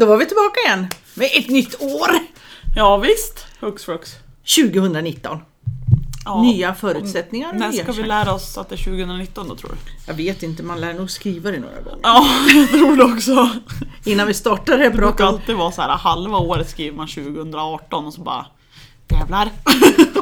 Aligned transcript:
då 0.00 0.06
var 0.06 0.16
vi 0.16 0.26
tillbaka 0.26 0.60
igen 0.66 0.86
med 1.14 1.30
ett 1.32 1.48
nytt 1.48 1.80
år. 1.82 2.10
Ja 2.76 2.96
visst, 2.96 3.46
hux 3.60 3.84
flux. 3.84 4.14
2019. 4.56 5.38
Ja. 6.24 6.42
Nya 6.42 6.74
förutsättningar 6.74 7.52
När 7.52 7.72
ska 7.72 7.92
vi 7.92 8.02
lära 8.02 8.34
oss 8.34 8.58
att 8.58 8.68
det 8.68 8.74
är 8.74 8.84
2019 8.84 9.48
då 9.48 9.56
tror 9.56 9.70
du? 9.70 9.76
Jag 10.06 10.14
vet 10.14 10.42
inte, 10.42 10.62
man 10.62 10.80
lär 10.80 10.94
nog 10.94 11.10
skriva 11.10 11.50
det 11.50 11.58
några 11.60 11.80
gånger. 11.80 12.00
Ja, 12.02 12.26
jag 12.54 12.68
tror 12.68 12.96
det 12.96 13.04
också. 13.04 13.48
Innan 14.04 14.26
vi 14.26 14.34
startar 14.34 14.78
det 14.78 14.84
här 14.84 14.90
Det 14.90 14.96
brukar 14.96 15.24
alltid 15.24 15.54
vara 15.56 15.72
så 15.72 15.82
här 15.82 15.88
halva 15.96 16.38
året 16.38 16.70
skriver 16.70 16.96
man 16.96 17.08
2018 17.08 18.06
och 18.06 18.14
så 18.14 18.20
bara 18.20 18.46
jävlar. 19.08 19.50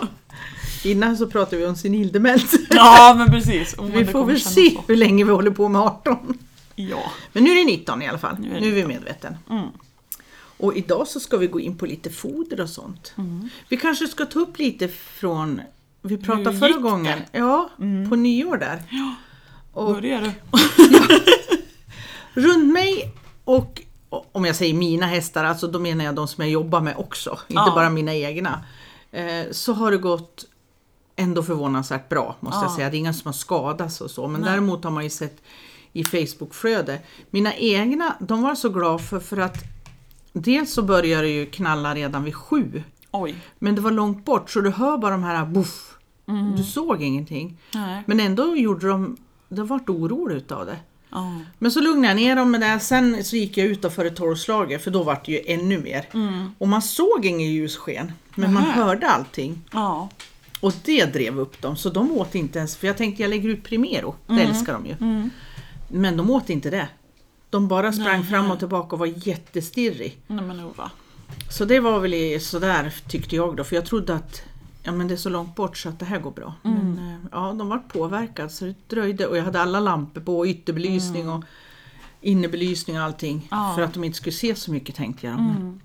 Innan 0.84 1.16
så 1.16 1.26
pratade 1.26 1.56
vi 1.56 1.66
om 1.66 1.76
senildemens. 1.76 2.54
Ja 2.70 3.14
men 3.18 3.30
precis. 3.30 3.72
Och 3.74 3.96
Vi 3.96 4.04
får 4.04 4.24
väl 4.24 4.40
se 4.40 4.70
så. 4.70 4.84
hur 4.88 4.96
länge 4.96 5.24
vi 5.24 5.30
håller 5.30 5.50
på 5.50 5.68
med 5.68 5.82
18. 5.82 6.38
Ja. 6.76 7.12
Men 7.32 7.44
nu 7.44 7.50
är 7.50 7.54
det 7.54 7.64
19 7.64 8.02
i 8.02 8.08
alla 8.08 8.18
fall. 8.18 8.36
Nu 8.38 8.56
är 8.56 8.60
Nu 8.60 8.68
är 8.68 8.72
vi 8.72 8.86
medveten. 8.86 9.36
Mm. 9.50 9.68
Och 10.56 10.76
idag 10.76 11.08
så 11.08 11.20
ska 11.20 11.36
vi 11.36 11.46
gå 11.46 11.60
in 11.60 11.78
på 11.78 11.86
lite 11.86 12.10
foder 12.10 12.60
och 12.60 12.68
sånt. 12.70 13.14
Vi 13.68 13.76
kanske 13.76 14.08
ska 14.08 14.24
ta 14.26 14.38
upp 14.38 14.58
lite 14.58 14.88
från, 14.88 15.60
vi 16.02 16.16
pratade 16.18 16.50
Hur 16.50 16.58
förra 16.58 16.78
gången, 16.78 17.18
det? 17.32 17.38
ja, 17.38 17.70
på 18.08 18.16
nyår 18.16 18.56
där. 18.56 18.82
Och 19.72 19.94
Börjar 19.94 20.20
du? 20.22 20.32
runt 22.42 22.72
mig 22.72 23.12
och 23.44 23.82
om 24.32 24.44
jag 24.44 24.56
säger 24.56 24.74
mina 24.74 25.06
hästar, 25.06 25.44
alltså 25.44 25.66
då 25.68 25.78
menar 25.78 26.04
jag 26.04 26.14
de 26.14 26.28
som 26.28 26.42
jag 26.44 26.50
jobbar 26.50 26.80
med 26.80 26.96
också, 26.96 27.30
inte 27.30 27.62
Ja. 27.66 27.72
bara 27.74 27.90
mina 27.90 28.14
egna. 28.14 28.64
Eh, 29.10 29.44
så 29.50 29.72
har 29.72 29.90
det 29.90 29.96
gått 29.98 30.44
ändå 31.16 31.42
förvånansvärt 31.42 32.08
bra 32.08 32.36
måste 32.40 32.58
jag 32.60 32.70
Ja. 32.70 32.76
säga. 32.76 32.90
Det 32.90 32.96
är 32.96 32.98
inga 32.98 33.12
som 33.12 33.28
har 33.28 33.32
skadats 33.32 34.00
och 34.00 34.10
så, 34.10 34.28
men 34.28 34.40
Nej. 34.40 34.50
däremot 34.50 34.84
har 34.84 34.90
man 34.90 35.04
ju 35.04 35.10
sett 35.10 35.42
i 35.94 36.04
Facebookflöde. 36.04 36.98
Mina 37.30 37.54
egna, 37.54 38.16
de 38.20 38.42
var 38.42 38.54
så 38.54 38.68
glada 38.68 38.98
för, 38.98 39.20
för 39.20 39.36
att 39.36 39.64
dels 40.32 40.72
så 40.72 40.82
började 40.82 41.22
det 41.22 41.32
ju 41.32 41.46
knalla 41.46 41.94
redan 41.94 42.24
vid 42.24 42.34
sju, 42.34 42.82
Oj. 43.10 43.34
men 43.58 43.74
det 43.74 43.80
var 43.80 43.90
långt 43.90 44.24
bort 44.24 44.50
så 44.50 44.60
du 44.60 44.70
hör 44.70 44.98
bara 44.98 45.10
de 45.10 45.22
här 45.22 45.46
buff. 45.46 45.90
Du 46.56 46.62
såg 46.62 47.02
ingenting. 47.02 47.58
Nej. 47.74 48.02
Men 48.06 48.20
ändå 48.20 48.56
gjorde 48.56 48.88
de, 48.88 49.16
de 49.48 49.66
vart 49.66 49.88
oroliga 49.88 50.36
utav 50.38 50.66
det. 50.66 50.76
Ja. 51.10 51.40
Men 51.58 51.70
så 51.70 51.80
lugnade 51.80 52.06
jag 52.08 52.16
ner 52.16 52.36
dem 52.36 52.50
med 52.50 52.60
det. 52.60 52.80
Sen 52.80 53.24
så 53.24 53.36
gick 53.36 53.56
jag 53.56 53.66
ut 53.66 53.92
före 53.94 54.10
tolvslaget 54.10 54.84
för 54.84 54.90
då 54.90 55.02
var 55.02 55.20
det 55.24 55.32
ju 55.32 55.40
ännu 55.46 55.78
mer. 55.78 56.08
Och 56.58 56.68
man 56.68 56.82
såg 56.82 57.24
ingen 57.26 57.52
ljussken. 57.52 58.12
Men 58.34 58.52
man 58.54 58.62
Nähä. 58.62 58.82
hörde 58.82 59.08
allting. 59.08 59.60
Ja. 59.72 60.08
Och 60.60 60.72
det 60.84 61.04
drev 61.04 61.40
upp 61.40 61.62
dem. 61.62 61.76
Så 61.76 61.90
de 61.90 62.12
åt 62.12 62.34
inte 62.34 62.58
ens, 62.58 62.76
för 62.76 62.86
jag 62.86 62.96
tänkte 62.96 63.22
jag 63.22 63.30
lägger 63.30 63.48
ut 63.48 63.64
Primero. 63.64 64.14
Det 64.26 64.40
älskar 64.42 64.72
de 64.72 64.86
ju. 64.86 64.94
Men 65.94 66.16
de 66.16 66.30
åt 66.30 66.50
inte 66.50 66.70
det. 66.70 66.88
De 67.50 67.68
bara 67.68 67.92
sprang 67.92 68.18
Nähä. 68.18 68.30
fram 68.30 68.50
och 68.50 68.58
tillbaka 68.58 68.96
och 68.96 68.98
var 68.98 69.28
jättestirrig. 69.28 70.18
Nej 70.26 70.44
men 70.44 70.60
Ova. 70.60 70.90
Så 71.50 71.64
det 71.64 71.80
var 71.80 72.00
väl 72.00 72.40
sådär 72.40 72.94
tyckte 73.08 73.36
jag 73.36 73.56
då. 73.56 73.64
För 73.64 73.76
jag 73.76 73.86
trodde 73.86 74.14
att 74.14 74.42
ja, 74.82 74.92
men 74.92 75.08
det 75.08 75.14
är 75.14 75.18
så 75.18 75.28
långt 75.28 75.54
bort 75.54 75.76
så 75.76 75.88
att 75.88 75.98
det 75.98 76.04
här 76.04 76.18
går 76.18 76.30
bra. 76.30 76.54
Men 76.62 76.98
eh, 76.98 77.28
ja, 77.32 77.52
de 77.58 77.68
var 77.68 77.78
påverkade 77.78 78.48
så 78.48 78.64
det 78.64 78.74
dröjde. 78.88 79.26
Och 79.26 79.36
jag 79.36 79.44
hade 79.44 79.60
alla 79.60 79.80
lampor 79.80 80.20
på, 80.20 80.46
ytterbelysning 80.46 81.28
och 81.28 81.44
innebelysning 82.20 82.96
och 82.96 83.02
allting. 83.02 83.48
Ja. 83.50 83.72
För 83.76 83.82
att 83.82 83.94
de 83.94 84.04
inte 84.04 84.16
skulle 84.16 84.32
se 84.32 84.54
så 84.54 84.72
mycket 84.72 84.94
tänkte 84.94 85.26
jag. 85.26 85.36
Men 85.36 85.80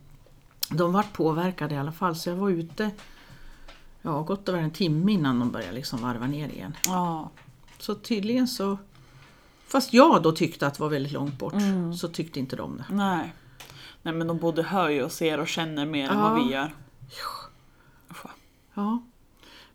De 0.70 0.94
var 0.94 1.04
påverkade 1.04 1.76
i 1.76 1.78
alla 1.78 1.92
fall. 1.92 2.16
Så 2.16 2.30
jag 2.30 2.36
var 2.36 2.50
ute 2.50 2.92
ja, 4.02 4.22
gott 4.22 4.50
över 4.50 4.60
en 4.60 4.72
timme 4.72 5.12
innan 5.12 5.40
de 5.40 5.52
började 5.52 5.74
liksom 5.74 6.02
varva 6.02 6.28
ner 6.28 6.50
igen. 6.50 6.74
Ja. 6.86 7.30
Så 7.80 7.96
tydligen 7.96 8.48
så 8.48 8.78
Fast 9.72 9.94
jag 9.94 10.24
då 10.24 10.32
tyckte 10.32 10.68
att 10.68 10.74
det 10.74 10.82
var 10.84 10.90
väldigt 10.90 11.12
långt 11.12 11.38
bort 11.40 11.54
så 12.00 12.08
tyckte 12.08 12.40
inte 12.40 12.56
de 12.56 12.78
det. 12.78 12.86
Nej. 12.96 13.34
Nej 14.02 14.14
men 14.14 14.28
de 14.28 14.38
både 14.38 14.64
hör 14.64 14.90
ju 14.90 15.04
och 15.04 15.12
ser 15.12 15.40
och 15.40 15.48
känner 15.48 15.86
mer 15.86 16.10
än 16.10 16.20
vad 16.22 16.32
Ja. 16.32 16.44
vi 16.44 16.54
gör. 16.54 16.74
Usch. 18.12 18.26
Ja. 18.74 19.02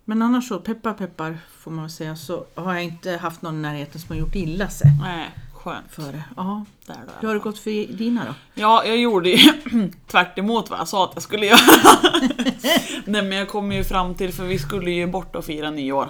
Men 0.05 0.23
annars 0.23 0.49
så, 0.49 0.59
peppar 0.61 0.95
peppar 0.95 1.39
får 1.59 1.71
man 1.71 1.85
väl 1.85 1.91
säga, 1.91 2.17
så 2.17 2.45
har 2.55 2.75
jag 2.75 2.85
inte 2.85 3.17
haft 3.17 3.43
någon 3.43 3.55
i 3.55 3.59
närheten 3.63 4.01
som 4.01 4.09
har 4.09 4.21
gjort 4.21 4.35
illa 4.35 4.69
sig 4.69 4.91
Nej, 5.03 5.31
skönt. 5.55 5.91
för 5.91 6.13
det. 6.13 6.25
Ja. 6.37 6.65
Där 6.87 6.95
då. 7.07 7.13
Hur 7.21 7.29
har 7.29 7.35
det 7.35 7.41
gått 7.41 7.59
för 7.59 7.93
dina 7.97 8.25
då? 8.25 8.35
Ja, 8.55 8.85
jag 8.85 8.97
gjorde 8.97 9.31
ju 9.31 9.53
tvärt 10.07 10.39
emot 10.39 10.71
vad 10.71 10.79
jag 10.79 10.89
sa 10.89 11.05
att 11.05 11.11
jag 11.15 11.23
skulle 11.23 11.47
göra. 11.47 11.59
Nej 13.05 13.23
men 13.23 13.33
jag 13.33 13.49
kom 13.49 13.73
ju 13.73 13.85
fram 13.85 14.15
till, 14.15 14.33
för 14.33 14.45
vi 14.45 14.59
skulle 14.59 14.91
ju 14.91 15.07
bort 15.07 15.37
och 15.37 15.45
fira 15.45 15.71
nyår 15.71 16.09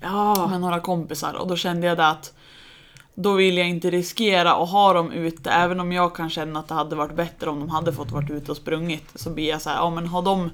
Ja. 0.00 0.46
med 0.50 0.60
några 0.60 0.80
kompisar 0.80 1.34
och 1.34 1.48
då 1.48 1.56
kände 1.56 1.86
jag 1.86 1.96
det 1.96 2.08
att 2.08 2.34
då 3.14 3.32
vill 3.32 3.58
jag 3.58 3.68
inte 3.68 3.90
riskera 3.90 4.54
att 4.54 4.70
ha 4.70 4.92
dem 4.92 5.12
ute, 5.12 5.50
även 5.50 5.80
om 5.80 5.92
jag 5.92 6.14
kan 6.14 6.30
känna 6.30 6.58
att 6.58 6.68
det 6.68 6.74
hade 6.74 6.96
varit 6.96 7.16
bättre 7.16 7.50
om 7.50 7.60
de 7.60 7.68
hade 7.68 7.92
fått 7.92 8.10
varit 8.10 8.30
ute 8.30 8.50
och 8.50 8.56
sprungit. 8.56 9.10
Så 9.14 9.30
blir 9.30 9.48
jag 9.48 9.62
så 9.62 9.70
här, 9.70 9.76
ja 9.76 9.90
men 9.90 10.06
har 10.06 10.22
de... 10.22 10.50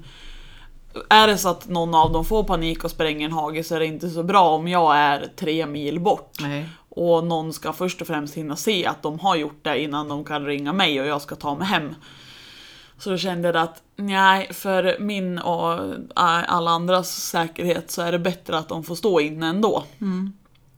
Är 1.09 1.27
det 1.27 1.37
så 1.37 1.49
att 1.49 1.67
någon 1.67 1.95
av 1.95 2.11
dem 2.11 2.25
får 2.25 2.43
panik 2.43 2.83
och 2.83 2.91
spränger 2.91 3.25
en 3.25 3.31
hage 3.31 3.63
så 3.63 3.75
är 3.75 3.79
det 3.79 3.85
inte 3.85 4.09
så 4.09 4.23
bra 4.23 4.49
om 4.49 4.67
jag 4.67 4.97
är 4.97 5.31
tre 5.35 5.65
mil 5.65 5.99
bort. 5.99 6.37
Nej. 6.41 6.69
Och 6.89 7.23
någon 7.23 7.53
ska 7.53 7.73
först 7.73 8.01
och 8.01 8.07
främst 8.07 8.37
hinna 8.37 8.55
se 8.55 8.85
att 8.85 9.03
de 9.03 9.19
har 9.19 9.35
gjort 9.35 9.59
det 9.61 9.81
innan 9.81 10.07
de 10.07 10.23
kan 10.23 10.45
ringa 10.45 10.73
mig 10.73 11.01
och 11.01 11.07
jag 11.07 11.21
ska 11.21 11.35
ta 11.35 11.55
mig 11.55 11.67
hem. 11.67 11.95
Så 12.97 13.09
då 13.09 13.17
kände 13.17 13.47
jag 13.47 13.57
att 13.57 13.81
nej, 13.95 14.53
för 14.53 14.99
min 14.99 15.39
och 15.39 15.73
äh, 15.73 16.43
alla 16.47 16.71
andras 16.71 17.11
säkerhet 17.11 17.91
så 17.91 18.01
är 18.01 18.11
det 18.11 18.19
bättre 18.19 18.57
att 18.57 18.69
de 18.69 18.83
får 18.83 18.95
stå 18.95 19.19
inne 19.19 19.47
ändå. 19.47 19.83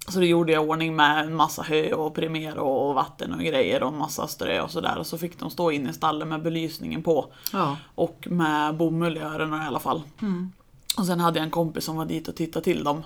Så 0.08 0.20
då 0.20 0.26
gjorde 0.26 0.52
jag 0.52 0.70
ordning 0.70 0.96
med 0.96 1.26
en 1.26 1.36
massa 1.36 1.62
hö 1.62 1.94
och 1.94 2.16
primer 2.16 2.58
och 2.58 2.96
vatten 2.96 3.34
och 3.34 3.40
grejer 3.40 3.84
och 3.84 3.94
massa 3.94 4.28
strö 4.28 4.62
och 4.62 4.72
sådär. 4.72 4.98
Och 4.98 5.08
så 5.08 5.18
fick 5.18 5.40
de 5.40 5.50
stå 5.50 5.72
inne 5.72 5.90
i 5.90 5.94
stallet 5.94 6.28
med 6.28 6.42
belysningen 6.42 7.04
på. 7.04 7.26
Ja. 7.54 7.78
Och 7.96 8.28
med 8.30 8.78
bomull 8.78 9.18
i 9.18 9.20
öronen 9.20 9.64
i 9.64 9.66
alla 9.66 9.80
fall. 9.80 10.02
Och 10.98 11.06
sen 11.06 11.20
hade 11.20 11.40
jag 11.40 11.44
en 11.44 11.52
kompis 11.52 11.84
som 11.86 11.96
var 11.96 12.06
dit 12.06 12.28
och 12.28 12.36
tittade 12.36 12.64
till 12.64 12.84
dem. 12.84 13.04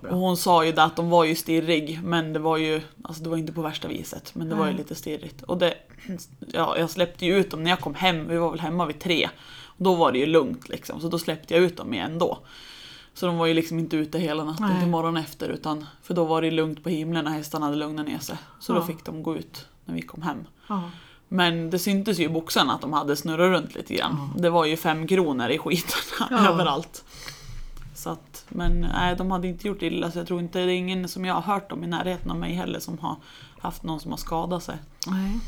Bra. 0.00 0.10
Och 0.10 0.18
hon 0.18 0.36
sa 0.36 0.64
ju 0.64 0.72
det 0.72 0.82
att 0.82 0.96
de 0.96 1.10
var 1.10 1.24
ju 1.24 1.34
stirrig, 1.34 2.00
men 2.02 2.32
det 2.32 2.38
var 2.38 2.56
ju, 2.56 2.80
alltså 3.02 3.22
det 3.22 3.30
var 3.30 3.36
inte 3.36 3.52
på 3.52 3.62
värsta 3.62 3.88
viset, 3.88 4.34
men 4.34 4.48
det 4.48 4.54
var 4.54 4.66
ju 4.66 4.72
Nej. 4.72 4.78
lite 4.78 4.94
stirrigt. 4.94 5.42
Och 5.42 5.58
det, 5.58 5.74
ja, 6.52 6.78
jag 6.78 6.90
släppte 6.90 7.26
ju 7.26 7.36
ut 7.36 7.50
dem 7.50 7.62
när 7.62 7.70
jag 7.70 7.80
kom 7.80 7.94
hem, 7.94 8.28
vi 8.28 8.36
var 8.36 8.50
väl 8.50 8.60
hemma 8.60 8.86
vid 8.86 9.00
tre. 9.00 9.28
Och 9.64 9.84
då 9.84 9.94
var 9.94 10.12
det 10.12 10.18
ju 10.18 10.26
lugnt 10.26 10.68
liksom, 10.68 11.00
så 11.00 11.08
då 11.08 11.18
släppte 11.18 11.54
jag 11.54 11.62
ut 11.62 11.76
dem 11.76 11.94
igen 11.94 12.18
då. 12.18 12.38
Så 13.14 13.26
de 13.26 13.38
var 13.38 13.46
ju 13.46 13.54
liksom 13.54 13.78
inte 13.78 13.96
ute 13.96 14.18
hela 14.18 14.44
natten 14.44 14.66
Nej. 14.68 14.80
till 14.80 14.90
morgonen 14.90 15.22
efter, 15.24 15.48
utan, 15.48 15.86
för 16.02 16.14
då 16.14 16.24
var 16.24 16.42
det 16.42 16.50
lugnt 16.50 16.82
på 16.84 16.88
himlen 16.88 17.24
när 17.24 17.32
hästarna 17.32 17.66
hade 17.66 17.76
lugnat 17.78 18.06
ner 18.06 18.18
sig. 18.18 18.36
Så 18.60 18.72
Ja. 18.72 18.76
då 18.78 18.84
fick 18.84 19.04
de 19.04 19.22
gå 19.22 19.36
ut 19.36 19.66
när 19.84 19.94
vi 19.94 20.02
kom 20.02 20.22
hem. 20.22 20.44
Ja. 20.68 20.82
Men 21.28 21.70
det 21.70 21.78
syntes 21.78 22.18
ju 22.18 22.24
i 22.24 22.28
boxarna 22.28 22.74
att 22.74 22.80
de 22.80 22.92
hade 22.92 23.16
snurrat 23.16 23.50
runt 23.60 23.74
lite 23.74 23.94
grann. 23.94 24.32
Det 24.38 24.50
var 24.50 24.64
ju 24.64 24.76
fem 24.76 25.06
kronor 25.06 25.48
i 25.48 25.58
skiten 25.58 25.98
Ja. 26.30 26.48
överallt. 26.48 27.04
Så 27.94 28.10
att, 28.10 28.44
men 28.48 28.80
nej, 28.80 29.16
de 29.16 29.30
hade 29.30 29.48
inte 29.48 29.68
gjort 29.68 29.82
illa 29.82 30.10
så 30.10 30.18
jag 30.18 30.26
tror 30.26 30.40
inte 30.40 30.58
det 30.58 30.72
är 30.72 30.76
ingen 30.76 31.08
som 31.08 31.24
jag 31.24 31.34
har 31.34 31.54
hört 31.54 31.72
om 31.72 31.84
i 31.84 31.86
närheten 31.86 32.30
av 32.30 32.36
mig 32.36 32.52
heller 32.54 32.80
som 32.80 32.98
har 32.98 33.16
haft 33.60 33.82
någon 33.82 34.00
som 34.00 34.10
har 34.10 34.18
skadat 34.18 34.62
sig. 34.62 34.76
Nej. 35.06 35.38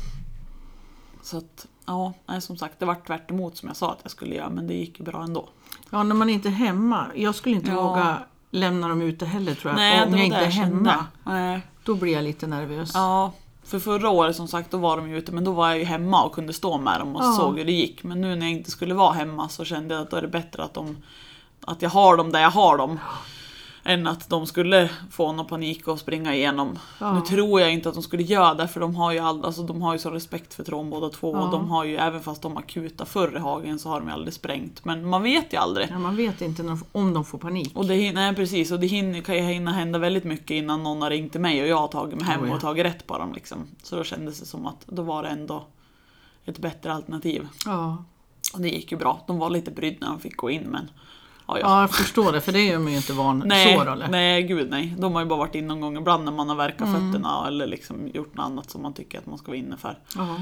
Så 1.23 1.37
att, 1.37 1.67
ja, 1.85 2.13
nej, 2.25 2.41
som 2.41 2.57
sagt 2.57 2.79
det 2.79 2.85
var 2.85 2.95
tvärt 2.95 3.31
emot 3.31 3.57
som 3.57 3.67
jag 3.67 3.75
sa 3.77 3.91
att 3.91 3.99
jag 4.03 4.11
skulle 4.11 4.35
göra 4.35 4.49
men 4.49 4.67
det 4.67 4.73
gick 4.73 4.99
ju 4.99 5.05
bra 5.05 5.23
ändå. 5.23 5.49
Ja, 5.89 6.03
när 6.03 6.15
man 6.15 6.29
inte 6.29 6.47
är 6.49 6.51
hemma. 6.51 7.05
Jag 7.15 7.35
skulle 7.35 7.55
inte 7.55 7.71
Ja. 7.71 7.83
våga 7.89 8.17
lämna 8.51 8.87
dem 8.87 9.01
ute 9.01 9.25
heller 9.25 9.55
tror 9.55 9.71
jag. 9.71 9.77
Nej, 9.77 10.05
Om 10.07 10.11
jag 10.17 10.25
inte 10.25 10.37
är 10.37 10.49
hemma. 10.49 11.05
Nej. 11.23 11.61
Då 11.83 11.95
blir 11.95 12.13
jag 12.13 12.23
lite 12.23 12.47
nervös. 12.47 12.91
Ja, 12.93 13.31
för 13.63 13.79
förra 13.79 14.09
året 14.09 14.35
som 14.35 14.47
sagt 14.47 14.71
då 14.71 14.77
var 14.77 14.97
de 14.97 15.09
ju 15.09 15.17
ute 15.17 15.31
men 15.31 15.43
då 15.43 15.51
var 15.51 15.67
jag 15.69 15.77
ju 15.77 15.83
hemma 15.83 16.23
och 16.23 16.31
kunde 16.33 16.53
stå 16.53 16.77
med 16.77 16.99
dem 16.99 17.15
och 17.15 17.23
Ja. 17.23 17.31
såg 17.33 17.57
hur 17.57 17.65
det 17.65 17.71
gick. 17.71 18.03
Men 18.03 18.21
nu 18.21 18.35
när 18.35 18.45
jag 18.45 18.51
inte 18.55 18.71
skulle 18.71 18.93
vara 18.93 19.13
hemma 19.13 19.49
så 19.49 19.65
kände 19.65 19.95
jag 19.95 20.01
att 20.01 20.11
då 20.11 20.17
är 20.17 20.21
det 20.21 20.27
bättre 20.27 20.63
att, 20.63 20.73
de, 20.73 20.97
att 21.65 21.81
jag 21.81 21.89
har 21.89 22.17
dem 22.17 22.31
där 22.31 22.41
jag 22.41 22.51
har 22.51 22.77
dem. 22.77 22.99
Än 23.87 24.07
att 24.07 24.29
de 24.29 24.45
skulle 24.47 24.89
få 25.11 25.31
någon 25.31 25.47
panik 25.47 25.87
och 25.87 25.99
springa 25.99 26.35
igenom. 26.35 26.79
Ja. 26.99 27.13
Nu 27.13 27.21
tror 27.21 27.61
jag 27.61 27.73
inte 27.73 27.89
att 27.89 27.95
de 27.95 28.03
skulle 28.03 28.23
göra 28.23 28.53
det 28.53 28.67
för 28.67 28.79
de 28.79 28.95
har 28.95 29.11
ju, 29.11 29.19
all, 29.19 29.45
alltså, 29.45 29.63
de 29.63 29.81
har 29.81 29.93
ju 29.93 29.99
så 29.99 30.09
respekt 30.09 30.53
för 30.53 30.63
trån 30.63 30.89
båda 30.89 31.09
två. 31.09 31.35
Ja. 31.35 31.41
Och 31.41 31.51
de 31.51 31.69
har 31.69 31.83
ju, 31.83 31.95
även 31.95 32.21
fast 32.21 32.41
de 32.41 32.57
akuta 32.57 33.05
förr 33.05 33.35
i 33.35 33.39
hagen 33.39 33.79
så 33.79 33.89
har 33.89 33.99
de 33.99 34.07
ju 34.07 34.13
aldrig 34.13 34.33
sprängt. 34.33 34.85
Men 34.85 35.09
man 35.09 35.23
vet 35.23 35.53
ju 35.53 35.57
aldrig. 35.57 35.87
Ja, 35.91 35.99
man 35.99 36.15
vet 36.15 36.41
inte 36.41 36.63
de, 36.63 36.83
om 36.91 37.13
de 37.13 37.25
får 37.25 37.37
panik. 37.37 37.71
Och 37.75 37.85
det, 37.85 38.11
nej, 38.11 38.35
precis, 38.35 38.71
och 38.71 38.79
det 38.79 38.87
hinner, 38.87 39.21
kan 39.21 39.35
ju 39.35 39.41
hinna 39.41 39.71
hända 39.71 39.99
väldigt 39.99 40.23
mycket 40.23 40.51
innan 40.51 40.83
någon 40.83 41.01
har 41.01 41.09
ringt 41.09 41.31
till 41.31 41.41
mig 41.41 41.61
och 41.61 41.67
jag 41.67 41.77
har 41.77 41.87
tagit 41.87 42.15
mig 42.15 42.25
hem 42.25 42.41
Oh 42.43 42.49
ja. 42.49 42.55
och 42.55 42.61
tagit 42.61 42.85
rätt 42.85 43.07
på 43.07 43.17
dem. 43.17 43.33
Liksom. 43.33 43.57
Så 43.83 43.95
då 43.95 44.03
kändes 44.03 44.39
det 44.39 44.45
som 44.45 44.65
att 44.65 44.85
då 44.85 45.01
var 45.01 45.23
det 45.23 45.29
ändå 45.29 45.63
ett 46.45 46.59
bättre 46.59 46.93
alternativ. 46.93 47.47
Ja. 47.65 48.03
Och 48.53 48.61
det 48.61 48.69
gick 48.69 48.91
ju 48.91 48.97
bra. 48.97 49.23
De 49.27 49.39
var 49.39 49.49
lite 49.49 49.71
brydda 49.71 49.97
när 49.99 50.07
de 50.07 50.19
fick 50.19 50.37
gå 50.37 50.49
in 50.49 50.63
men... 50.63 50.89
Ja, 51.47 51.59
ja. 51.59 51.59
ja, 51.59 51.81
jag 51.81 51.91
förstår 51.95 52.31
det. 52.31 52.41
För 52.41 52.51
det 52.51 52.71
är 52.71 52.79
man 52.79 52.91
ju 52.91 52.97
inte 52.97 53.13
van 53.13 53.43
nej, 53.45 53.75
så 53.75 53.81
eller? 53.91 54.07
nej, 54.07 54.43
gud 54.43 54.69
nej. 54.69 54.95
De 54.97 55.13
har 55.13 55.21
ju 55.21 55.27
bara 55.27 55.39
varit 55.39 55.55
inne 55.55 55.67
någon 55.67 55.81
gång 55.81 55.97
ibland 55.97 56.25
när 56.25 56.31
man 56.31 56.49
har 56.49 56.55
verkat 56.55 56.87
Mm. 56.87 57.11
fötterna 57.11 57.47
eller 57.47 57.67
liksom 57.67 58.07
gjort 58.07 58.35
något 58.35 58.45
annat 58.45 58.69
som 58.71 58.81
man 58.81 58.93
tycker 58.93 59.17
att 59.19 59.25
man 59.25 59.37
ska 59.37 59.47
vara 59.47 59.57
inne 59.57 59.77
för. 59.77 59.97
Ja. 60.15 60.37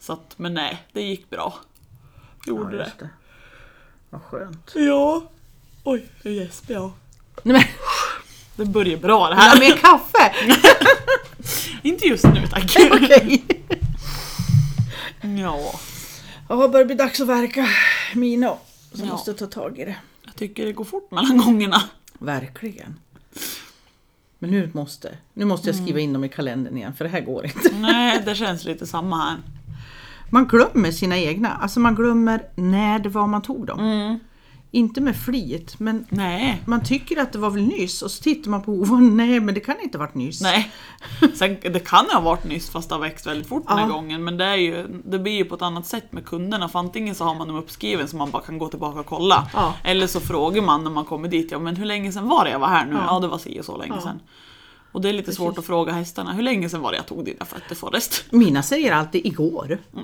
Så 0.00 0.12
att, 0.12 0.34
men 0.36 0.54
nej, 0.54 0.82
det 0.92 1.02
gick 1.02 1.30
bra. 1.30 1.54
Gjorde 2.46 2.76
ja, 2.76 2.82
det. 2.82 2.92
det. 2.98 3.08
Vad 4.10 4.22
skönt. 4.22 4.72
Ja. 4.74 5.22
Oj, 5.84 6.06
nu 6.22 6.32
gäspar 6.32 6.74
jag. 6.74 6.90
Nej, 7.42 7.54
men, 7.56 7.62
Det 8.66 8.72
börjar 8.72 8.96
bra 8.98 9.28
det 9.28 9.34
vill 9.34 9.42
här. 9.42 9.50
ha 9.50 9.58
mer 9.60 9.76
kaffe? 9.76 10.34
Inte 11.82 12.06
just 12.06 12.24
nu 12.24 12.46
tack. 12.46 12.76
Okej. 12.92 13.44
Ja. 15.22 15.72
Ja, 16.48 16.56
det 16.56 16.68
börjar 16.68 16.86
bli 16.86 16.94
dags 16.94 17.20
att 17.20 17.28
verka 17.28 17.68
mina. 18.14 18.48
Så 18.92 18.98
jag 19.00 19.06
Ja. 19.06 19.12
måste 19.12 19.34
ta 19.34 19.46
tag 19.46 19.78
i 19.78 19.84
det. 19.84 19.96
Jag 20.32 20.38
tycker 20.38 20.66
det 20.66 20.72
går 20.72 20.84
fort 20.84 21.10
mellan 21.10 21.38
gångerna. 21.38 21.82
Verkligen. 22.18 22.94
Men 24.38 24.50
nu 24.50 24.70
måste, 24.72 25.16
nu 25.34 25.44
måste 25.44 25.68
jag 25.68 25.76
skriva 25.76 26.00
in 26.00 26.12
dem 26.12 26.24
i 26.24 26.28
kalendern 26.28 26.76
igen 26.76 26.94
för 26.94 27.04
det 27.04 27.10
här 27.10 27.20
går 27.20 27.44
inte. 27.44 27.74
Nej, 27.80 28.22
det 28.24 28.34
känns 28.34 28.64
lite 28.64 28.86
samma 28.86 29.16
här. 29.16 29.36
Man 30.30 30.46
glömmer 30.46 30.90
sina 30.90 31.18
egna, 31.18 31.48
alltså 31.48 31.80
man 31.80 31.94
glömmer 31.94 32.42
när 32.54 32.98
det 32.98 33.08
var 33.08 33.26
man 33.26 33.42
tog 33.42 33.66
dem. 33.66 33.80
Mm. 33.80 34.18
Inte 34.74 35.00
med 35.00 35.16
flit, 35.16 35.74
men 35.80 36.06
Nej. 36.08 36.62
man 36.66 36.84
tycker 36.84 37.20
att 37.20 37.32
det 37.32 37.38
var 37.38 37.50
väl 37.50 37.62
nyss 37.62 38.02
och 38.02 38.10
så 38.10 38.22
tittar 38.22 38.50
man 38.50 38.62
på 38.62 38.72
ovan, 38.72 39.16
nej 39.16 39.40
men 39.40 39.54
det 39.54 39.60
kan 39.60 39.80
inte 39.80 39.98
ha 39.98 40.04
varit 40.06 40.14
nyss. 40.14 40.40
Nej. 40.40 40.70
Sen, 41.34 41.56
det 41.62 41.86
kan 41.86 42.06
ha 42.12 42.20
varit 42.20 42.44
nyss 42.44 42.70
fast 42.70 42.88
det 42.88 42.94
har 42.94 43.00
växt 43.00 43.26
väldigt 43.26 43.48
fort 43.48 43.68
den 43.68 43.78
här 43.78 43.86
Ja. 43.88 43.92
gången. 43.92 44.24
Men 44.24 44.36
det, 44.36 44.44
är 44.44 44.56
ju, 44.56 44.86
det 45.04 45.18
blir 45.18 45.32
ju 45.32 45.44
på 45.44 45.54
ett 45.54 45.62
annat 45.62 45.86
sätt 45.86 46.12
med 46.12 46.24
kunderna. 46.26 46.68
För 46.68 46.78
antingen 46.78 47.14
så 47.14 47.24
har 47.24 47.34
man 47.34 47.48
dem 47.48 47.56
uppskriven 47.56 48.08
så 48.08 48.16
man 48.16 48.30
bara 48.30 48.42
kan 48.42 48.58
gå 48.58 48.68
tillbaka 48.68 49.00
och 49.00 49.06
kolla. 49.06 49.48
Ja. 49.54 49.74
Eller 49.84 50.06
så 50.06 50.20
frågar 50.20 50.62
man 50.62 50.84
när 50.84 50.90
man 50.90 51.04
kommer 51.04 51.28
dit, 51.28 51.50
ja 51.50 51.58
men 51.58 51.76
hur 51.76 51.84
länge 51.86 52.12
sedan 52.12 52.28
var 52.28 52.44
det 52.44 52.50
jag 52.50 52.58
var 52.58 52.68
här 52.68 52.86
nu? 52.86 52.92
Ja, 52.94 53.04
Ja. 53.06 53.20
det 53.20 53.28
var 53.28 53.38
si 53.38 53.60
och 53.60 53.64
så 53.64 53.76
länge 53.76 53.94
Ja. 53.96 54.00
sedan. 54.02 54.20
Och 54.92 55.00
det 55.00 55.08
är 55.08 55.12
lite 55.12 55.32
svårt 55.32 55.58
att 55.58 55.66
fråga 55.66 55.92
hästarna, 55.92 56.32
hur 56.32 56.42
länge 56.42 56.68
sedan 56.68 56.80
var 56.80 56.90
det 56.90 56.96
jag 56.96 57.06
tog 57.06 57.24
dina 57.24 57.44
fötter 57.44 57.74
Forrest? 57.74 58.24
Mina 58.30 58.62
säger 58.62 58.92
alltid 58.92 59.26
igår. 59.26 59.78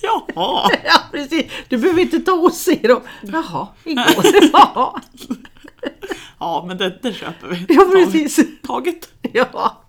Jaha! 0.00 0.70
Ja 0.84 0.97
precis, 1.12 1.46
du 1.68 1.78
behöver 1.78 2.02
inte 2.02 2.20
ta 2.20 2.32
och 2.32 2.52
se 2.52 2.74
dem. 2.74 3.00
Jaha, 3.22 3.68
igår. 3.84 4.50
Ja, 4.52 5.00
Ja 6.40 6.64
men 6.68 6.78
det, 6.78 6.98
det 7.02 7.12
köper 7.12 7.48
vi. 7.48 7.66
ja 7.74 7.90
precis. 7.92 8.40
Taget. 8.62 9.08
Ja. 9.32 9.82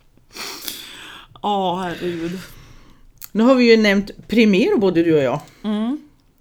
Åh 1.41 1.81
herregud. 1.81 2.39
Nu 3.31 3.43
har 3.43 3.55
vi 3.55 3.71
ju 3.71 3.77
nämnt 3.77 4.11
Primero 4.27 4.77
både 4.79 5.03
du 5.03 5.15
och 5.15 5.23
jag. 5.23 5.39
Mm. 5.63 5.97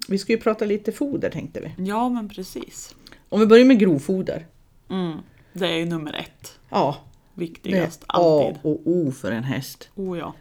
Vi 0.08 0.19
ska 0.19 0.32
ju 0.32 0.38
prata 0.40 0.64
lite 0.64 0.92
foder 0.92 1.30
tänkte 1.30 1.60
vi. 1.60 1.84
Ja 1.84 2.08
men 2.08 2.28
precis. 2.28 2.94
Om 3.28 3.40
vi 3.40 3.46
börjar 3.46 3.64
med 3.64 3.78
grovfoder. 3.78 4.46
Mm. 4.90 5.16
Det 5.52 5.66
är 5.69 5.76
ju 5.76 5.84
nummer 5.84 6.12
ett. 6.12 6.58
Ja, 6.70 6.96
det 7.34 7.40
är 7.44 7.46
Viktigast, 7.46 8.04
A 8.06 8.14
alltid. 8.46 8.58
och 8.62 8.80
O 8.84 9.12
för 9.12 9.32
en 9.32 9.44
häst. 9.44 9.88
Oh 9.94 10.19
ja. 10.19 10.34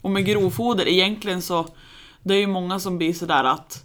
Och 0.00 0.10
med 0.10 0.26
grovfoder, 0.26 0.88
egentligen 0.88 1.42
så, 1.42 1.66
det 2.28 2.34
är 2.34 2.38
ju 2.38 2.46
många 2.46 2.78
som 2.78 2.98
blir 2.98 3.12
sådär 3.14 3.44
att 3.44 3.82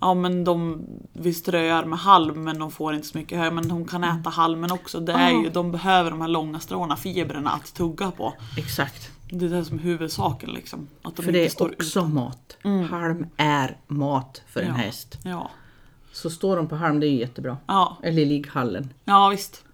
Ja 0.00 0.14
men 0.14 0.44
de, 0.44 0.84
vi 1.12 1.34
ströar 1.34 1.84
med 1.84 1.98
halm 1.98 2.44
men 2.44 2.58
de 2.58 2.70
får 2.70 2.94
inte 2.94 3.06
så 3.06 3.18
mycket 3.18 3.38
hö, 3.38 3.50
men 3.50 3.68
de 3.68 3.84
kan 3.88 4.04
äta 4.04 4.30
halmen 4.30 4.72
också. 4.72 5.00
Det 5.00 5.12
är 5.12 5.30
ju, 5.30 5.50
de 5.50 5.72
behöver 5.72 6.10
de 6.10 6.20
här 6.20 6.28
långa 6.28 6.60
stråna, 6.60 6.96
fibrerna 6.96 7.50
att 7.50 7.74
tugga 7.74 8.10
på. 8.10 8.34
Exakt. 8.58 9.10
Det 9.30 9.44
är 9.44 9.48
det 9.50 9.64
som 9.64 9.78
är 9.78 9.82
huvudsaken 9.82 10.50
liksom. 10.50 10.88
Att 11.02 11.16
de 11.16 11.22
För 11.22 11.32
det 11.32 11.38
är 11.58 11.62
också 11.62 11.98
utan. 12.00 12.14
mat. 12.14 12.56
Halm 12.90 13.26
är 13.36 13.76
mat 13.86 14.42
för 14.48 14.60
en 14.60 14.66
Ja. 14.68 14.72
häst. 14.74 15.18
Ja. 15.24 15.50
Så 16.12 16.30
står 16.30 16.56
de 16.56 16.68
på 16.68 16.76
halm, 16.76 17.00
det 17.00 17.06
är 17.06 17.10
ju 17.10 17.18
jättebra. 17.18 17.56
Ja, 17.66 17.96
Eller 18.02 18.22
i 18.22 18.24
ligghallen. 18.24 18.92
ja 19.04 19.28
visst. 19.28 19.64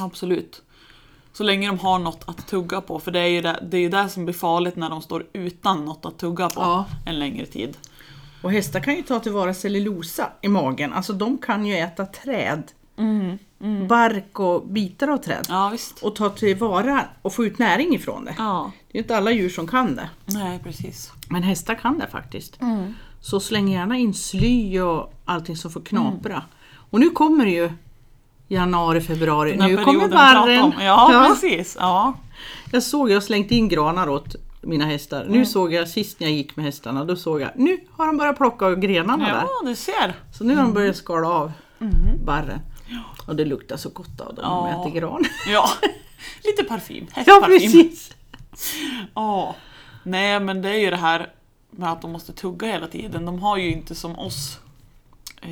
Absolut. 0.00 0.62
Så 1.36 1.42
länge 1.44 1.66
de 1.66 1.78
har 1.78 1.98
något 1.98 2.22
att 2.26 2.46
tugga 2.46 2.80
på, 2.80 2.98
för 2.98 3.10
det 3.10 3.20
är 3.20 3.26
ju 3.26 3.40
det, 3.40 3.58
det, 3.70 3.76
är 3.76 3.80
ju 3.80 3.88
det 3.88 4.08
som 4.08 4.24
blir 4.24 4.34
farligt 4.34 4.76
när 4.76 4.90
de 4.90 5.02
står 5.02 5.26
utan 5.32 5.84
något 5.84 6.06
att 6.06 6.18
tugga 6.18 6.48
på 6.48 6.60
Ja. 6.60 6.84
en 7.06 7.18
längre 7.18 7.46
tid. 7.46 7.76
Och 8.42 8.52
hästar 8.52 8.80
kan 8.80 8.94
ju 8.96 9.02
ta 9.02 9.18
tillvara 9.20 9.54
cellulosa 9.54 10.28
i 10.42 10.48
magen. 10.48 10.92
Alltså 10.92 11.12
de 11.12 11.38
kan 11.38 11.66
ju 11.66 11.74
äta 11.76 12.06
träd. 12.06 12.62
Bark 13.88 14.40
och 14.40 14.66
bitar 14.66 15.08
av 15.08 15.16
träd. 15.18 15.46
Ja 15.48 15.68
visst. 15.72 16.02
Och 16.02 16.16
ta 16.16 16.30
tillvara 16.30 17.04
och 17.22 17.32
få 17.34 17.44
ut 17.44 17.58
näring 17.58 17.94
ifrån 17.94 18.24
det. 18.24 18.34
Ja, 18.38 18.72
Det 18.92 18.98
är 18.98 19.02
inte 19.02 19.16
alla 19.16 19.30
djur 19.32 19.48
som 19.48 19.66
kan 19.66 19.96
det. 19.96 20.10
nej 20.24 20.58
precis. 20.64 21.12
Men 21.28 21.42
hästar 21.42 21.74
kan 21.74 21.98
det 21.98 22.06
faktiskt. 22.08 22.58
Så 23.20 23.40
släng 23.40 23.68
gärna 23.68 23.96
in 23.98 24.14
sly 24.14 24.80
och 24.80 25.14
allting 25.24 25.56
som 25.56 25.70
får 25.70 25.80
knapra. 25.80 26.42
Och 26.90 27.00
nu 27.00 27.10
kommer 27.10 27.44
det 27.44 27.50
ju 27.50 27.72
januari, 28.48 29.00
februari. 29.00 29.56
Den 29.56 29.70
Nu 29.70 29.84
kommer 29.84 30.08
barren. 30.08 30.62
om. 30.62 30.72
Ja, 30.80 31.26
precis. 31.28 31.76
Ja. 31.80 32.14
Jag 32.72 32.82
såg, 32.82 33.10
jag 33.10 33.22
slängt 33.22 33.50
in 33.50 33.68
granar 33.68 34.08
åt 34.08 34.36
mina 34.60 34.84
hästar. 34.84 35.26
Nu 35.28 35.46
såg 35.46 35.72
jag 35.72 35.88
sist 35.88 36.20
när 36.20 36.26
jag 36.26 36.36
gick 36.36 36.56
med 36.56 36.64
hästarna, 36.64 37.04
då 37.04 37.16
såg 37.16 37.40
jag, 37.40 37.50
nu 37.56 37.78
har 37.92 38.06
de 38.06 38.16
börjat 38.16 38.36
plocka 38.36 38.66
av 38.66 38.76
grenarna 38.76 39.24
där. 39.24 39.32
ja, 39.34 39.68
du 39.68 39.76
ser. 39.76 40.14
Så 40.32 40.44
nu 40.44 40.54
har 40.56 40.62
de 40.62 40.72
börjat 40.72 40.96
skala 40.96 41.28
av 41.28 41.52
barren. 42.24 42.60
Och 43.26 43.36
det 43.36 43.44
luktar 43.44 43.76
så 43.76 43.88
gott 43.88 44.20
av 44.20 44.34
dem 44.34 44.44
Ja. 44.44 44.80
de 44.82 44.88
äter 44.90 45.00
gran. 45.00 45.24
Ja, 45.52 45.68
lite 46.44 46.64
parfym. 46.64 47.06
Ja 47.08 47.12
Hästparfym. 47.16 47.48
precis! 47.72 48.10
Ja. 49.14 49.54
Nej, 50.02 50.40
men 50.40 50.62
det 50.62 50.68
är 50.70 50.78
ju 50.78 50.90
det 50.90 50.96
här 50.96 51.30
med 51.70 51.92
att 51.92 52.02
de 52.02 52.12
måste 52.12 52.32
tugga 52.32 52.66
hela 52.66 52.86
tiden. 52.86 53.24
De 53.26 53.38
har 53.42 53.56
ju 53.56 53.72
inte 53.72 53.94
som 53.94 54.18
oss 54.18 54.58
eh, 55.42 55.48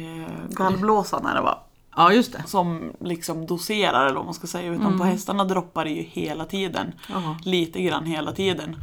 gallblåsan 0.50 1.22
det 1.34 1.40
va? 1.40 1.58
Ja 1.96 2.12
just 2.12 2.32
det. 2.32 2.42
Som 2.46 2.92
liksom 3.00 3.46
doserar 3.46 4.06
eller 4.06 4.16
vad 4.16 4.24
man 4.24 4.34
ska 4.34 4.46
säga. 4.46 4.72
Utan 4.72 4.98
på 4.98 5.04
hästarna 5.04 5.44
droppar 5.44 5.84
det 5.84 5.90
ju 5.90 6.02
hela 6.02 6.44
tiden. 6.44 6.92
Jaha. 7.08 7.36
Lite 7.44 7.82
grann 7.82 8.06
hela 8.06 8.32
tiden. 8.32 8.76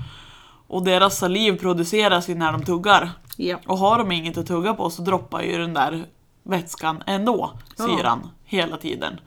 Och 0.68 0.84
deras 0.84 1.18
saliv 1.18 1.60
produceras 1.60 2.30
ju 2.30 2.36
när 2.36 2.52
de 2.52 2.66
tuggar. 2.66 3.10
Ja. 3.38 3.58
Och 3.68 3.78
har 3.78 3.98
de 3.98 4.12
inget 4.12 4.38
att 4.38 4.48
tugga 4.48 4.74
på 4.74 4.90
så 4.90 5.02
droppar 5.02 5.42
ju 5.42 5.58
den 5.58 5.74
där 5.74 6.06
vätskan 6.44 7.04
ändå, 7.08 7.52
Ja. 7.78 7.86
syran, 7.88 8.30
hela 8.46 8.78
tiden. 8.78 9.20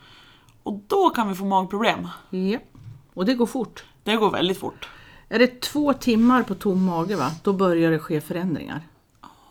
Och 0.62 0.80
då 0.86 1.10
kan 1.10 1.28
vi 1.28 1.34
få 1.34 1.44
magproblem. 1.44 2.08
ja. 2.30 2.58
Och 3.14 3.24
det 3.26 3.34
går 3.34 3.46
fort. 3.46 3.84
Det 4.04 4.16
går 4.16 4.30
väldigt 4.30 4.58
fort. 4.58 4.88
Är 5.28 5.38
det 5.38 5.60
två 5.60 5.92
timmar 5.92 6.42
på 6.42 6.54
tom 6.54 6.84
mage 6.84 7.16
va, 7.16 7.30
då 7.42 7.52
börjar 7.52 7.90
det 7.90 7.98
ske 7.98 8.20
förändringar. 8.20 8.80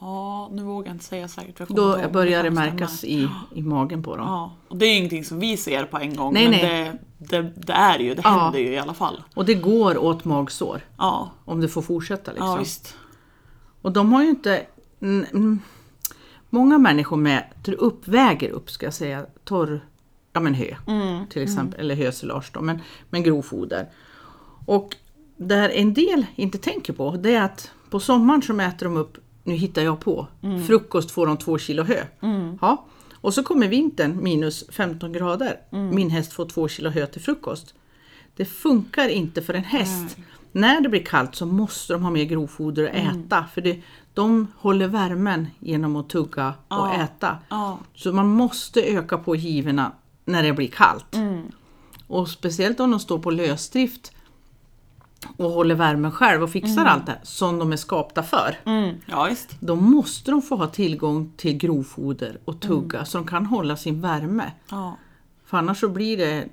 Ja, 0.02 0.50
nu 0.52 0.64
vågar 0.64 0.88
jag 0.88 0.96
inte 0.96 1.06
säga 1.06 1.28
säkert. 1.28 1.60
jag 1.60 1.68
Då 1.68 2.00
ihåg, 2.00 2.12
börjar 2.12 2.44
det 2.44 2.52
märkas 2.52 3.04
i, 3.04 3.28
i 3.56 3.62
magen 3.62 4.04
på 4.04 4.18
dem. 4.18 4.28
Ja, 4.28 4.52
och 4.68 4.78
det 4.78 4.86
är 4.86 4.98
ingenting 4.98 5.24
som 5.26 5.40
vi 5.40 5.58
ser 5.58 5.86
på 5.86 5.98
en 5.98 6.16
gång, 6.16 6.34
Nej, 6.34 6.50
men 6.50 6.60
nej. 6.60 6.92
Det, 7.18 7.42
det, 7.42 7.54
det 7.56 7.74
är 7.74 8.00
ju, 8.00 8.16
det 8.16 8.22
Ja. 8.24 8.30
händer 8.30 8.60
ju 8.60 8.68
i 8.74 8.78
alla 8.78 8.94
fall. 8.94 9.24
Och 9.36 9.46
det 9.46 9.54
går 9.54 9.98
åt 9.98 10.26
magsår. 10.26 10.82
Ja, 10.98 11.32
Om 11.46 11.62
det 11.62 11.68
får 11.68 11.82
fortsätta 11.82 12.32
liksom. 12.32 12.48
ja 12.48 12.56
visst. 12.56 12.96
Och 13.82 13.92
de 13.92 14.14
har 14.14 14.24
ju 14.24 14.30
inte... 14.30 14.66
mm, 15.02 15.26
mm, 15.34 15.60
Många 16.50 16.78
människor 16.78 17.18
mäter 17.18 17.74
upp, 17.74 18.08
väger 18.08 18.50
upp 18.50 18.70
ska 18.72 18.86
jag 18.86 18.94
säga, 18.94 19.26
torr 19.44 19.86
ja, 20.34 20.40
men 20.40 20.54
hö 20.54 20.76
Mm, 20.88 21.28
till 21.28 21.42
exempel, 21.44 21.80
eller 21.80 21.96
hösilage 21.96 22.52
då, 22.54 22.62
men, 22.62 22.80
men 23.10 23.24
grovfoder. 23.24 23.90
Och 24.66 24.96
där 25.38 25.70
en 25.70 25.94
del 25.94 26.26
inte 26.36 26.58
tänker 26.58 26.94
på, 26.94 27.12
det 27.12 27.36
är 27.36 27.42
att 27.44 27.72
på 27.90 28.00
sommaren 28.00 28.42
så 28.42 28.54
mäter 28.54 28.86
de 28.86 28.98
upp, 28.98 29.18
nu 29.44 29.54
hittar 29.56 29.82
jag 29.82 30.00
på, 30.00 30.28
Mm. 30.44 30.64
frukost 30.66 31.12
får 31.12 31.28
de 31.28 31.38
två 31.38 31.58
kilo 31.58 31.84
hö. 31.84 32.04
Ja. 32.62 32.86
Och 33.14 33.34
så 33.34 33.44
kommer 33.44 33.68
vintern 33.68 34.24
minus 34.24 34.64
15 34.70 35.14
grader, 35.14 35.60
Mm. 35.72 35.96
min 35.96 36.10
häst 36.10 36.34
får 36.34 36.46
två 36.46 36.68
kilo 36.68 36.90
hö 36.90 37.06
till 37.06 37.22
frukost. 37.22 37.74
Det 38.36 38.46
funkar 38.46 39.08
inte 39.10 39.42
för 39.42 39.54
en 39.54 39.64
häst. 39.64 40.18
När 40.52 40.82
det 40.82 40.90
blir 40.90 41.04
kallt 41.06 41.36
så 41.36 41.46
måste 41.46 41.94
de 41.94 42.04
ha 42.04 42.10
mer 42.12 42.24
grovfoder 42.26 42.88
att 42.90 42.96
Mm. 42.96 43.20
äta. 43.26 43.46
För 43.54 43.62
det, 43.62 43.82
de 44.14 44.48
håller 44.58 44.88
värmen 44.88 45.48
genom 45.60 45.96
att 45.96 46.10
tugga 46.10 46.48
och 46.68 46.76
Ja. 46.78 46.94
äta. 46.94 47.38
Ja, 47.50 47.80
Så 47.96 48.14
man 48.14 48.28
måste 48.28 48.82
öka 48.84 49.18
på 49.18 49.36
givorna 49.36 49.92
när 50.26 50.44
det 50.44 50.54
blir 50.54 50.68
kallt. 50.68 51.16
Mm. 51.16 51.42
Och 52.08 52.30
speciellt 52.30 52.80
om 52.80 52.92
de 52.92 53.00
står 53.00 53.20
på 53.20 53.32
lösdrift 53.32 54.12
och 55.38 55.50
håller 55.52 55.76
värmen 55.76 56.12
själv 56.12 56.44
och 56.44 56.50
fixar 56.52 56.86
allt 56.86 57.06
det 57.06 57.12
här 57.12 57.22
som 57.24 57.60
de 57.60 57.72
är 57.72 57.78
skapta 57.78 58.24
för. 58.24 58.56
mm, 58.66 58.96
ja 59.06 59.24
visst. 59.30 59.56
Då 59.60 59.76
måste 59.76 60.32
de 60.32 60.42
få 60.42 60.56
ha 60.56 60.68
tillgång 60.68 61.32
till 61.38 61.58
grovfoder 61.58 62.40
och 62.46 62.60
tugga 62.62 62.98
Mm. 62.98 63.06
så 63.06 63.18
de 63.18 63.28
kan 63.28 63.46
hålla 63.46 63.76
sin 63.78 64.02
värme. 64.02 64.52
Ja. 64.70 64.98
För 65.46 65.58
annars 65.58 65.80
så 65.80 65.90
blir 65.90 66.18
det 66.18 66.46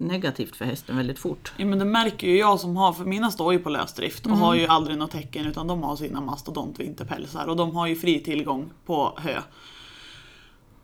negativt 0.00 0.56
för 0.56 0.64
hästen 0.64 0.96
väldigt 0.96 1.18
fort. 1.18 1.52
Ja, 1.56 1.64
men 1.66 1.78
det 1.78 1.84
märker 1.84 2.26
ju 2.26 2.38
jag 2.38 2.60
som 2.60 2.76
har, 2.76 2.92
för 2.92 3.04
mina 3.04 3.30
står 3.30 3.52
ju 3.52 3.58
på 3.58 3.68
lösdrift 3.70 4.26
och 4.26 4.32
har 4.36 4.54
ju 4.54 4.66
aldrig 4.66 4.98
något 4.98 5.10
tecken 5.10 5.46
utan 5.46 5.66
de 5.66 5.82
har 5.82 5.96
sina 5.96 6.20
mastodontvinterpälsar 6.20 7.46
och 7.46 7.56
de 7.56 7.76
har 7.76 7.86
ju 7.86 7.96
fri 7.96 8.20
tillgång 8.20 8.70
på 8.86 9.12
hö. 9.16 9.40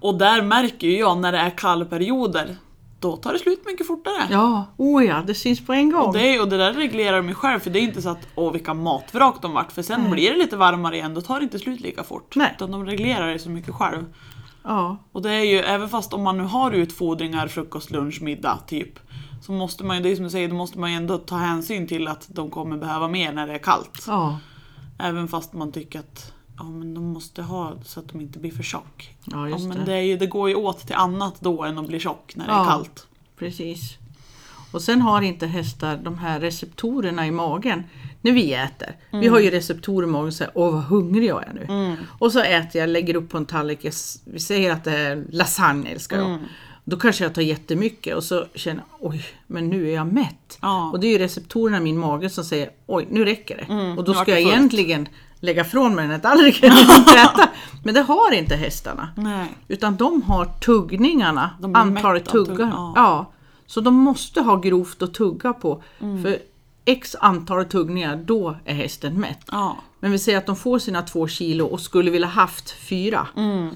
Och 0.01 0.19
där 0.19 0.43
märker 0.43 0.87
ju 0.87 0.99
jag 0.99 1.19
när 1.19 1.33
det 1.33 1.39
är 1.39 1.51
kallperioder, 1.51 2.57
då 3.05 3.17
tar 3.17 3.33
det 3.33 3.39
slut 3.39 3.63
mycket 3.67 3.87
fortare. 3.87 4.29
Ja, 4.31 4.67
oh 4.77 5.05
ja, 5.05 5.23
det 5.27 5.35
syns 5.35 5.67
på 5.67 5.73
en 5.73 5.91
gång. 5.91 6.07
Och 6.07 6.15
det, 6.15 6.41
och 6.41 6.49
det 6.49 6.57
där 6.57 6.73
reglerar 6.73 7.17
de 7.17 7.29
ju 7.29 7.35
själv 7.35 7.61
för 7.61 7.71
det 7.71 7.79
är 7.79 7.83
inte 7.83 8.03
så 8.03 8.09
att 8.09 8.29
åh 8.35 8.53
vilka 8.53 8.75
matvrak 8.75 9.43
de 9.43 9.53
vart 9.53 9.73
för 9.73 9.83
sen 9.83 10.11
blir 10.11 10.31
det 10.31 10.37
lite 10.39 10.57
varmare 10.57 10.97
igen 10.97 11.15
då 11.15 11.21
tar 11.21 11.39
det 11.39 11.45
inte 11.45 11.59
slut 11.59 11.81
lika 11.81 12.03
fort. 12.05 12.37
Nej. 12.37 12.53
Utan 12.57 12.71
de 12.71 12.87
reglerar 12.87 13.33
det 13.33 13.39
så 13.39 13.51
mycket 13.51 13.75
själv. 13.75 14.05
Ja, 14.63 14.97
Och 15.13 15.23
det 15.23 15.31
är 15.31 15.45
ju, 15.45 15.59
även 15.59 15.89
fast 15.89 16.13
om 16.13 16.23
man 16.23 16.37
nu 16.37 16.43
har 16.45 16.71
utfodringar, 16.73 17.49
frukost, 17.49 17.91
lunch, 17.91 18.23
middag 18.23 18.59
typ. 18.67 18.99
Så 19.43 19.53
måste 19.53 19.85
man 19.85 19.97
ju, 19.97 20.03
det 20.03 20.09
är 20.09 20.17
som 20.17 20.25
du 20.25 20.31
säger, 20.31 20.49
då 20.49 20.55
måste 20.55 20.79
man 20.79 20.91
ju 20.91 20.97
ändå 20.97 21.19
ta 21.19 21.37
hänsyn 21.37 21.87
till 21.87 22.09
att 22.09 22.27
de 22.29 22.51
kommer 22.51 22.77
behöva 22.77 23.09
mer 23.09 23.33
när 23.33 23.47
det 23.47 23.53
är 23.55 23.59
kallt. 23.59 24.05
ja, 24.07 24.39
Även 24.99 25.29
fast 25.29 25.53
man 25.53 25.73
tycker 25.73 25.99
att 25.99 26.33
ja, 26.59 26.65
men 26.65 26.95
de 26.95 27.05
måste 27.05 27.43
ha 27.43 27.73
så 27.85 28.01
att 28.01 28.09
de 28.09 28.21
inte 28.21 28.39
blir 28.39 28.51
för 28.51 28.63
tjock. 28.63 29.15
ja 29.25 29.49
just 29.49 29.61
ja, 29.63 29.69
men 29.69 29.79
det. 29.79 29.85
det, 29.85 29.93
är 29.93 30.01
ju, 30.03 30.17
det 30.17 30.27
går 30.27 30.49
ju 30.49 30.55
åt 30.55 30.87
till 30.87 30.95
annat 30.97 31.35
då 31.41 31.63
än 31.65 31.79
att 31.79 31.87
bli 31.89 32.01
tjock 32.01 32.33
när 32.37 32.47
det 32.47 32.53
Ja. 32.53 32.61
är 32.65 32.69
kallt. 32.69 33.07
Precis. 33.39 33.81
Och 34.73 34.83
sen 34.83 35.01
har 35.03 35.23
inte 35.23 35.47
hästar 35.47 35.97
de 35.97 36.19
här 36.19 36.41
receptorerna 36.41 37.27
i 37.27 37.31
magen. 37.31 37.83
när 38.21 38.33
vi 38.33 38.55
äter. 38.55 38.97
Vi 39.13 39.29
har 39.29 39.41
ju 39.41 39.51
receptorer 39.51 40.07
i 40.09 40.11
magen 40.11 40.27
och 40.27 40.35
säger 40.35 40.53
åh 40.55 40.73
vad 40.73 40.85
hungrig 40.85 41.29
jag 41.29 41.45
är 41.45 41.53
nu. 41.53 41.97
Och 42.19 42.33
så 42.33 42.41
äter 42.41 42.81
jag, 42.81 42.91
lägger 42.91 43.17
upp 43.17 43.29
på 43.29 43.37
en 43.37 43.47
tallrik, 43.47 43.85
jag 43.85 43.93
vi 44.25 44.41
säger 44.41 44.71
att 44.73 44.85
det 44.85 44.99
är 44.99 45.25
lasagne 45.31 45.91
älskar 45.91 46.17
jag. 46.19 46.39
Då 46.85 46.97
kanske 46.97 47.25
jag 47.25 47.35
tar 47.35 47.43
jättemycket 47.43 48.17
och 48.17 48.25
så 48.25 48.45
känner 48.55 48.83
jag 49.01 49.11
oj, 49.11 49.25
men 49.47 49.69
nu 49.69 49.89
är 49.91 49.95
jag 49.95 50.07
mätt. 50.13 50.59
Ja. 50.63 50.91
Och 50.91 51.01
det 51.01 51.07
är 51.07 51.13
ju 51.13 51.19
receptorerna 51.19 51.77
i 51.77 51.81
min 51.81 51.99
mage 51.99 52.31
som 52.31 52.45
säger 52.45 52.71
oj, 52.87 53.07
nu 53.11 53.25
räcker 53.25 53.57
det. 53.57 53.75
och 53.75 53.97
nu 53.97 54.03
då 54.03 54.15
ska 54.15 54.31
jag 54.31 54.43
fullt. 54.43 54.55
egentligen 54.55 55.09
lägga 55.45 55.65
från 55.65 55.95
mig 55.95 56.03
den 56.05 56.11
här 56.11 56.19
tallriken 56.19 56.73
och 56.73 57.15
äta. 57.17 57.49
Men 57.85 57.95
det 57.95 58.01
har 58.03 58.33
inte 58.33 58.57
hästarna. 58.57 59.09
Nej. 59.17 59.47
Utan 59.69 59.97
de 59.97 60.23
har 60.23 60.45
tuggningarna, 60.45 61.51
De 61.61 61.75
antalet 61.75 62.29
av 62.29 62.33
tugg- 62.35 62.47
tuggar. 62.47 62.67
ja. 62.69 62.93
Ja. 62.97 63.31
Så 63.67 63.81
de 63.81 63.95
måste 63.95 64.41
ha 64.41 64.57
grovt 64.57 65.03
att 65.03 65.15
tugga 65.15 65.53
på. 65.53 65.83
Mm. 66.01 66.23
För 66.23 66.39
x 66.85 67.17
antal 67.21 67.65
tuggningar, 67.65 68.17
då 68.17 68.57
är 68.65 68.75
hästen 68.75 69.21
mätt. 69.21 69.41
Ja. 69.51 69.77
Men 70.01 70.13
vi 70.13 70.19
säger 70.19 70.39
att 70.39 70.47
de 70.47 70.57
får 70.57 70.79
sina 70.79 71.03
två 71.03 71.29
kilo 71.29 71.65
och 71.67 71.81
skulle 71.81 72.11
vilja 72.11 72.29
haft 72.29 72.71
fyra. 72.71 73.27
Mm. 73.37 73.71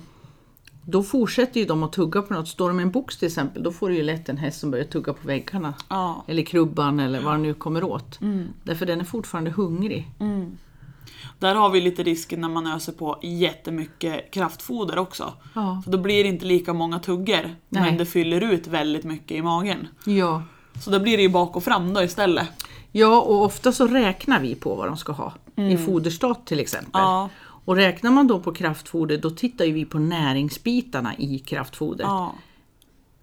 Då 0.82 1.02
fortsätter 1.02 1.60
ju 1.60 1.66
de 1.66 1.82
att 1.82 1.92
tugga 1.92 2.22
på 2.22 2.34
något. 2.34 2.48
Står 2.48 2.68
de 2.68 2.76
med 2.76 2.82
en 2.82 2.90
box 2.90 3.16
till 3.16 3.26
exempel, 3.28 3.62
då 3.62 3.72
får 3.72 3.88
du 3.88 3.94
ju 3.96 4.02
lätt 4.02 4.28
en 4.28 4.36
häst 4.36 4.60
som 4.60 4.70
börjar 4.70 4.84
tugga 4.84 5.12
på 5.12 5.26
väggarna. 5.26 5.74
Ja. 5.88 6.24
Eller 6.26 6.42
krubban 6.42 7.00
eller 7.00 7.20
vad 7.20 7.34
det 7.34 7.38
nu 7.38 7.54
kommer 7.54 7.84
åt. 7.84 8.20
Mm. 8.20 8.48
Därför 8.62 8.86
den 8.86 9.00
är 9.00 9.04
fortfarande 9.04 9.50
hungrig. 9.50 10.10
Där 11.38 11.54
har 11.54 11.70
vi 11.70 11.80
lite 11.80 12.02
risken 12.02 12.40
när 12.40 12.48
man 12.48 12.66
öser 12.66 12.92
på 12.92 13.18
jättemycket 13.22 14.30
kraftfoder 14.30 14.98
också. 14.98 15.32
Ja. 15.54 15.82
För 15.84 15.90
då 15.90 15.98
blir 15.98 16.24
det 16.24 16.28
inte 16.28 16.44
lika 16.44 16.72
många 16.72 16.98
tuggor, 16.98 17.56
Nej. 17.68 17.82
men 17.82 17.96
det 17.96 18.06
fyller 18.06 18.40
ut 18.40 18.66
väldigt 18.66 19.04
mycket 19.04 19.30
i 19.30 19.42
magen. 19.42 19.88
Ja. 20.04 20.42
Så 20.84 20.90
då 20.90 21.00
blir 21.00 21.16
det 21.16 21.22
ju 21.22 21.28
bak 21.28 21.56
och 21.56 21.64
fram 21.64 21.94
då 21.94 22.02
istället. 22.02 22.48
Ja, 22.92 23.20
och 23.20 23.44
ofta 23.44 23.72
så 23.72 23.86
räknar 23.86 24.40
vi 24.40 24.54
på 24.54 24.74
vad 24.74 24.86
de 24.86 24.96
ska 24.96 25.12
ha. 25.12 25.32
I 25.56 25.76
foderstat 25.76 26.46
till 26.46 26.60
exempel. 26.60 27.00
Mm. 27.00 27.10
Ja. 27.10 27.28
Och 27.64 27.76
räknar 27.76 28.10
man 28.10 28.26
då 28.26 28.40
på 28.40 28.52
kraftfoder, 28.52 29.18
då 29.18 29.30
tittar 29.30 29.64
vi 29.64 29.84
på 29.84 29.98
näringsbitarna 29.98 31.16
i 31.16 31.38
kraftfodret. 31.38 32.06
Ja. 32.06 32.34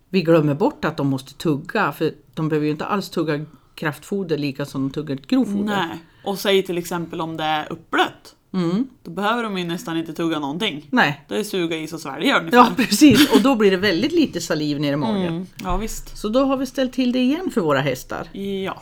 Vi 0.09 0.21
glömmer 0.21 0.53
bort 0.53 0.85
att 0.85 0.97
de 0.97 1.07
måste 1.07 1.33
tugga, 1.33 1.91
för 1.91 2.13
de 2.33 2.49
behöver 2.49 2.65
ju 2.65 2.71
inte 2.71 2.85
alls 2.85 3.09
tugga 3.09 3.45
kraftfoder 3.75 4.37
lika 4.37 4.65
som 4.65 4.81
de 4.81 4.93
tuggar 4.93 5.15
grovfoder. 5.27 5.63
Nej. 5.63 5.99
Och 6.25 6.39
säg 6.39 6.63
till 6.63 6.77
exempel 6.77 7.22
om 7.22 7.38
det 7.38 7.44
är 7.44 7.72
uppblött. 7.72 8.36
Mm. 8.53 8.88
Då 9.03 9.12
behöver 9.12 9.44
de 9.44 9.58
ju 9.58 9.63
nästan 9.63 9.98
inte 9.98 10.13
tugga 10.13 10.39
någonting. 10.39 10.88
Nej. 10.89 11.25
Det 11.27 11.38
är 11.38 11.44
suga 11.44 11.77
i 11.77 11.88
sig 11.88 11.96
och 11.96 12.01
svälja 12.01 12.39
ungefär. 12.39 12.58
Ja, 12.58 12.72
precis. 12.75 13.34
Och 13.34 13.41
då 13.41 13.55
blir 13.55 13.72
det 13.72 13.77
väldigt 13.77 14.12
lite 14.12 14.41
saliv 14.41 14.79
ner 14.79 14.94
i 14.94 14.96
magen. 14.96 15.27
Mm. 15.27 15.48
Ja 15.63 15.77
visst. 15.77 16.17
Så 16.17 16.29
då 16.29 16.46
har 16.46 16.58
vi 16.58 16.65
ställt 16.65 16.94
till 16.94 17.12
det 17.12 17.20
igen 17.20 17.51
för 17.53 17.62
våra 17.62 17.82
hästar. 17.82 18.27
Ja. 18.39 18.82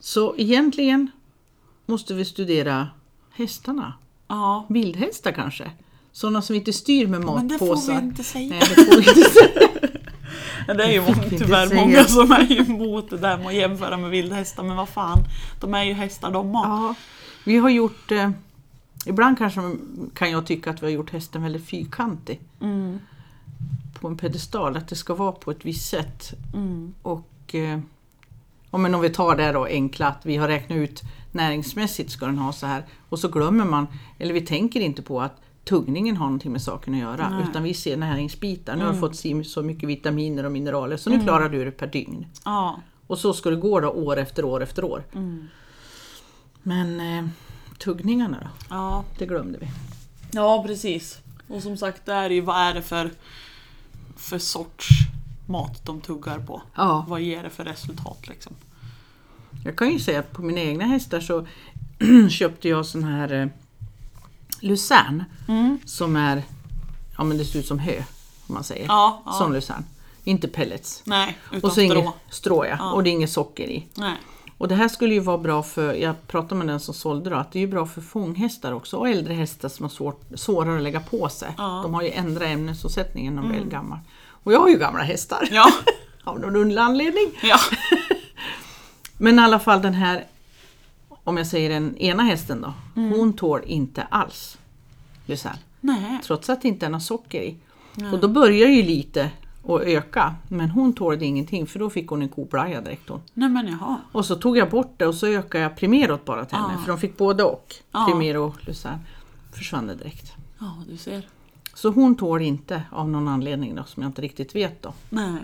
Så 0.00 0.34
egentligen 0.38 1.10
måste 1.86 2.14
vi 2.14 2.24
studera 2.24 2.88
hästarna. 3.32 3.94
Ja. 4.28 4.66
Vildhästar 4.68 5.32
kanske. 5.32 5.70
Sådana 6.12 6.42
som 6.42 6.56
inte 6.56 6.72
styr 6.72 7.06
med 7.06 7.20
matpåsar. 7.20 7.38
Men 7.38 7.48
det 7.48 7.58
får 7.58 7.92
vi 7.92 8.08
inte 8.08 8.24
säga. 8.24 8.48
Nej, 8.48 8.60
det 8.60 8.84
får 8.84 8.92
vi 8.92 9.08
inte 9.08 9.30
säga. 9.30 9.67
Det 10.66 10.84
är 10.84 10.90
ju 10.90 11.02
tyvärr 11.38 11.74
många 11.74 12.04
som 12.04 12.32
är 12.32 12.60
emot 12.60 13.10
det 13.10 13.18
där 13.18 13.38
med 13.38 13.46
att 13.46 13.54
jämföra 13.54 13.96
med 13.96 14.10
vildhästar. 14.10 14.62
Men 14.62 14.76
vad 14.76 14.88
fan, 14.88 15.18
de 15.60 15.74
är 15.74 15.84
ju 15.84 15.92
hästar 15.92 16.30
de 16.30 16.56
också. 16.56 16.68
Ja, 16.68 16.94
vi 17.44 17.56
har 17.56 17.70
gjort... 17.70 18.12
Eh, 18.12 18.30
ibland 19.06 19.38
kanske 19.38 19.60
kan 20.14 20.30
jag 20.30 20.46
tycka 20.46 20.70
att 20.70 20.82
vi 20.82 20.86
har 20.86 20.92
gjort 20.92 21.10
hästen 21.10 21.42
väldigt 21.42 21.68
fyrkantig. 21.68 22.40
Mm. 22.60 22.98
På 24.00 24.08
en 24.08 24.16
pedestal, 24.16 24.76
att 24.76 24.88
det 24.88 24.96
ska 24.96 25.14
vara 25.14 25.32
på 25.32 25.50
ett 25.50 25.64
visst 25.64 25.88
sätt. 25.88 26.34
Mm. 26.54 26.94
Och 27.02 27.54
eh, 27.54 27.78
ja, 28.70 28.78
men 28.78 28.94
om 28.94 29.00
vi 29.00 29.10
tar 29.10 29.36
det 29.36 29.52
då 29.52 29.64
enkla 29.64 30.08
att 30.08 30.26
vi 30.26 30.36
har 30.36 30.48
räknat 30.48 30.76
ut 30.76 31.02
näringsmässigt 31.32 32.10
ska 32.10 32.26
den 32.26 32.38
ha 32.38 32.52
så 32.52 32.66
här. 32.66 32.84
Och 33.08 33.18
så 33.18 33.28
glömmer 33.28 33.64
man, 33.64 33.86
eller 34.18 34.34
vi 34.34 34.40
tänker 34.40 34.80
inte 34.80 35.02
på 35.02 35.20
att 35.20 35.40
tuggningen 35.68 36.16
har 36.16 36.26
någonting 36.26 36.52
med 36.52 36.62
saken 36.62 36.94
att 36.94 37.00
göra. 37.00 37.28
Nej. 37.28 37.44
Utan 37.50 37.62
vi 37.62 37.74
ser 37.74 37.96
näringsbitar. 37.96 38.72
Nu 38.76 38.78
har 38.82 38.90
Mm. 38.90 39.00
du 39.02 39.08
fått 39.08 39.16
si- 39.16 39.44
så 39.44 39.62
mycket 39.62 39.88
vitaminer 39.88 40.44
och 40.44 40.52
mineraler 40.52 40.96
så 40.96 41.10
nu 41.10 41.20
klarar 41.22 41.48
du 41.48 41.64
det 41.64 41.70
per 41.70 41.86
dygn. 41.86 42.26
Ja. 42.44 42.80
Och 43.06 43.18
så 43.18 43.32
ska 43.32 43.50
det 43.50 43.56
gå 43.56 43.80
då 43.80 43.88
år 43.90 44.16
efter 44.16 44.44
år 44.44 44.62
efter 44.62 44.84
år. 44.84 45.04
Mm. 45.14 45.48
Men 46.62 47.00
eh, 47.00 47.28
tuggningarna 47.78 48.36
då, 48.40 48.48
Ja. 48.70 49.04
det 49.18 49.26
glömde 49.26 49.58
vi. 49.58 49.66
ja, 50.32 50.64
precis. 50.66 51.18
Och 51.48 51.62
som 51.62 51.76
sagt, 51.76 52.06
det 52.06 52.12
är 52.12 52.30
ju 52.30 52.40
vad 52.40 52.56
är 52.56 52.74
det 52.74 52.82
för, 52.82 53.10
för 54.16 54.38
sorts 54.38 54.88
mat 55.46 55.86
de 55.86 56.00
tuggar 56.00 56.38
på? 56.38 56.62
Ja. 56.74 57.04
Vad 57.08 57.20
ger 57.20 57.42
det 57.42 57.50
för 57.50 57.64
resultat 57.64 58.28
liksom? 58.28 58.52
Jag 59.64 59.76
kan 59.76 59.90
ju 59.90 59.98
säga 59.98 60.18
att 60.20 60.32
på 60.32 60.42
mina 60.42 60.60
egna 60.60 60.84
hästar 60.84 61.20
så 61.20 61.46
köpte 62.30 62.68
jag 62.68 62.86
sån 62.86 63.04
här 63.04 63.50
Lucerne 64.60 65.24
Mm. 65.48 65.78
som 65.84 66.16
är, 66.16 66.42
ja 67.18 67.24
men 67.24 67.38
det 67.38 67.44
ser 67.44 67.58
ut 67.58 67.66
som 67.66 67.78
hö 67.78 67.96
om 68.46 68.54
man 68.54 68.64
säger. 68.64 68.86
Ja, 68.86 69.22
ja. 69.26 69.32
Sån 69.32 69.52
Lucerne. 69.52 69.84
Inte 70.24 70.48
pellets. 70.48 71.02
Nej, 71.04 71.38
utan 71.52 71.70
Och 71.70 71.74
så 71.74 71.80
inget 71.80 71.98
strå. 71.98 72.12
strå 72.30 72.64
ja. 72.66 72.76
Ja. 72.78 72.92
och 72.92 73.02
det 73.02 73.10
är 73.10 73.12
inget 73.12 73.30
socker 73.32 73.64
i. 73.68 73.86
Nej. 73.94 74.14
Och 74.58 74.68
det 74.68 74.74
här 74.74 74.88
skulle 74.88 75.14
ju 75.14 75.20
vara 75.20 75.38
bra 75.38 75.62
för, 75.62 75.94
jag 75.94 76.26
pratade 76.26 76.54
med 76.54 76.66
den 76.66 76.80
som 76.80 76.94
sålde 76.94 77.30
då, 77.30 77.36
att 77.36 77.52
det 77.52 77.58
är 77.58 77.60
ju 77.60 77.66
bra 77.66 77.86
för 77.86 78.00
fånghästar 78.00 78.72
också 78.72 78.96
och 78.96 79.08
äldre 79.08 79.34
hästar 79.34 79.68
som 79.68 79.84
har 79.84 79.90
svårt, 79.90 80.22
svårare 80.34 80.76
att 80.76 80.82
lägga 80.82 81.00
på 81.00 81.28
sig. 81.28 81.54
Ja. 81.58 81.70
Mm. 81.70 81.82
De 81.82 81.94
har 81.94 82.02
ju 82.02 82.10
ändrat 82.10 82.48
ämnesomsättningen 82.48 83.34
när 83.34 83.42
de 83.42 83.52
är 83.54 83.64
gamla. 83.64 84.00
Och 84.30 84.52
jag 84.52 84.60
har 84.60 84.68
ju 84.68 84.78
gamla 84.78 85.02
hästar. 85.02 85.48
Ja. 85.50 85.72
Av 86.24 86.40
någon 86.40 86.56
underlig 86.56 86.82
anledning. 86.82 87.38
ja. 87.42 87.56
Men 89.18 89.38
i 89.38 89.42
alla 89.42 89.58
fall 89.58 89.82
den 89.82 89.94
här, 89.94 90.24
om 91.28 91.36
jag 91.36 91.46
säger 91.46 91.70
den 91.70 91.96
ena 91.96 92.22
hästen 92.22 92.60
då, 92.60 92.72
Mm. 93.00 93.10
hon 93.18 93.32
tål 93.32 93.60
inte 93.66 94.02
alls 94.02 94.58
Lucerne. 95.26 95.58
Nej. 95.80 96.20
Trots 96.24 96.50
att 96.50 96.62
det 96.62 96.68
inte 96.68 96.86
är 96.86 96.90
något 96.90 97.02
socker 97.02 97.42
i. 97.42 97.56
Och 98.12 98.18
då 98.20 98.28
börjar 98.28 98.68
ju 98.68 98.82
lite 98.82 99.30
att 99.68 99.80
öka, 99.80 100.34
men 100.48 100.70
hon 100.70 100.92
tålde 100.92 101.24
ingenting 101.24 101.66
för 101.66 101.78
då 101.78 101.90
fick 101.90 102.08
hon 102.08 102.22
en 102.22 102.28
kobraja 102.28 102.80
direkt 102.80 103.08
hon. 103.08 103.20
Nej 103.34 103.48
men 103.48 103.66
jaha. 103.68 103.96
Och 104.12 104.24
så 104.24 104.34
tog 104.36 104.56
jag 104.58 104.70
bort 104.70 104.94
det 104.96 105.06
och 105.06 105.14
så 105.14 105.26
ökade 105.26 105.64
jag 105.64 105.76
Primerot 105.76 106.24
bara 106.24 106.44
till 106.44 106.56
henne, 106.56 106.72
Ja. 106.76 106.80
för 106.84 106.88
de 106.92 106.98
fick 107.00 107.16
både 107.16 107.44
och. 107.44 107.74
Ja. 107.92 108.06
Primero 108.10 108.44
och 108.46 108.66
Lucerne. 108.68 108.98
Försvann 109.52 109.86
det 109.86 109.94
direkt. 109.94 110.32
Ja, 110.58 110.82
du 110.90 110.96
ser. 110.96 111.28
Så 111.74 111.90
hon 111.90 112.14
tål 112.16 112.42
inte 112.42 112.82
av 112.90 113.08
någon 113.08 113.28
anledning 113.28 113.74
då, 113.74 113.84
som 113.84 114.02
jag 114.02 114.08
inte 114.10 114.22
riktigt 114.22 114.54
vet 114.54 114.82
då. 114.82 114.92
Nej. 115.10 115.38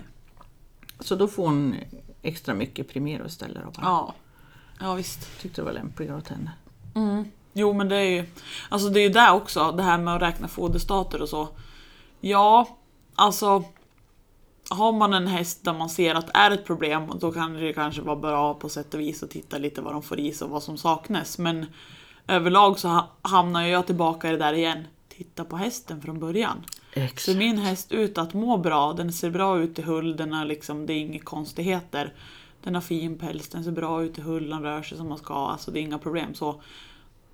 Så 0.99 1.15
då 1.15 1.27
får 1.27 1.45
hon 1.45 1.75
extra 2.21 2.53
mycket 2.53 2.89
Primero 2.89 3.25
istället. 3.25 3.63
Då 3.65 3.71
bara. 3.81 3.85
Ja. 3.85 4.13
Ja 4.79 4.93
visst. 4.93 5.39
Tyckte 5.41 5.61
det 5.61 5.65
var 5.65 5.71
lämpligare 5.73 6.17
åt 6.17 6.27
henne. 6.27 6.51
Mm. 6.95 7.25
Jo 7.53 7.73
men 7.73 7.89
det 7.89 7.95
är 7.95 8.09
ju 8.09 8.25
Alltså 8.69 8.89
det 8.89 8.99
är 8.99 9.03
ju 9.03 9.09
det 9.09 9.31
också, 9.31 9.71
det 9.71 9.83
här 9.83 9.97
med 9.97 10.15
att 10.15 10.21
räkna 10.21 10.47
foderstater 10.47 11.21
och 11.21 11.29
så. 11.29 11.47
Ja, 12.21 12.77
alltså 13.15 13.63
har 14.69 14.91
man 14.91 15.13
en 15.13 15.27
häst 15.27 15.63
där 15.63 15.73
man 15.73 15.89
ser 15.89 16.15
att 16.15 16.27
det 16.27 16.33
är 16.35 16.51
ett 16.51 16.65
problem, 16.65 17.11
då 17.19 17.31
kan 17.31 17.53
det 17.53 17.73
kanske 17.73 18.01
vara 18.01 18.15
bra 18.15 18.53
på 18.53 18.69
sätt 18.69 18.93
och 18.93 18.99
vis 18.99 19.23
att 19.23 19.29
titta 19.29 19.57
lite 19.57 19.81
vad 19.81 19.93
de 19.93 20.01
får 20.01 20.19
i 20.19 20.31
sig 20.33 20.45
och 20.45 20.51
vad 20.51 20.63
som 20.63 20.77
saknas. 20.77 21.37
Men 21.37 21.65
överlag 22.27 22.79
så 22.79 22.87
ha- 22.87 23.11
hamnar 23.21 23.61
jag 23.61 23.85
tillbaka 23.85 24.27
i 24.27 24.31
det 24.31 24.37
där 24.37 24.53
igen. 24.53 24.87
Titta 25.09 25.45
på 25.45 25.57
hästen 25.57 26.01
från 26.01 26.19
början. 26.19 26.63
Exakt. 26.93 27.21
Ser 27.21 27.35
min 27.35 27.57
häst 27.57 27.91
ut 27.91 28.17
att 28.17 28.33
må 28.33 28.57
bra, 28.57 28.93
den 28.93 29.13
ser 29.13 29.29
bra 29.29 29.59
ut 29.59 29.79
i 29.79 29.81
hull, 29.81 30.17
den 30.17 30.33
har 30.33 30.45
liksom, 30.45 30.85
det 30.85 30.93
är 30.93 30.97
inga 30.97 31.19
konstigheter. 31.19 32.13
Den 32.65 32.75
har 32.75 32.81
fin 32.81 33.17
päls, 33.17 33.47
den 33.47 33.63
ser 33.63 33.71
bra 33.71 34.03
ut 34.03 34.17
i 34.17 34.21
hull, 34.21 34.49
den 34.49 34.61
rör 34.63 34.81
sig 34.81 34.97
som 34.97 35.09
man 35.09 35.17
ska, 35.17 35.33
alltså 35.33 35.71
det 35.71 35.79
är 35.79 35.81
inga 35.81 35.97
problem. 35.97 36.33
Så 36.33 36.61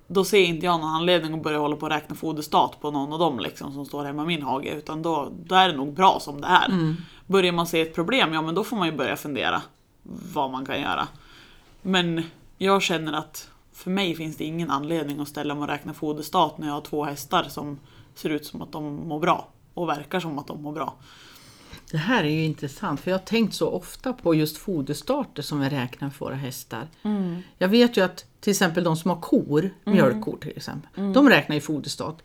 då 0.06 0.24
ser 0.24 0.42
inte 0.42 0.66
jag 0.66 0.80
någon 0.80 0.94
anledning 0.94 1.34
att 1.34 1.42
börja 1.42 1.58
hålla 1.58 1.76
på 1.76 1.86
och 1.86 1.90
räkna 1.92 2.14
foderstat 2.14 2.80
på 2.80 2.90
någon 2.90 3.12
av 3.12 3.18
dem 3.18 3.40
liksom, 3.40 3.72
som 3.72 3.86
står 3.86 4.04
hemma 4.04 4.22
i 4.22 4.26
min 4.26 4.42
hage. 4.42 4.70
Utan 4.74 5.02
då, 5.02 5.32
då 5.44 5.54
är 5.54 5.68
det 5.68 5.76
nog 5.76 5.92
bra 5.92 6.18
som 6.20 6.40
det 6.40 6.46
är. 6.46 6.68
Börjar 7.26 7.52
man 7.52 7.66
se 7.66 7.80
ett 7.80 7.94
problem, 7.94 8.32
ja 8.32 8.42
men 8.42 8.54
då 8.54 8.64
får 8.64 8.76
man 8.76 8.88
ju 8.88 8.96
börja 8.96 9.16
fundera 9.16 9.62
vad 10.34 10.50
man 10.50 10.66
kan 10.66 10.80
göra. 10.80 11.08
Men 11.82 12.22
jag 12.58 12.82
känner 12.82 13.12
att 13.12 13.50
för 13.72 13.90
mig 13.90 14.14
finns 14.14 14.36
det 14.36 14.44
ingen 14.44 14.70
anledning 14.70 15.20
att 15.20 15.28
ställa 15.28 15.54
mig 15.54 15.62
och 15.62 15.68
räkna 15.68 15.94
foderstat 15.94 16.58
när 16.58 16.66
jag 16.66 16.74
har 16.74 16.80
två 16.80 17.04
hästar 17.04 17.42
som 17.42 17.78
ser 18.14 18.30
ut 18.30 18.46
som 18.46 18.62
att 18.62 18.72
de 18.72 19.08
mår 19.08 19.20
bra. 19.20 19.48
Och 19.74 19.88
verkar 19.88 20.20
som 20.20 20.38
att 20.38 20.46
de 20.46 20.62
mår 20.62 20.72
bra. 20.72 20.94
Det 21.92 21.98
här 21.98 22.24
är 22.24 22.28
ju 22.28 22.44
intressant 22.44 23.00
för 23.00 23.10
jag 23.10 23.18
har 23.18 23.24
tänkt 23.24 23.54
så 23.54 23.68
ofta 23.68 24.12
på 24.12 24.34
just 24.34 24.56
foderstarter 24.58 25.42
som 25.42 25.60
vi 25.60 25.68
räknar 25.68 26.10
för 26.10 26.24
våra 26.24 26.34
hästar. 26.34 26.88
Jag 27.58 27.68
vet 27.68 27.96
ju 27.96 28.04
att 28.04 28.24
till 28.40 28.50
exempel 28.50 28.84
de 28.84 28.96
som 28.96 29.10
har 29.10 29.20
kor, 29.20 29.70
mjölkkor 29.84 30.36
till 30.36 30.56
exempel, 30.56 31.12
de 31.12 31.28
räknar 31.28 31.54
ju 31.54 31.60
foderstat. 31.60 32.22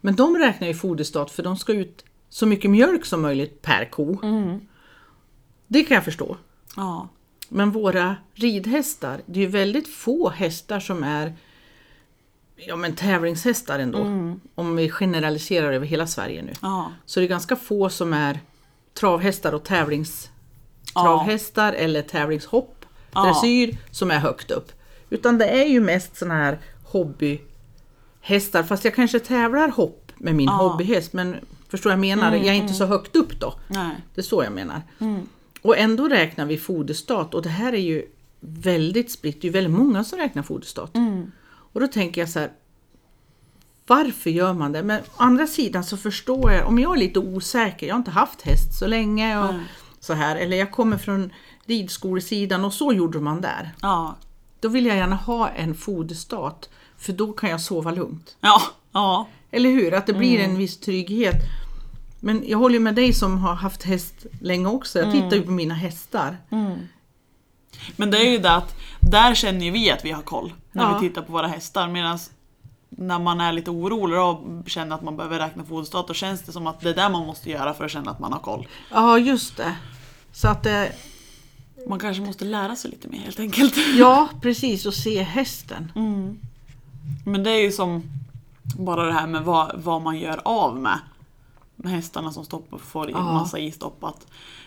Men 0.00 0.16
de 0.16 0.36
räknar 0.36 0.68
ju 0.68 0.74
foderstat 0.74 1.30
för 1.30 1.42
de 1.42 1.56
ska 1.56 1.72
ut 1.72 2.04
så 2.28 2.46
mycket 2.46 2.70
mjölk 2.70 3.04
som 3.04 3.22
möjligt 3.22 3.62
per 3.62 3.84
ko. 3.90 4.18
Det 5.66 5.84
kan 5.84 5.94
jag 5.94 6.04
förstå. 6.04 6.36
Ja. 6.76 7.08
Men 7.48 7.70
våra 7.70 8.16
ridhästar, 8.34 9.20
det 9.26 9.40
är 9.40 9.44
ju 9.44 9.50
väldigt 9.50 9.88
få 9.88 10.28
hästar 10.30 10.80
som 10.80 11.04
är 11.04 11.34
ja, 12.56 12.76
men 12.76 12.94
tävlingshästar 12.94 13.78
ändå. 13.78 13.98
Om 14.54 14.76
vi 14.76 14.90
generaliserar 14.90 15.72
över 15.72 15.86
hela 15.86 16.06
Sverige 16.06 16.42
nu. 16.42 16.52
Ja. 16.62 16.92
Så 17.06 17.20
det 17.20 17.26
är 17.26 17.28
ganska 17.28 17.56
få 17.56 17.90
som 17.90 18.12
är 18.12 18.40
travhästar 19.00 19.52
och 19.52 19.64
tävlings 19.64 20.30
Ja. 20.94 21.28
eller 21.56 22.02
tävlingshopp, 22.02 22.84
Ja. 23.12 23.24
dressyr 23.24 23.76
som 23.90 24.10
är 24.10 24.18
högt 24.18 24.50
upp. 24.50 24.72
Utan 25.10 25.38
det 25.38 25.46
är 25.46 25.64
ju 25.68 25.80
mest 25.80 26.16
såna 26.16 26.34
här 26.34 26.58
hobbyhästar. 26.84 28.62
Fast 28.62 28.84
jag 28.84 28.94
kanske 28.94 29.18
tävlar 29.20 29.68
hopp 29.68 30.12
med 30.16 30.34
min 30.34 30.46
Ja. 30.46 30.52
hobbyhäst. 30.52 31.12
Men 31.12 31.36
förstår 31.68 31.92
jag 31.92 31.98
menar? 31.98 32.34
jag 32.34 32.46
är 32.46 32.52
inte 32.52 32.74
så 32.74 32.86
högt 32.86 33.16
upp 33.16 33.40
då. 33.40 33.54
Nej. 33.68 33.96
Det 34.14 34.20
är 34.20 34.22
så 34.22 34.44
jag 34.44 34.52
menar. 34.52 34.82
Och 35.62 35.78
ändå 35.78 36.08
räknar 36.08 36.46
vi 36.46 36.58
foderstat 36.58 37.34
och 37.34 37.42
det 37.42 37.48
här 37.48 37.72
är 37.72 37.80
ju 37.80 38.06
väldigt 38.40 39.10
spritt. 39.10 39.40
Det 39.40 39.44
är 39.46 39.48
ju 39.48 39.52
väldigt 39.52 39.72
många 39.78 40.04
som 40.04 40.18
räknar 40.18 40.42
foderstat. 40.42 40.90
Och 41.72 41.80
då 41.80 41.86
tänker 41.86 42.20
jag 42.20 42.28
så 42.30 42.38
här. 42.38 42.50
Varför 43.88 44.30
gör 44.30 44.52
man 44.52 44.72
det? 44.72 44.82
Men 44.82 45.00
å 45.00 45.04
andra 45.16 45.46
sidan 45.46 45.84
så 45.84 45.96
förstår 45.96 46.52
jag, 46.52 46.66
om 46.66 46.78
jag 46.78 46.94
är 46.94 46.98
lite 46.98 47.18
osäker, 47.18 47.86
jag 47.86 47.94
har 47.94 47.98
inte 47.98 48.10
haft 48.10 48.42
häst 48.42 48.78
så 48.78 48.86
länge 48.86 49.38
och 49.38 49.54
Nej. 49.54 49.64
så 50.00 50.12
här, 50.14 50.36
eller 50.36 50.56
jag 50.56 50.72
kommer 50.72 50.98
från 50.98 51.32
ridskolesidan 51.66 52.64
och 52.64 52.72
så 52.72 52.92
gjorde 52.92 53.20
man 53.20 53.40
där. 53.40 53.72
Ja. 53.82 54.16
Då 54.60 54.68
vill 54.68 54.86
jag 54.86 54.96
gärna 54.96 55.16
ha 55.16 55.48
en 55.48 55.74
foderstat, 55.74 56.68
för 56.98 57.12
då 57.12 57.32
kan 57.32 57.50
jag 57.50 57.60
sova 57.60 57.90
lugnt. 57.90 58.36
Ja. 58.40 58.62
Ja. 58.92 59.28
Eller 59.50 59.70
hur? 59.70 59.94
Att 59.94 60.06
det 60.06 60.12
blir 60.14 60.40
en 60.40 60.56
viss 60.58 60.80
trygghet. 60.80 61.42
Men 62.20 62.44
jag 62.48 62.58
håller 62.58 62.78
med 62.78 62.94
dig 62.94 63.12
som 63.12 63.38
har 63.38 63.54
haft 63.54 63.82
häst 63.82 64.26
länge 64.40 64.66
också. 64.68 64.98
Jag 64.98 65.12
tittar 65.12 65.36
ju 65.36 65.42
på 65.42 65.50
mina 65.50 65.74
hästar. 65.74 66.36
Men 67.96 68.10
det 68.10 68.18
är 68.18 68.30
ju 68.30 68.38
det 68.38 68.50
att 68.54 68.76
där 69.00 69.34
känner 69.34 69.70
vi 69.70 69.90
att 69.90 70.04
vi 70.04 70.10
har 70.10 70.22
koll 70.22 70.52
när 70.72 70.82
Ja. 70.82 70.98
vi 70.98 71.08
tittar 71.08 71.22
på 71.22 71.32
våra 71.32 71.46
hästar 71.46 71.88
medan 71.88 72.18
när 72.90 73.18
man 73.18 73.40
är 73.40 73.52
lite 73.52 73.70
orolig 73.70 74.20
och 74.20 74.68
känner 74.68 74.94
att 74.94 75.02
man 75.02 75.16
behöver 75.16 75.38
räkna 75.38 75.64
foderstat 75.64 76.06
då 76.08 76.14
känns 76.14 76.42
det 76.42 76.52
som 76.52 76.66
att 76.66 76.80
det 76.80 76.88
är 76.90 76.94
det 76.94 77.08
man 77.08 77.26
måste 77.26 77.50
göra 77.50 77.74
för 77.74 77.84
att 77.84 77.90
känna 77.90 78.10
att 78.10 78.18
man 78.20 78.32
har 78.32 78.40
koll. 78.40 78.68
Ja, 78.90 79.18
just 79.18 79.56
det. 79.56 79.76
Så 80.32 80.48
att 80.48 80.66
eh, 80.66 80.84
Man 81.88 81.98
kanske 81.98 82.22
måste 82.22 82.44
lära 82.44 82.76
sig 82.76 82.90
lite 82.90 83.08
mer 83.08 83.18
helt 83.18 83.40
enkelt. 83.40 83.74
ja, 83.98 84.28
precis, 84.42 84.86
och 84.86 84.94
se 84.94 85.22
hästen. 85.22 85.92
Men 87.24 87.42
det 87.44 87.50
är 87.50 87.60
ju 87.62 87.72
som 87.72 88.02
bara 88.78 89.06
det 89.06 89.12
här 89.12 89.26
med 89.26 89.42
vad, 89.44 89.80
vad 89.82 90.02
man 90.02 90.18
gör 90.18 90.40
av 90.44 90.76
med. 90.76 90.98
Med 91.76 91.92
hästarna 91.92 92.32
som 92.32 92.44
stoppar, 92.44 92.78
får 92.78 93.08
i 93.08 93.12
Ja. 93.12 93.22
massa 93.32 93.58
i 93.58 93.70
stoppat. 93.72 94.26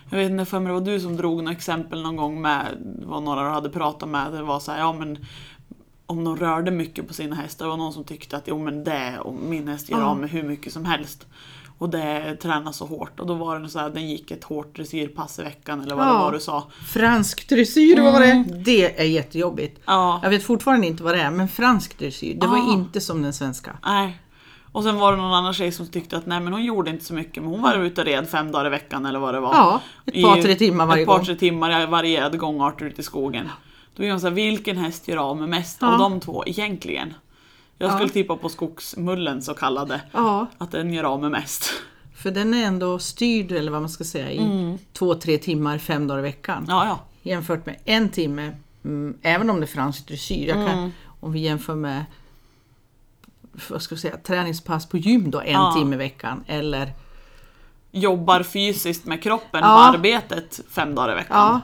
Jag 0.09 0.17
vet 0.17 0.31
inte 0.31 0.45
för 0.45 0.59
mig 0.59 0.67
det 0.67 0.73
var 0.79 0.85
du 0.85 0.99
som 0.99 1.17
drog 1.17 1.43
något 1.43 1.51
exempel 1.57 2.01
någon 2.01 2.15
gång 2.15 2.41
med 2.41 2.65
vad 3.05 3.23
några 3.23 3.43
du 3.43 3.49
hade 3.49 3.69
pratat 3.69 4.09
med. 4.09 4.31
Det 4.33 4.43
var 4.43 4.59
så 4.59 4.71
här, 4.71 4.79
ja 4.79 4.93
men 4.93 5.25
om 6.11 6.23
de 6.23 6.37
rörde 6.37 6.71
mycket 6.71 7.07
på 7.07 7.13
sina 7.13 7.35
hästar. 7.35 7.65
Det 7.65 7.69
var 7.69 7.77
någon 7.77 7.93
som 7.93 8.03
tyckte 8.03 8.37
att 8.37 8.43
jo 8.47 8.59
men 8.59 8.83
det, 8.83 9.19
och 9.19 9.33
min 9.33 9.67
häst 9.67 9.89
gör 9.89 9.99
Ja. 9.99 10.05
av 10.05 10.17
med 10.17 10.29
hur 10.29 10.43
mycket 10.43 10.73
som 10.73 10.85
helst. 10.85 11.27
Och 11.77 11.89
det 11.89 12.35
tränar 12.41 12.71
så 12.71 12.85
hårt. 12.85 13.19
Och 13.19 13.27
då 13.27 13.33
var 13.33 13.59
det 13.59 13.69
så 13.69 13.79
här, 13.79 13.89
den 13.89 14.09
gick 14.09 14.31
ett 14.31 14.43
hårt 14.43 14.75
dressyrpass 14.75 15.39
i 15.39 15.43
veckan 15.43 15.81
eller 15.81 15.95
vad 15.95 16.05
det 16.05 16.09
Ja. 16.11 16.19
var 16.19 16.31
du 16.31 16.39
sa. 16.39 16.67
Fransk 16.93 17.49
dressyr 17.49 18.01
var 18.01 18.19
det. 18.19 18.45
Det 18.65 18.99
är 19.01 19.05
jättejobbigt. 19.05 19.81
Ja. 19.85 20.19
Jag 20.23 20.29
vet 20.29 20.43
fortfarande 20.43 20.87
inte 20.87 21.03
vad 21.03 21.13
det 21.15 21.21
är, 21.21 21.31
men 21.31 21.47
fransk 21.47 21.99
dressyr, 21.99 22.37
det 22.41 22.47
var 22.47 22.57
Ah. 22.57 22.73
inte 22.73 23.01
som 23.01 23.21
den 23.21 23.33
svenska. 23.33 23.77
Nej. 23.85 24.17
Och 24.71 24.83
sen 24.83 24.95
var 24.99 25.11
det 25.11 25.17
någon 25.17 25.33
annan 25.33 25.53
tjej 25.53 25.71
som 25.71 25.87
tyckte 25.87 26.17
att 26.17 26.25
nej 26.25 26.39
men 26.39 26.53
hon 26.53 26.63
gjorde 26.63 26.89
inte 26.91 27.05
så 27.05 27.13
mycket 27.13 27.43
men 27.43 27.51
hon 27.51 27.61
var 27.61 27.75
ute 27.77 28.01
och 28.01 28.07
red 28.07 28.29
fem 28.29 28.51
dagar 28.51 28.65
i 28.65 28.69
veckan 28.69 29.05
eller 29.05 29.19
vad 29.19 29.33
det 29.33 29.39
var. 29.39 29.53
Ja, 29.53 29.81
ett 30.05 30.23
par, 30.23 30.41
tre 30.41 30.55
timmar 30.55 30.85
varje 30.85 31.01
Ett 31.01 31.07
par 31.07 31.17
gång. 31.17 31.25
tre 31.25 31.35
timmar 31.35 31.83
i 31.83 31.85
varierade 31.85 32.37
gångarter 32.37 32.85
ute 32.85 33.01
i 33.01 33.03
skogen. 33.03 33.49
Då 34.01 34.07
är 34.07 34.11
hon 34.11 34.19
såhär, 34.21 34.33
vilken 34.33 34.77
häst 34.77 35.07
gör 35.07 35.17
av 35.17 35.37
med 35.37 35.49
mest 35.49 35.77
Ja. 35.81 35.93
av 35.93 35.99
de 35.99 36.19
två 36.19 36.43
egentligen? 36.47 37.13
Jag 37.77 37.89
Ja. 37.91 37.95
skulle 37.95 38.09
tippa 38.09 38.37
på 38.37 38.49
skogsmullen 38.49 39.41
så 39.41 39.53
kallade. 39.53 40.01
Ja, 40.11 40.47
Att 40.57 40.71
den 40.71 40.93
gör 40.93 41.03
av 41.03 41.21
med 41.21 41.31
mest. 41.31 41.69
för 42.15 42.31
den 42.31 42.53
är 42.53 42.65
ändå 42.65 42.99
styrd, 42.99 43.51
eller 43.51 43.71
vad 43.71 43.81
man 43.81 43.89
ska 43.89 44.03
säga, 44.03 44.31
i 44.31 44.77
två, 44.93 45.15
tre 45.15 45.37
timmar 45.37 45.77
fem 45.77 46.07
dagar 46.07 46.19
i 46.19 46.21
veckan. 46.21 46.65
Ja, 46.69 46.85
ja. 46.85 46.99
Jämfört 47.21 47.65
med 47.65 47.75
en 47.85 48.09
timme, 48.09 48.51
mm, 48.85 49.17
även 49.21 49.49
om 49.49 49.59
det 49.59 49.65
är 49.65 49.67
fransk 49.67 50.07
dressyr. 50.07 50.47
Jag 50.47 50.55
kan, 50.67 50.77
Mm. 50.79 50.91
Om 51.19 51.31
vi 51.31 51.39
jämför 51.39 51.75
med 51.75 52.05
vad 53.69 53.81
ska 53.81 53.93
jag 53.95 53.99
säga, 53.99 54.17
träningspass 54.17 54.85
på 54.89 54.97
gym 54.97 55.31
då, 55.31 55.39
en 55.41 55.51
Ja. 55.51 55.73
timme 55.77 55.95
i 55.95 55.97
veckan. 55.99 56.43
Eller, 56.47 56.93
Jobbar 57.91 58.43
fysiskt 58.43 59.05
med 59.05 59.23
kroppen 59.23 59.61
Ja. 59.63 59.67
på 59.91 59.97
arbetet 59.97 60.59
fem 60.69 60.95
dagar 60.95 61.11
i 61.11 61.15
veckan. 61.15 61.37
ja, 61.37 61.61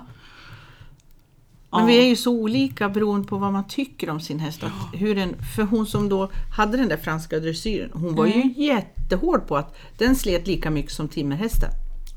men 1.72 1.86
vi 1.86 1.98
är 1.98 2.06
ju 2.06 2.16
så 2.16 2.32
olika 2.32 2.90
beroende 2.90 3.28
på 3.28 3.38
vad 3.38 3.54
man 3.54 3.68
tycker 3.68 4.10
om 4.10 4.20
sin 4.20 4.40
häst. 4.40 4.64
Att 4.64 4.72
hur 5.00 5.16
den, 5.16 5.36
för 5.56 5.64
hon 5.64 5.86
som 5.88 6.10
då 6.10 6.30
hade 6.56 6.78
den 6.78 6.90
där 6.90 6.98
franska 6.98 7.40
dressyren, 7.40 7.90
hon 7.94 8.16
var 8.16 8.26
Mm. 8.26 8.42
ju 8.56 8.66
jättehård 8.66 9.48
på 9.48 9.58
att 9.58 9.76
den 9.98 10.16
slet 10.16 10.48
lika 10.48 10.70
mycket 10.70 10.92
som 10.92 11.08
timmerhästen 11.08 11.70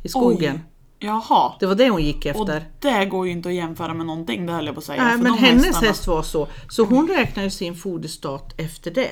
i 0.02 0.08
skogen. 0.08 0.54
Oj. 0.54 0.60
Jaha. 0.98 1.52
Det 1.60 1.66
var 1.66 1.74
det 1.74 1.88
hon 1.90 2.02
gick 2.02 2.18
Och 2.18 2.26
efter. 2.26 2.64
det 2.80 3.04
går 3.06 3.26
ju 3.26 3.32
inte 3.32 3.48
att 3.48 3.54
jämföra 3.54 3.94
med 3.94 4.06
någonting, 4.06 4.46
det 4.46 4.52
höll 4.52 4.66
jag 4.66 4.74
på 4.74 4.78
att 4.78 4.84
säga. 4.84 5.04
Nej, 5.04 5.16
men 5.18 5.34
hennes 5.34 5.66
hästarna- 5.66 5.86
häst 5.88 6.06
var 6.06 6.22
så. 6.22 6.48
Så 6.68 6.84
hon 6.84 7.08
räknade 7.08 7.46
ju 7.46 7.50
sin 7.50 7.74
foderstat 7.74 8.54
efter 8.60 8.90
det. 8.90 9.10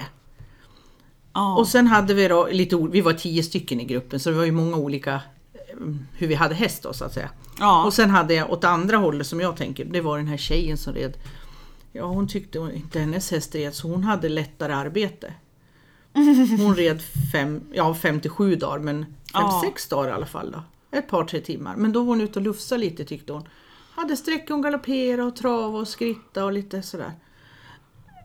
Ja. 1.32 1.56
Och 1.58 1.68
sen 1.68 1.86
hade 1.86 2.14
vi 2.14 2.28
då 2.28 2.48
lite, 2.52 2.76
vi 2.76 3.00
var 3.00 3.12
tio 3.12 3.42
stycken 3.42 3.80
i 3.80 3.84
gruppen 3.84 4.20
så 4.20 4.30
det 4.30 4.36
var 4.36 4.44
ju 4.44 4.52
många 4.52 4.76
olika 4.76 5.20
hur 6.16 6.26
vi 6.26 6.34
hade 6.34 6.54
häst 6.54 6.82
då 6.82 6.92
så 6.92 7.04
att 7.04 7.12
säga. 7.14 7.30
ja. 7.58 7.84
Och 7.84 7.94
sen 7.94 8.10
hade 8.10 8.34
jag 8.34 8.50
åt 8.50 8.64
andra 8.64 8.96
hållet 8.96 9.26
som 9.26 9.40
jag 9.40 9.56
tänker, 9.56 9.84
det 9.84 10.00
var 10.00 10.18
den 10.18 10.26
här 10.26 10.36
tjejen 10.36 10.76
som 10.78 10.94
red. 10.94 11.16
Ja 11.92 12.04
hon 12.04 12.28
tyckte 12.28 12.58
inte 12.74 13.00
hennes 13.00 13.30
häst 13.30 13.54
red 13.54 13.74
så 13.74 13.88
hon 13.88 14.04
hade 14.04 14.28
lättare 14.28 14.72
arbete. 14.72 15.32
Hon 16.58 16.74
red 16.74 17.02
fem, 17.32 17.60
ja, 17.72 17.94
fem 17.94 18.20
till 18.20 18.30
sju 18.30 18.54
dagar 18.56 18.78
men 18.78 19.04
fem 19.04 19.14
Ja. 19.32 19.62
sex 19.64 19.88
dagar 19.88 20.08
i 20.08 20.12
alla 20.12 20.26
fall 20.26 20.50
då. 20.50 20.62
Ett 20.98 21.08
par 21.08 21.24
tre 21.24 21.40
timmar. 21.40 21.76
Men 21.76 21.92
då 21.92 22.00
var 22.00 22.06
hon 22.06 22.20
ute 22.20 22.38
och 22.38 22.42
lufsade 22.44 22.80
lite 22.80 23.04
tyckte 23.04 23.32
hon. 23.32 23.48
Hade 23.94 24.16
sträckor, 24.16 24.54
hon 24.54 24.62
galopperade 24.62 25.22
och 25.22 25.36
trava 25.36 25.78
och 25.78 25.88
skritta 25.88 26.44
och 26.44 26.52
lite 26.52 26.82
sådär. 26.82 27.12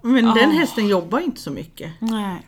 Men 0.01 0.25
den 0.25 0.51
Ja. 0.51 0.60
hästen 0.60 0.88
jobbar 0.88 1.19
inte 1.19 1.41
så 1.41 1.51
mycket. 1.51 1.91
Nej. 1.99 2.47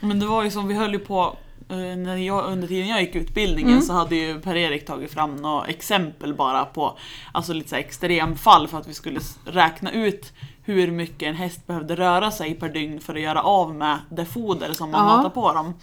Men 0.00 0.18
det 0.20 0.26
var 0.26 0.44
ju 0.44 0.50
som 0.50 0.68
vi 0.68 0.74
höll 0.74 0.92
ju 0.92 0.98
på 0.98 1.36
när 1.76 2.16
jag, 2.16 2.44
under 2.52 2.68
tiden 2.68 2.88
jag 2.88 3.00
gick 3.00 3.14
utbildningen 3.14 3.70
Mm. 3.72 3.82
så 3.82 3.92
hade 3.92 4.16
ju 4.16 4.40
Per-Erik 4.40 4.86
tagit 4.86 5.12
fram 5.12 5.36
några 5.36 5.66
exempel 5.66 6.34
bara 6.34 6.64
på 6.64 6.98
alltså 7.32 7.52
lite 7.52 7.68
så 7.70 7.76
extremfall 7.76 8.68
för 8.68 8.78
att 8.78 8.88
vi 8.88 8.94
skulle 8.94 9.20
räkna 9.44 9.92
ut 9.92 10.32
hur 10.62 10.90
mycket 10.90 11.22
en 11.28 11.34
häst 11.34 11.66
behövde 11.66 11.96
röra 11.96 12.30
sig 12.30 12.54
per 12.54 12.68
dygn 12.68 13.00
för 13.00 13.14
att 13.14 13.20
göra 13.20 13.42
av 13.42 13.74
med 13.74 13.98
det 14.10 14.24
foder 14.24 14.72
som 14.72 14.90
man 14.90 15.08
Ja. 15.08 15.16
matar 15.16 15.30
på 15.30 15.52
dem. 15.52 15.74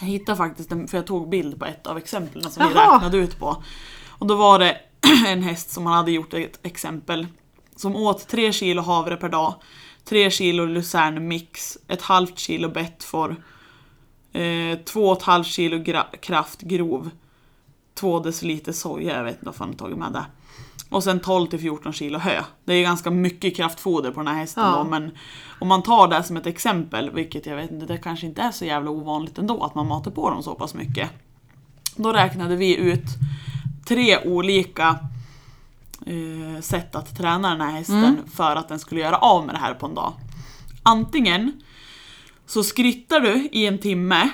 Jag 0.00 0.06
hittade 0.08 0.36
faktiskt 0.38 0.72
en, 0.72 0.88
för 0.88 0.98
jag 0.98 1.06
tog 1.06 1.28
bild 1.28 1.58
på 1.58 1.64
ett 1.64 1.86
av 1.86 1.98
exemplen 1.98 2.50
som 2.50 2.68
vi 2.68 2.74
Jaha. 2.74 2.94
räknade 2.96 3.16
ut 3.18 3.38
på. 3.38 3.62
Och 4.08 4.26
då 4.26 4.34
var 4.36 4.58
det 4.58 4.76
en 5.26 5.42
häst 5.42 5.70
som 5.70 5.84
man 5.84 5.92
hade 5.92 6.12
gjort 6.12 6.34
ett 6.34 6.58
exempel 6.62 7.26
som 7.76 7.96
åt 7.96 8.28
3 8.28 8.52
kilo 8.52 8.82
havre 8.82 9.16
per 9.16 9.28
dag, 9.28 9.54
3 10.04 10.30
kilo 10.30 10.64
lucernmix, 10.64 11.78
ett 11.88 12.02
halvt 12.02 12.38
kilo 12.38 12.68
bettfor, 12.68 13.36
eh, 14.42 14.78
2,5 14.78 15.42
kilo 15.42 15.76
gra- 15.76 16.16
kraft 16.20 16.60
grov, 16.60 17.10
2 17.94 18.18
deciliter 18.20 18.72
soja, 18.72 19.16
jag 19.16 19.24
vet 19.24 19.32
inte 19.34 19.46
vad 19.46 19.54
fan 19.54 19.68
jag 19.68 19.78
tagit 19.78 19.98
med 19.98 20.12
det. 20.12 20.24
Och 20.90 21.04
sen 21.04 21.20
12 21.20 21.46
till 21.46 21.58
14 21.58 21.92
kilo 21.92 22.18
hö. 22.18 22.42
Det 22.64 22.74
är 22.74 22.82
ganska 22.82 23.10
mycket 23.10 23.56
kraftfoder 23.56 24.10
på 24.10 24.20
den 24.20 24.26
här 24.26 24.34
hästen 24.34 24.64
Ja. 24.64 24.76
då, 24.76 24.84
men 24.84 25.10
om 25.60 25.68
man 25.68 25.82
tar 25.82 26.08
det 26.08 26.22
som 26.22 26.36
ett 26.36 26.46
exempel, 26.46 27.10
vilket 27.10 27.46
jag 27.46 27.56
vet 27.56 27.70
inte, 27.70 27.86
det 27.86 27.98
kanske 27.98 28.26
inte 28.26 28.42
är 28.42 28.50
så 28.50 28.64
jävla 28.64 28.90
ovanligt 28.90 29.38
ändå 29.38 29.64
att 29.64 29.74
man 29.74 29.86
matar 29.86 30.10
på 30.10 30.30
dem 30.30 30.42
så 30.42 30.54
pass 30.54 30.74
mycket. 30.74 31.10
Då 31.96 32.12
räknade 32.12 32.56
vi 32.56 32.76
ut 32.76 33.04
tre 33.86 34.18
olika 34.24 34.98
eh, 36.06 36.60
sätt 36.60 36.94
att 36.94 37.16
träna 37.18 37.50
den 37.50 37.60
här 37.60 37.70
hästen 37.70 38.18
för 38.34 38.56
att 38.56 38.68
den 38.68 38.78
skulle 38.78 39.00
göra 39.00 39.16
av 39.16 39.46
med 39.46 39.54
det 39.54 39.58
här 39.58 39.74
på 39.74 39.86
en 39.86 39.94
dag. 39.94 40.12
Antingen 40.82 41.52
så 42.48 42.62
skrittar 42.62 43.20
du 43.20 43.48
i 43.52 43.66
en 43.66 43.78
timme, 43.78 44.28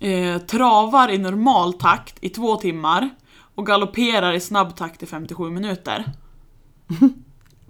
eh, 0.00 0.38
travar 0.38 1.08
i 1.10 1.18
normal 1.18 1.72
takt 1.72 2.16
i 2.20 2.28
två 2.28 2.56
timmar 2.56 3.10
och 3.54 3.66
galopperar 3.66 4.32
i 4.32 4.40
snabb 4.40 4.76
takt 4.76 5.02
i 5.02 5.06
57 5.06 5.50
minuter. 5.50 6.04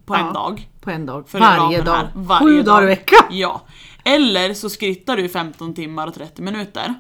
På 0.07 0.15
en 0.15 0.27
Ja. 0.27 0.33
dag. 0.33 0.69
På 0.81 0.91
en 0.91 1.07
dag. 1.07 1.25
Varje 1.33 1.83
dag. 1.83 1.95
här. 1.97 2.09
Varje 2.15 2.47
Sju 2.47 2.57
dag. 2.57 2.65
dagar 2.65 2.83
i 2.83 2.87
veckan. 2.87 3.27
Ja. 3.31 3.63
Eller 4.05 4.55
så 4.55 4.71
skrittar 4.71 5.17
du 5.17 5.25
i 5.25 5.29
15 5.29 5.75
timmar 5.75 6.07
och 6.07 6.15
30 6.15 6.43
minuter. 6.43 6.95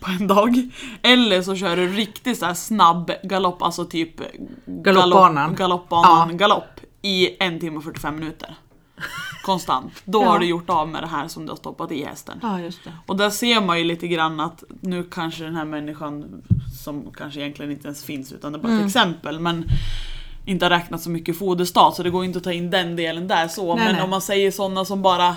På 0.00 0.10
en 0.10 0.26
dag. 0.26 0.70
Eller 1.02 1.42
så 1.42 1.56
kör 1.56 1.76
du 1.76 1.88
riktigt 1.88 2.38
så 2.38 2.46
här 2.46 2.54
snabb 2.54 3.10
galopp, 3.22 3.62
alltså 3.62 3.84
typ 3.84 4.14
Galoppbanan. 4.66 5.34
Galopp, 5.44 5.58
galoppbanan, 5.58 6.28
Ja. 6.30 6.36
galopp 6.36 6.80
i 7.02 7.42
en 7.42 7.60
timme 7.60 7.76
och 7.76 7.84
45 7.84 8.14
minuter. 8.16 8.54
Konstant. 9.50 9.92
Då 10.04 10.22
Ja. 10.22 10.28
har 10.28 10.38
du 10.38 10.46
gjort 10.46 10.70
av 10.70 10.88
med 10.88 11.02
det 11.02 11.06
här 11.06 11.28
som 11.28 11.46
du 11.46 11.52
har 11.52 11.56
stoppat 11.56 11.92
i 11.92 12.04
hästen. 12.04 12.38
Ja, 12.42 12.60
just 12.60 12.84
det. 12.84 12.92
Och 13.06 13.16
där 13.16 13.30
ser 13.30 13.60
man 13.60 13.78
ju 13.78 13.84
lite 13.84 14.08
grann 14.08 14.40
att 14.40 14.64
nu 14.80 15.02
kanske 15.04 15.44
den 15.44 15.56
här 15.56 15.64
människan 15.64 16.42
som 16.84 17.06
kanske 17.16 17.40
egentligen 17.40 17.72
inte 17.72 17.86
ens 17.88 18.04
finns 18.04 18.32
utan 18.32 18.52
det 18.52 18.58
är 18.58 18.62
bara 18.62 18.68
Mm. 18.72 18.80
ett 18.80 18.86
exempel 18.86 19.40
men 19.40 19.64
inte 20.46 20.64
har 20.64 20.70
räknat 20.70 21.00
så 21.02 21.10
mycket 21.10 21.38
foderstat 21.38 21.94
så 21.96 22.02
det 22.02 22.10
går 22.10 22.24
inte 22.24 22.38
att 22.38 22.44
ta 22.44 22.52
in 22.52 22.70
den 22.70 22.96
delen 22.96 23.28
där 23.28 23.48
så. 23.48 23.74
Nej, 23.76 23.84
men 23.84 23.94
nej. 23.94 24.04
om 24.04 24.10
man 24.10 24.20
säger 24.20 24.50
sådana 24.50 24.84
som 24.84 25.02
bara 25.02 25.36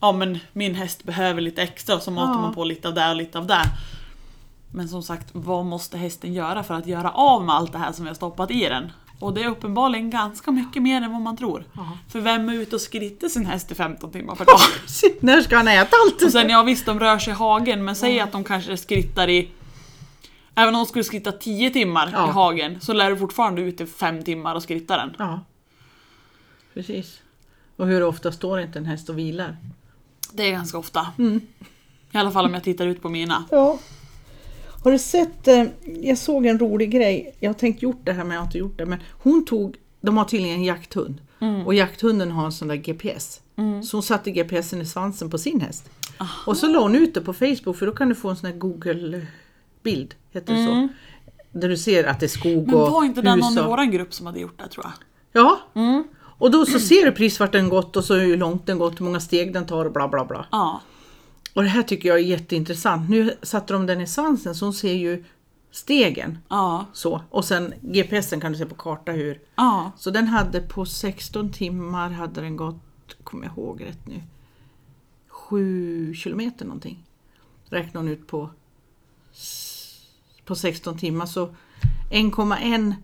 Ja 0.00 0.12
men 0.12 0.38
min 0.52 0.74
häst 0.74 1.04
behöver 1.04 1.40
lite 1.40 1.62
extra 1.62 2.00
så 2.00 2.10
matar 2.10 2.32
Ja. 2.32 2.40
man 2.40 2.54
på 2.54 2.64
lite 2.64 2.88
av 2.88 2.94
det 2.94 3.10
och 3.10 3.16
lite 3.16 3.38
av 3.38 3.46
det. 3.46 3.62
Men 4.74 4.88
som 4.88 5.02
sagt, 5.02 5.28
vad 5.32 5.64
måste 5.64 5.98
hästen 5.98 6.32
göra 6.34 6.62
för 6.62 6.74
att 6.74 6.86
göra 6.86 7.10
av 7.10 7.44
med 7.44 7.54
allt 7.54 7.72
det 7.72 7.78
här 7.78 7.92
som 7.92 8.04
vi 8.04 8.08
har 8.08 8.14
stoppat 8.14 8.50
i 8.50 8.68
den? 8.68 8.92
Och 9.22 9.34
det 9.34 9.42
är 9.42 9.48
uppenbarligen 9.48 10.10
ganska 10.10 10.50
mycket 10.50 10.82
mer 10.82 11.02
än 11.02 11.12
vad 11.12 11.20
man 11.20 11.36
tror. 11.36 11.64
Ja. 11.72 11.98
För 12.08 12.20
vem 12.20 12.48
är 12.48 12.52
ute 12.54 12.74
och 12.74 12.80
skrittar 12.80 13.28
sin 13.28 13.46
häst 13.46 13.70
i 13.72 13.74
15 13.74 14.12
timmar 14.12 14.34
per 14.34 14.44
dag? 14.44 14.58
När 15.20 15.40
ska 15.42 15.56
han 15.56 15.68
äta 15.68 15.96
allt? 16.06 16.22
och 16.22 16.32
sen 16.32 16.48
ja 16.50 16.62
visst, 16.62 16.86
de 16.86 17.00
rör 17.00 17.18
sig 17.18 17.30
i 17.32 17.36
hagen, 17.36 17.84
men 17.84 17.96
säg 17.96 18.20
att 18.20 18.32
de 18.32 18.44
kanske 18.44 18.76
skrittar 18.76 19.28
i 19.30 19.48
Även 20.54 20.74
om 20.74 20.80
de 20.80 20.86
skulle 20.86 21.04
skritta 21.04 21.32
10 21.32 21.70
timmar 21.70 22.10
Ja. 22.12 22.28
i 22.28 22.30
hagen 22.30 22.80
så 22.80 22.92
lär 22.92 23.10
du 23.10 23.16
fortfarande 23.16 23.62
ut 23.62 23.80
i 23.80 23.86
5 23.86 24.22
timmar 24.24 24.54
och 24.54 24.62
skritta 24.62 24.96
den. 24.96 25.14
Ja, 25.18 25.40
precis. 26.74 27.20
Och 27.76 27.86
hur 27.86 28.02
ofta 28.02 28.32
står 28.32 28.60
inte 28.60 28.78
en 28.78 28.84
häst 28.86 29.08
och 29.08 29.18
vilar? 29.18 29.56
Det 30.32 30.42
är 30.42 30.50
ganska 30.52 30.78
ofta. 30.78 31.06
Mm. 31.18 31.40
I 32.12 32.18
alla 32.18 32.30
fall 32.30 32.46
om 32.46 32.54
jag 32.54 32.64
tittar 32.64 32.86
ut 32.86 33.02
på 33.02 33.08
mina. 33.08 33.44
Ja. 33.50 33.78
Har 34.84 34.92
du 34.92 34.98
sett, 34.98 35.48
eh, 35.48 35.64
jag 36.02 36.18
såg 36.18 36.46
en 36.46 36.58
rolig 36.58 36.90
grej, 36.90 37.34
jag 37.40 37.48
har 37.50 37.54
tänkt 37.54 37.82
gjort 37.82 38.00
det 38.04 38.12
här 38.12 38.24
men 38.24 38.32
jag 38.32 38.40
har 38.40 38.46
inte 38.46 38.58
gjort 38.58 38.78
det, 38.78 38.86
men 38.86 38.98
hon 39.22 39.44
tog, 39.44 39.76
de 40.00 40.16
har 40.16 40.24
tydligen 40.24 40.56
en 40.56 40.64
jakthund 40.64 41.20
och 41.66 41.74
jakthunden 41.74 42.30
har 42.30 42.44
en 42.44 42.52
sån 42.52 42.68
där 42.68 42.76
GPS. 42.76 43.40
Så 43.84 43.96
hon 43.96 44.02
satte 44.02 44.30
GPSen 44.30 44.80
i 44.80 44.86
svansen 44.86 45.30
på 45.30 45.38
sin 45.38 45.60
häst. 45.60 45.90
Och 46.46 46.56
så 46.56 46.66
la 46.68 46.80
hon 46.80 46.94
ut 46.94 47.14
det 47.14 47.20
på 47.20 47.32
Facebook 47.32 47.76
för 47.76 47.86
då 47.86 47.92
kan 47.92 48.08
du 48.08 48.14
få 48.14 48.28
en 48.30 48.36
sån 48.36 48.50
här 48.50 48.56
Google-bild, 48.58 50.14
heter 50.32 50.54
det 50.54 50.64
så? 50.66 50.88
Där 51.58 51.68
du 51.68 51.76
ser 51.76 52.04
att 52.04 52.20
det 52.20 52.26
är 52.26 52.28
skog 52.28 52.66
Men 52.66 52.74
och 52.74 52.90
var 52.90 53.04
inte 53.04 53.22
det 53.22 53.36
någon 53.36 53.58
i 53.58 53.62
våran 53.62 53.90
grupp 53.90 54.14
som 54.14 54.26
hade 54.26 54.40
gjort 54.40 54.58
det 54.58 54.68
tror 54.68 54.86
jag? 54.86 54.92
Ja, 55.42 55.58
och 56.38 56.50
då 56.50 56.66
så 56.66 56.78
ser 56.80 57.04
du 57.04 57.12
precis 57.12 57.40
vart 57.40 57.52
den 57.52 57.68
gått 57.68 57.96
och 57.96 58.04
så 58.04 58.14
hur 58.14 58.36
långt 58.36 58.66
den 58.66 58.78
gått, 58.78 59.00
hur 59.00 59.04
många 59.04 59.20
steg 59.20 59.52
den 59.52 59.66
tar 59.66 59.84
och 59.84 59.92
bla 59.92 60.08
bla 60.08 60.24
bla. 60.24 60.46
Ja. 60.50 60.80
Och 61.54 61.62
det 61.62 61.68
här 61.68 61.82
tycker 61.82 62.08
jag 62.08 62.18
är 62.18 62.22
jätteintressant. 62.22 63.10
Nu 63.10 63.36
satte 63.42 63.72
de 63.72 63.86
den 63.86 64.00
i 64.00 64.06
svansen 64.06 64.54
så 64.54 64.64
hon 64.66 64.74
ser 64.74 64.92
ju 64.92 65.24
stegen. 65.70 66.38
Ja. 66.48 66.86
Så. 66.92 67.22
Och 67.30 67.44
sen 67.44 67.74
GPSen 67.80 68.40
kan 68.40 68.52
du 68.52 68.58
se 68.58 68.66
på 68.66 68.74
karta 68.74 69.12
hur. 69.12 69.40
Ja. 69.56 69.92
Så 69.96 70.10
den 70.10 70.26
hade 70.26 70.60
på 70.60 70.84
16 70.86 71.52
timmar 71.52 72.10
hade 72.10 72.40
den 72.40 72.56
gått, 72.56 72.76
kommer 73.24 73.46
jag 73.46 73.52
ihåg 73.56 73.84
rätt 73.84 74.06
nu, 74.06 74.22
7 75.28 76.14
kilometer 76.14 76.64
någonting. 76.64 77.04
Räknade 77.64 77.98
hon 77.98 78.08
ut 78.08 78.26
på, 78.26 78.50
på 80.44 80.54
16 80.54 80.98
timmar 80.98 81.26
så 81.26 81.54
1,1 82.10 82.94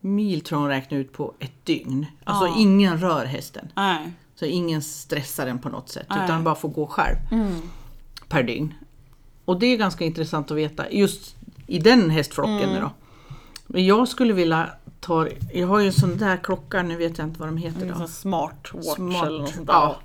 mil 0.00 0.40
tror 0.40 0.58
hon 0.58 0.68
räknade 0.68 1.02
ut 1.02 1.12
på 1.12 1.34
ett 1.38 1.64
dygn. 1.66 2.06
Alltså 2.24 2.46
Ja. 2.46 2.54
ingen 2.58 2.98
rör 3.00 3.24
hästen. 3.24 3.72
Nej. 3.76 4.12
Så 4.40 4.46
ingen 4.46 4.82
stressar 4.82 5.46
den 5.46 5.58
på 5.58 5.68
något 5.68 5.88
sätt 5.88 6.06
Nej. 6.10 6.24
utan 6.24 6.44
bara 6.44 6.54
får 6.54 6.68
gå 6.68 6.86
själv 6.86 7.16
Mm. 7.32 7.60
per 8.28 8.42
dygn. 8.42 8.74
Och 9.44 9.58
det 9.58 9.66
är 9.66 9.76
ganska 9.76 10.04
intressant 10.04 10.50
att 10.50 10.56
veta 10.56 10.90
just 10.90 11.36
i 11.66 11.78
den 11.78 12.10
hästflocken 12.10 12.68
Mm. 12.68 12.80
då. 12.82 12.90
Men 13.66 13.86
jag 13.86 14.08
skulle 14.08 14.32
vilja 14.32 14.70
ta, 15.00 15.28
jag 15.54 15.66
har 15.68 15.78
ju 15.80 15.86
en 15.86 15.92
sån 15.92 16.16
där 16.16 16.36
klocka, 16.36 16.82
nu 16.82 16.96
vet 16.96 17.18
jag 17.18 17.26
inte 17.26 17.40
vad 17.40 17.48
de 17.48 17.56
heter 17.56 17.86
En 17.86 17.98
då. 17.98 18.06
smartwatch 18.08 18.94
Smart, 18.96 19.26
eller 19.26 19.38
något 19.38 19.54
sånt 19.54 19.66
där. 19.66 19.72
ja. 19.74 19.96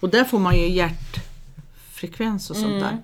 Och 0.00 0.08
där 0.08 0.24
får 0.24 0.38
man 0.38 0.56
ju 0.56 0.68
hjärtfrekvens 0.68 2.50
och 2.50 2.56
sånt 2.56 2.68
Mm. 2.68 2.80
där. 2.80 2.98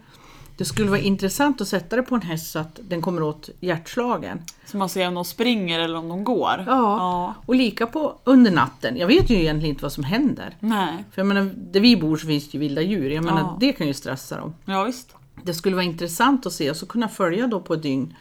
Det 0.58 0.64
skulle 0.64 0.90
vara 0.90 1.00
intressant 1.00 1.60
att 1.60 1.68
sätta 1.68 1.96
det 1.96 2.02
på 2.02 2.14
en 2.14 2.22
häst 2.22 2.50
så 2.50 2.58
att 2.58 2.80
den 2.88 3.02
kommer 3.02 3.22
åt 3.22 3.50
hjärtslagen. 3.60 4.42
Så 4.66 4.76
man 4.76 4.88
ser 4.88 5.08
om 5.08 5.14
de 5.14 5.24
springer 5.24 5.80
eller 5.80 5.96
om 5.98 6.08
de 6.08 6.24
går. 6.24 6.64
Ja. 6.66 6.96
ja. 6.98 7.34
Och 7.46 7.54
lika 7.54 7.86
på 7.86 8.18
under 8.24 8.50
natten. 8.50 8.96
Jag 8.96 9.06
vet 9.06 9.30
ju 9.30 9.34
egentligen 9.36 9.70
inte 9.74 9.82
vad 9.84 9.92
som 9.92 10.04
händer. 10.04 10.56
Nej. 10.60 11.04
För 11.12 11.20
jag 11.22 11.26
menar, 11.26 11.50
där 11.56 11.80
vi 11.80 11.96
bor 11.96 12.16
så 12.16 12.26
finns 12.26 12.44
det 12.50 12.54
ju 12.54 12.58
vilda 12.58 12.82
djur. 12.82 13.10
Jag 13.10 13.24
menar, 13.24 13.40
Ja. 13.40 13.56
det 13.60 13.72
kan 13.72 13.86
ju 13.86 13.94
stressa 13.94 14.36
dem. 14.36 14.54
Ja 14.64 14.84
visst. 14.84 15.14
Det 15.44 15.54
skulle 15.54 15.74
vara 15.76 15.84
intressant 15.84 16.46
att 16.46 16.52
se 16.52 16.70
och 16.70 16.76
så 16.76 16.86
kunna 16.86 17.08
följa 17.08 17.46
då 17.46 17.60
på 17.60 17.74
ett 17.74 17.82
dygn. 17.82 18.14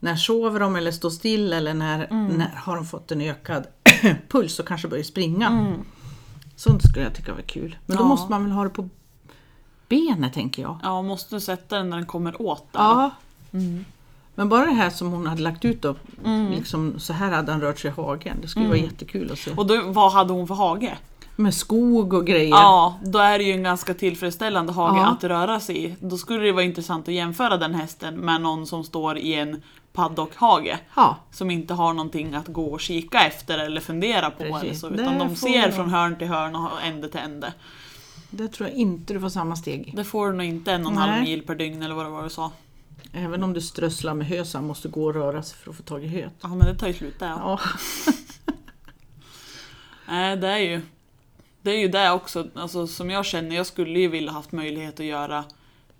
När 0.00 0.16
sover 0.16 0.60
de 0.60 0.76
eller 0.76 0.90
står 0.92 1.10
still 1.10 1.52
eller 1.52 1.74
när, 1.74 2.08
när 2.10 2.52
har 2.56 2.76
de 2.76 2.84
fått 2.86 3.12
en 3.12 3.20
ökad 3.20 3.66
puls 4.28 4.58
och 4.58 4.68
kanske 4.68 4.88
börjar 4.88 5.04
springa. 5.04 5.74
Sånt 6.56 6.82
skulle 6.82 7.04
jag 7.04 7.14
tycka 7.14 7.34
var 7.34 7.42
kul. 7.42 7.76
Men 7.86 7.96
då 7.96 8.02
Ja. 8.02 8.08
måste 8.08 8.30
man 8.30 8.42
väl 8.44 8.52
ha 8.52 8.64
det 8.64 8.70
på 8.70 8.88
benet 9.88 10.32
tänker 10.32 10.62
jag. 10.62 10.78
Ja, 10.82 11.02
måste 11.02 11.34
du 11.36 11.40
sätta 11.40 11.76
den 11.76 11.90
när 11.90 11.96
den 11.96 12.06
kommer 12.06 12.42
åt 12.42 12.72
den. 12.72 12.82
Ja. 12.82 13.10
Men 14.34 14.48
bara 14.48 14.66
det 14.66 14.72
här 14.72 14.90
som 14.90 15.10
hon 15.12 15.26
hade 15.26 15.42
lagt 15.42 15.64
ut 15.64 15.82
då, 15.82 15.94
liksom, 16.50 16.94
så 16.98 17.12
här 17.12 17.30
hade 17.32 17.52
han 17.52 17.60
rört 17.60 17.78
sig 17.78 17.90
i 17.90 17.94
hagen. 17.94 18.36
Det 18.42 18.48
skulle 18.48 18.66
vara 18.68 18.78
jättekul 18.78 19.32
att 19.32 19.38
se. 19.38 19.50
Och 19.56 19.66
då, 19.66 19.82
vad 19.86 20.12
hade 20.12 20.32
hon 20.32 20.46
för 20.48 20.54
hage? 20.54 20.98
Med 21.36 21.54
skog 21.54 22.12
och 22.12 22.26
grejer. 22.26 22.50
Ja, 22.50 22.94
då 23.02 23.18
är 23.18 23.38
det 23.38 23.44
ju 23.44 23.52
en 23.52 23.62
ganska 23.62 23.94
tillfredsställande 23.94 24.72
hage 24.72 24.98
Ja. 24.98 25.06
att 25.06 25.24
röra 25.24 25.60
sig 25.60 25.84
i. 25.84 25.94
Då 26.00 26.16
skulle 26.18 26.44
det 26.44 26.52
vara 26.52 26.64
intressant 26.64 27.08
att 27.08 27.14
jämföra 27.14 27.56
den 27.56 27.74
hästen 27.74 28.14
med 28.14 28.40
någon 28.40 28.66
som 28.66 28.84
står 28.84 29.18
i 29.18 29.34
en 29.34 29.62
paddockhage. 29.92 30.76
Ja, 30.96 31.16
Som 31.32 31.50
inte 31.50 31.74
har 31.74 31.92
någonting 31.92 32.34
att 32.34 32.48
gå 32.48 32.66
och 32.66 32.80
kika 32.80 33.20
efter 33.26 33.58
eller 33.58 33.80
fundera 33.80 34.30
på. 34.30 34.42
Precis. 34.44 34.62
Eller 34.62 34.74
så, 34.74 34.88
Där 34.88 35.02
utan 35.02 35.18
de 35.18 35.28
får 35.28 35.48
ser 35.48 35.70
från 35.70 35.90
hörn 35.90 36.16
till 36.18 36.28
hörn 36.28 36.56
och 36.56 36.68
ände 36.84 37.08
till 37.08 37.20
ände. 37.20 37.52
Det 38.30 38.48
tror 38.48 38.68
jag 38.68 38.78
inte 38.78 39.14
du 39.14 39.20
får 39.20 39.28
samma 39.28 39.56
steg. 39.56 39.92
Det 39.96 40.04
får 40.04 40.30
du 40.30 40.36
nog 40.36 40.46
inte 40.46 40.72
en 40.72 40.86
och 40.86 40.92
en 40.92 40.98
Nej. 40.98 41.08
halv 41.08 41.22
mil 41.22 41.42
per 41.42 41.54
dygn 41.54 41.82
eller 41.82 41.94
vad 41.94 42.06
det 42.06 42.10
var 42.10 42.24
du 42.24 42.30
sa. 42.30 42.52
Även 43.12 43.42
om 43.42 43.52
du 43.52 43.60
strösslar 43.60 44.14
med 44.14 44.26
hö 44.26 44.44
så 44.44 44.60
måste 44.60 44.88
gå 44.88 45.04
och 45.04 45.14
röra 45.14 45.42
sig 45.42 45.58
för 45.58 45.70
att 45.70 45.76
få 45.76 45.82
tag 45.82 46.04
i 46.04 46.06
höet. 46.06 46.32
Ja 46.40 46.48
men 46.48 46.58
det 46.58 46.74
tar 46.74 46.86
ju 46.86 46.94
slut 46.94 47.18
där. 47.18 47.28
Ja. 47.28 47.60
Nej, 50.08 50.36
det 50.36 50.48
är 50.48 50.58
ju 50.58 50.80
det 51.62 51.70
är 51.70 51.78
ju 51.78 51.88
det 51.88 52.10
också, 52.10 52.46
alltså, 52.54 52.86
som 52.86 53.10
jag 53.10 53.26
känner, 53.26 53.56
jag 53.56 53.66
skulle 53.66 54.00
ju 54.00 54.08
vilja 54.08 54.32
haft 54.32 54.52
möjlighet 54.52 55.00
att 55.00 55.06
göra 55.06 55.44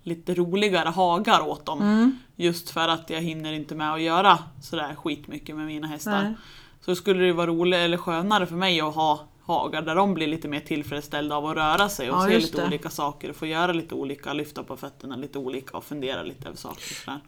lite 0.03 0.33
roligare 0.33 0.89
hagar 0.89 1.47
åt 1.47 1.65
dem. 1.65 1.81
Mm. 1.81 2.19
Just 2.35 2.69
för 2.69 2.87
att 2.87 3.09
jag 3.09 3.21
hinner 3.21 3.53
inte 3.53 3.75
med 3.75 3.93
att 3.93 4.01
göra 4.01 4.39
sådär 4.61 4.95
skitmycket 4.95 5.55
med 5.55 5.65
mina 5.65 5.87
hästar. 5.87 6.23
Nej. 6.23 6.33
Så 6.81 6.95
skulle 6.95 7.23
det 7.23 7.33
vara 7.33 7.47
roligare 7.47 7.83
eller 7.83 7.97
skönare 7.97 8.45
för 8.45 8.55
mig 8.55 8.81
att 8.81 8.95
ha 8.95 9.28
hagar 9.53 9.81
där 9.81 9.95
de 9.95 10.13
blir 10.13 10.27
lite 10.27 10.47
mer 10.47 10.59
tillfredsställda 10.59 11.35
av 11.35 11.45
att 11.45 11.55
röra 11.55 11.89
sig 11.89 12.11
och 12.11 12.17
Ja, 12.17 12.27
se 12.27 12.39
lite 12.39 12.61
det. 12.61 12.67
olika 12.67 12.89
saker 12.89 13.29
och 13.29 13.35
få 13.35 13.45
göra 13.45 13.71
lite 13.73 13.95
olika, 13.95 14.33
lyfta 14.33 14.63
på 14.63 14.77
fötterna 14.77 15.15
lite 15.15 15.39
olika 15.39 15.77
och 15.77 15.83
fundera 15.83 16.23
lite 16.23 16.47
över 16.47 16.57
saker. 16.57 16.77
Och, 16.91 17.03
sådär. 17.05 17.19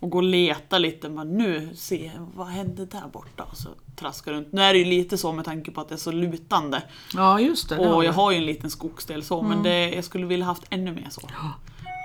och 0.00 0.10
gå 0.10 0.18
och 0.18 0.22
leta 0.24 0.78
lite, 0.78 1.08
men 1.08 1.28
nu 1.38 1.70
se 1.76 2.10
vad 2.34 2.46
hände 2.46 2.86
där 2.86 3.08
borta? 3.12 3.44
Och 3.50 3.56
så 3.56 3.68
traska 3.96 4.32
runt. 4.32 4.52
Nu 4.52 4.62
är 4.62 4.72
det 4.72 4.78
ju 4.78 4.84
lite 4.84 5.18
så 5.18 5.32
med 5.32 5.44
tanke 5.44 5.70
på 5.70 5.80
att 5.80 5.88
det 5.88 5.94
är 5.94 5.96
så 5.96 6.12
lutande. 6.12 6.82
ja, 7.14 7.40
just 7.40 7.68
det. 7.68 7.78
Och 7.78 8.04
jag 8.04 8.12
har 8.12 8.30
ju 8.32 8.36
en 8.38 8.46
liten 8.46 8.70
skogsdel 8.70 9.22
så, 9.24 9.42
men 9.42 9.62
det, 9.62 9.90
jag 9.94 10.04
skulle 10.04 10.26
vilja 10.26 10.46
haft 10.46 10.62
ännu 10.70 10.92
mer 10.92 11.08
så. 11.10 11.20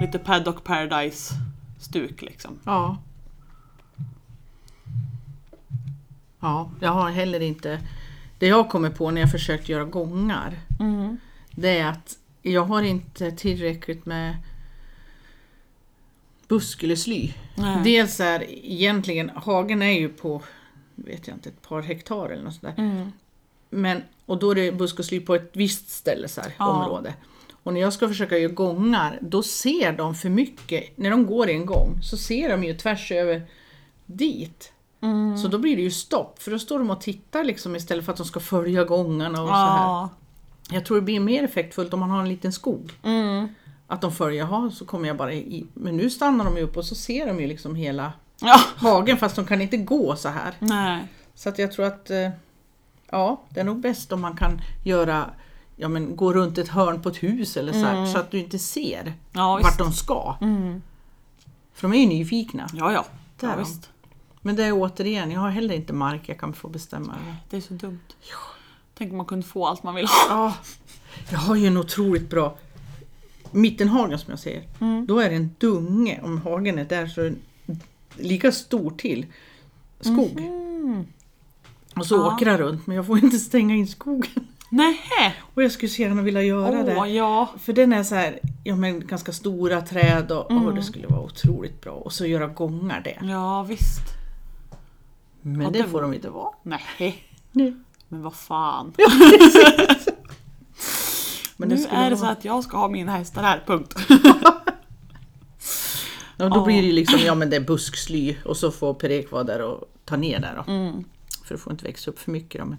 Lite 0.02 0.20
Paddock 0.20 0.64
Paradise 0.64 1.34
stuk 1.80 2.22
liksom. 2.22 2.60
Ja. 2.64 2.98
Ja, 6.40 6.70
jag 6.80 6.92
har 6.92 7.10
heller 7.10 7.40
inte... 7.40 7.80
Det 8.40 8.48
jag 8.48 8.70
kommer 8.70 8.90
på 8.90 9.12
när 9.12 9.22
jag 9.22 9.32
försökt 9.32 9.70
göra 9.70 9.84
gångar, 9.86 10.60
det 11.52 11.80
är 11.80 11.88
att 11.88 12.18
jag 12.42 12.66
har 12.66 12.82
inte 12.82 13.32
tillräckligt 13.32 14.06
med 14.06 14.38
buskelsly. 16.48 17.34
Nej. 17.56 17.82
Dels 17.84 18.20
är 18.20 18.44
egentligen, 18.66 19.30
hagen 19.30 19.82
är 19.82 20.00
ju 20.00 20.10
på, 20.10 20.42
vet 20.96 21.28
jag 21.28 21.36
inte, 21.36 21.50
ett 21.50 21.62
par 21.62 21.82
hektar 21.82 22.30
eller 22.30 22.44
något 22.44 22.56
sånt 22.56 22.76
där. 22.76 22.84
Mm. 22.84 23.12
Men, 23.70 24.04
och 24.26 24.40
då 24.40 24.52
är 24.52 24.56
det 24.56 24.72
buskelsly 24.72 25.20
på 25.20 25.36
ett 25.36 25.50
visst 25.54 25.90
ställe, 25.90 26.28
så 26.28 26.42
här, 26.42 26.54
Ja. 26.58 26.66
område. 26.68 27.14
Och 27.64 27.74
när 27.74 27.82
jag 27.82 27.94
ska 27.94 28.08
försöka 28.08 28.38
göra 28.38 28.54
gångar, 28.54 29.18
då 29.22 29.44
ser 29.44 29.92
de 29.92 30.16
för 30.16 30.30
mycket. 30.30 30.98
När 30.98 31.10
de 31.12 31.26
går 31.26 31.50
i 31.50 31.54
en 31.54 31.66
gång 31.66 32.00
så 32.02 32.18
ser 32.18 32.50
de 32.50 32.64
ju 32.64 32.74
tvärs 32.78 33.12
över 33.12 33.42
dit. 34.06 34.72
Mm. 35.02 35.38
Så 35.38 35.48
då 35.48 35.58
blir 35.58 35.76
det 35.76 35.82
ju 35.82 35.92
stopp, 35.92 36.42
för 36.42 36.52
då 36.52 36.60
står 36.60 36.80
de 36.80 36.90
och 36.90 37.02
tittar 37.02 37.44
liksom 37.44 37.76
istället 37.76 38.06
för 38.06 38.12
att 38.12 38.18
de 38.18 38.26
ska 38.26 38.40
följa 38.40 38.84
gångarna 38.84 39.42
och 39.42 39.48
så 39.48 39.54
här. 39.54 39.78
Ja. 39.78 40.10
Jag 40.72 40.86
tror 40.86 40.98
det 40.98 41.02
blir 41.02 41.20
mer 41.20 41.44
effektfullt 41.44 41.94
om 41.94 42.00
man 42.00 42.10
har 42.10 42.20
en 42.20 42.30
liten 42.30 42.54
skog. 42.54 42.92
Mm. 43.04 43.48
Att 43.88 44.02
de 44.02 44.12
följer, 44.12 44.40
jaha, 44.40 44.72
så 44.72 44.86
kommer 44.86 45.08
jag 45.08 45.18
bara 45.18 45.34
i. 45.34 45.66
Men 45.74 45.98
nu 45.98 46.10
stannar 46.10 46.46
de 46.46 46.58
ju 46.58 46.64
upp 46.64 46.78
och 46.78 46.86
så 46.86 46.96
ser 46.96 47.28
de 47.28 47.40
ju 47.40 47.48
liksom 47.48 47.76
hela 47.76 48.14
ja. 48.42 48.60
hagen 48.76 49.18
fast 49.18 49.36
de 49.36 49.46
kan 49.46 49.62
inte 49.62 49.78
gå 49.78 50.16
så 50.16 50.30
här. 50.30 50.54
Nej. 50.60 51.08
Så 51.36 51.50
att 51.50 51.60
jag 51.60 51.72
tror 51.72 51.86
att 51.86 52.10
eh, 52.10 52.30
ja, 53.10 53.42
det 53.50 53.60
är 53.60 53.64
nog 53.64 53.80
bäst 53.80 54.12
om 54.12 54.22
man 54.22 54.38
kan 54.38 54.62
göra, 54.84 55.30
ja 55.76 55.88
men 55.88 56.16
gå 56.16 56.34
runt 56.34 56.58
ett 56.58 56.70
hörn 56.70 57.02
på 57.02 57.10
ett 57.10 57.24
hus 57.24 57.58
eller 57.58 57.74
så 57.74 57.80
här, 57.86 58.06
så 58.06 58.18
att 58.18 58.32
du 58.32 58.40
inte 58.40 58.60
ser 58.60 59.14
Ja, 59.32 59.54
vart 59.54 59.66
visst. 59.66 59.78
de 59.78 59.92
ska. 59.92 60.36
Mm. 60.42 60.82
För 61.74 61.88
de 61.88 61.94
är 61.98 62.02
ju 62.02 62.08
nyfikna. 62.08 62.68
Ja, 62.74 62.94
ja. 62.94 63.06
Där 63.40 63.56
ja. 63.58 63.66
Men 64.42 64.56
det 64.56 64.64
är 64.64 64.72
återigen, 64.74 65.32
jag 65.32 65.40
har 65.40 65.50
heller 65.50 65.76
inte 65.76 65.94
mark 65.94 66.22
jag 66.26 66.38
kan 66.40 66.54
få 66.54 66.68
bestämma 66.70 67.14
över. 67.22 67.36
Det 67.50 67.58
är 67.58 67.62
så 67.62 67.74
dumt. 67.74 68.00
Tänk 68.98 69.12
om 69.12 69.18
man 69.18 69.26
kunde 69.26 69.48
få 69.48 69.66
allt 69.68 69.84
man 69.84 69.96
vill 69.96 70.06
ha. 70.06 70.26
Ja, 70.30 70.54
jag 71.32 71.40
har 71.40 71.56
ju 71.56 71.68
en 71.68 71.78
otroligt 71.78 72.30
bra 72.30 72.56
mittenhagen 73.52 74.20
som 74.20 74.30
jag 74.32 74.40
säger. 74.40 74.64
Mm. 74.82 75.06
Då 75.06 75.20
är 75.20 75.30
det 75.30 75.36
en 75.36 75.56
dunge, 75.58 76.20
om 76.24 76.42
hagen 76.42 76.80
är 76.80 76.86
där 76.86 77.08
så 77.08 77.22
är 77.22 77.26
den 77.26 77.40
lika 78.16 78.52
stor 78.52 78.92
till 78.92 79.26
skog. 80.00 80.40
Mm. 80.40 81.06
Och 81.96 82.06
så 82.06 82.16
Ja. 82.16 82.34
åkrar 82.36 82.58
runt 82.58 82.88
men 82.88 82.96
jag 82.96 83.06
får 83.08 83.18
inte 83.24 83.38
stänga 83.40 83.76
in 83.76 83.88
skogen. 83.88 84.48
Nähä! 84.70 85.34
Och 85.54 85.64
jag 85.64 85.72
skulle 85.72 85.90
så 85.90 86.02
gärna 86.02 86.22
vilja 86.22 86.44
göra 86.44 86.80
Åh, 86.80 86.86
det. 87.04 87.10
ja. 87.10 87.50
För 87.60 87.74
den 87.74 87.94
är 87.94 88.04
så 88.04 88.16
här, 88.16 88.40
ja 88.64 88.76
men 88.76 89.08
ganska 89.08 89.32
stora 89.34 89.82
träd 89.82 90.32
och 90.32 90.52
Mm. 90.52 90.66
åh, 90.68 90.76
det 90.76 90.84
skulle 90.84 91.08
vara 91.08 91.22
otroligt 91.22 91.82
bra. 91.82 91.94
Och 91.94 92.14
så 92.14 92.26
göra 92.26 92.48
gångar 92.48 93.02
det. 93.04 93.18
Ja, 93.28 93.64
visst. 93.64 94.02
Men 95.42 95.62
Ja, 95.62 95.70
det 95.70 95.82
det 95.82 95.88
får 95.90 96.02
de 96.02 96.14
inte 96.14 96.30
vara. 96.30 96.50
Nej, 96.64 96.82
Nej. 97.52 97.76
men 98.08 98.22
vad 98.22 98.34
fan. 98.36 98.94
Men 101.58 101.70
nu 101.70 101.76
är 101.76 102.10
det 102.10 102.16
vara- 102.16 102.18
så 102.18 102.26
att 102.26 102.46
jag 102.46 102.64
ska 102.64 102.78
ha 102.78 102.88
mina 102.88 103.12
hästar 103.12 103.44
här, 103.44 103.64
punkt. 103.68 103.96
Ja, 106.38 106.50
då 106.50 106.66
blir 106.66 106.82
det 106.82 106.92
liksom, 106.92 107.20
ja 107.20 107.36
men 107.36 107.50
det 107.50 107.56
är 107.56 107.60
busksly 107.62 108.36
och 108.46 108.58
så 108.58 108.72
får 108.72 108.94
Perek 108.94 109.32
vara 109.32 109.44
där 109.44 109.62
och 109.62 109.84
ta 110.06 110.16
ner 110.18 110.40
där 110.40 110.64
då. 110.66 110.72
Mm. 110.72 111.04
För 111.46 111.56
det 111.56 111.60
får 111.62 111.74
inte 111.74 111.86
växa 111.86 112.12
upp 112.12 112.20
för 112.20 112.32
mycket 112.32 112.62
då. 112.62 112.68
Men 112.68 112.78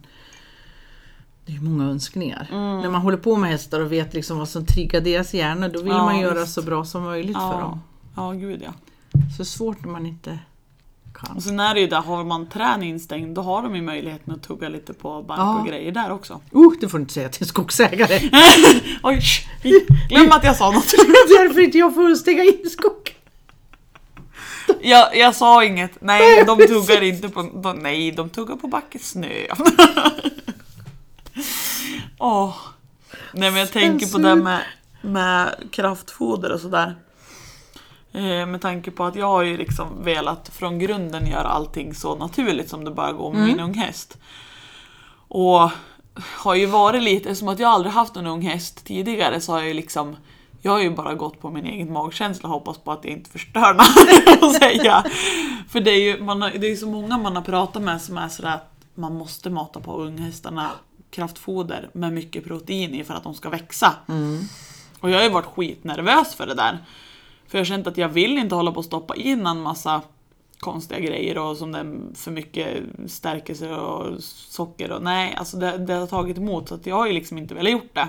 det 1.46 1.52
är 1.52 1.56
ju 1.56 1.62
många 1.62 1.84
önskningar. 1.90 2.48
Mm. 2.52 2.80
När 2.80 2.90
man 2.90 3.00
håller 3.02 3.16
på 3.16 3.36
med 3.36 3.50
hästar 3.50 3.80
och 3.80 3.92
vet 3.92 4.14
liksom 4.14 4.38
vad 4.38 4.48
som 4.48 4.66
triggar 4.66 5.00
deras 5.00 5.34
hjärna 5.34 5.68
då 5.68 5.78
vill 5.82 5.92
Ja, 5.92 6.04
man 6.04 6.18
göra 6.20 6.40
visst. 6.40 6.54
så 6.54 6.62
bra 6.62 6.84
som 6.84 7.02
möjligt 7.02 7.36
för 7.36 7.42
Ja, 7.42 7.60
dem. 7.60 7.80
ja 8.16 8.30
gud 8.32 8.62
ja. 8.64 8.72
Så 9.36 9.44
svårt 9.44 9.84
när 9.84 9.92
man 9.92 10.06
inte 10.06 10.38
kan. 11.14 11.36
Och 11.36 11.42
sen 11.42 11.60
är 11.60 11.74
det 11.74 11.80
ju 11.80 11.86
där, 11.86 12.00
har 12.00 12.24
man 12.24 12.48
trän 12.48 12.82
instängd 12.82 13.34
då 13.34 13.42
har 13.42 13.62
de 13.62 13.76
ju 13.76 13.82
möjligheten 13.82 14.34
att 14.34 14.42
tugga 14.42 14.68
lite 14.68 14.92
på 14.92 15.22
bark 15.22 15.38
Ja. 15.38 15.58
och 15.60 15.66
grejer 15.66 15.92
där 15.92 16.12
också. 16.12 16.40
Oh, 16.52 16.74
det 16.80 16.88
får 16.88 16.98
du 16.98 17.02
inte 17.02 17.14
säga 17.14 17.28
till 17.28 17.42
en 17.42 17.48
skogsägare. 17.48 18.20
Oj, 19.02 19.20
glöm 20.08 20.32
att 20.32 20.44
jag 20.44 20.56
sa 20.56 20.70
något. 20.70 20.88
Det 20.90 21.34
är 21.34 21.46
därför 21.46 21.60
inte 21.60 21.78
jag 21.78 21.94
får 21.94 22.14
stänga 22.14 22.42
in 22.42 22.70
skog. 22.70 23.16
Jag, 24.80 25.16
jag 25.16 25.34
sa 25.34 25.64
inget. 25.64 26.00
Nej, 26.00 26.44
de 26.46 26.58
tuggar 26.58 27.02
inte 27.02 27.28
på... 27.28 27.42
De, 27.42 27.76
nej, 27.78 28.10
de 28.12 28.30
tuggar 28.30 28.56
på 28.56 28.66
backens 28.68 29.10
snö. 29.10 29.28
Åh. 32.18 32.54
Nej, 33.32 33.50
men 33.50 33.60
jag 33.60 33.72
tänker 33.72 34.06
på 34.06 34.18
det 34.18 34.34
med, 34.34 34.60
med 35.02 35.54
kraftfoder 35.70 36.52
och 36.52 36.60
sådär. 36.60 36.94
Eh, 38.12 38.46
med 38.46 38.60
tanke 38.60 38.90
på 38.90 39.04
att 39.04 39.16
jag 39.16 39.26
har 39.26 39.42
ju 39.42 39.56
liksom 39.56 40.04
velat 40.04 40.48
från 40.48 40.78
grunden 40.78 41.26
göra 41.26 41.48
allting 41.48 41.94
så 41.94 42.14
naturligt 42.16 42.68
som 42.68 42.84
det 42.84 42.90
bara 42.90 43.12
går 43.12 43.32
med 43.32 43.46
min 43.46 43.60
unghäst. 43.60 44.18
Och 45.28 45.70
har 46.20 46.54
ju 46.54 46.66
varit 46.66 47.02
lite, 47.02 47.34
som 47.34 47.48
att 47.48 47.58
jag 47.58 47.70
aldrig 47.70 47.92
haft 47.92 48.16
en 48.16 48.26
ung 48.26 48.42
häst 48.42 48.84
tidigare 48.84 49.40
så 49.40 49.52
har 49.52 49.58
jag 49.58 49.68
ju 49.68 49.74
liksom 49.74 50.16
jag 50.62 50.72
har 50.72 50.80
ju 50.80 50.90
bara 50.90 51.14
gått 51.14 51.40
på 51.40 51.50
min 51.50 51.66
egen 51.66 51.92
magkänsla 51.92 52.48
och 52.48 52.54
hoppas 52.54 52.78
på 52.78 52.92
att 52.92 53.04
jag 53.04 53.12
inte 53.12 53.30
förstör 53.30 53.74
något 54.40 54.56
säga. 54.56 55.04
För 55.68 55.80
det 55.80 55.90
är 55.90 56.00
ju 56.00 56.22
man 56.22 56.42
har, 56.42 56.50
det 56.50 56.66
är 56.72 56.76
så 56.76 56.86
många 56.86 57.18
man 57.18 57.36
har 57.36 57.42
pratat 57.42 57.82
med 57.82 58.02
som 58.02 58.18
är 58.18 58.28
sådär 58.28 58.54
att 58.54 58.74
man 58.94 59.14
måste 59.14 59.50
mata 59.50 59.80
på 59.80 59.96
unghästarna 59.96 60.70
kraftfoder 61.10 61.90
med 61.92 62.12
mycket 62.12 62.44
protein 62.44 62.94
i 62.94 63.04
för 63.04 63.14
att 63.14 63.24
de 63.24 63.34
ska 63.34 63.48
växa. 63.50 63.94
Och 65.00 65.10
jag 65.10 65.16
har 65.16 65.24
ju 65.24 65.30
varit 65.30 65.46
skitnervös 65.46 66.34
för 66.34 66.46
det 66.46 66.54
där. 66.54 66.78
För 67.50 67.58
jag 67.58 67.60
har 67.60 67.66
känt 67.66 67.86
att 67.86 67.96
jag 67.96 68.08
vill 68.08 68.38
inte 68.38 68.54
hålla 68.54 68.72
på 68.72 68.78
och 68.78 68.84
stoppa 68.84 69.16
in 69.16 69.46
en 69.46 69.60
massa 69.60 70.02
konstiga 70.58 71.00
grejer 71.00 71.38
och 71.38 71.56
som 71.56 71.72
det 71.72 72.18
för 72.18 72.30
mycket 72.30 72.82
stärkelse 73.06 73.70
och 73.70 74.22
socker 74.22 74.92
och 74.92 75.02
nej, 75.02 75.34
alltså 75.36 75.56
det, 75.56 75.78
det 75.78 75.94
har 75.94 76.06
tagit 76.06 76.38
emot 76.38 76.68
så 76.68 76.74
att 76.74 76.86
jag 76.86 76.96
har 76.96 77.06
ju 77.06 77.12
liksom 77.12 77.38
inte 77.38 77.54
velat 77.54 77.72
gjort 77.72 77.94
det. 77.94 78.08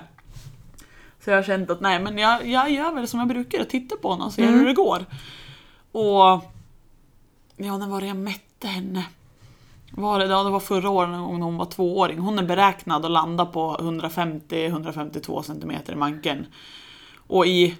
Så 1.23 1.29
jag 1.29 1.37
har 1.37 1.43
känt 1.43 1.69
att 1.69 1.81
nej 1.81 1.99
men 1.99 2.17
jag, 2.17 2.47
jag 2.47 2.71
gör 2.71 2.91
väl 2.91 3.07
som 3.07 3.19
jag 3.19 3.27
brukar 3.29 3.61
och 3.61 3.69
tittar 3.69 3.97
på 3.97 4.11
henne 4.11 4.23
och 4.23 4.33
ser 4.33 4.51
hur 4.51 4.65
det 4.65 4.73
går. 4.73 5.05
Och 5.91 6.43
ja, 7.55 7.77
när 7.77 7.87
var 7.87 8.01
det 8.01 8.07
jag 8.07 8.17
mätte 8.17 8.67
henne? 8.67 9.05
Var 9.91 10.19
det, 10.19 10.25
ja, 10.25 10.43
det 10.43 10.49
var 10.49 10.59
förra 10.59 10.89
året 10.89 11.09
när 11.09 11.17
hon 11.17 11.57
var 11.57 11.65
tvååring. 11.65 12.19
Hon 12.19 12.39
är 12.39 12.43
beräknad 12.43 13.05
att 13.05 13.11
landa 13.11 13.45
på 13.45 13.77
150-152 13.77 15.41
cm 15.41 15.71
i 15.87 15.95
manken. 15.95 16.45
Och 17.27 17.45
i, 17.45 17.75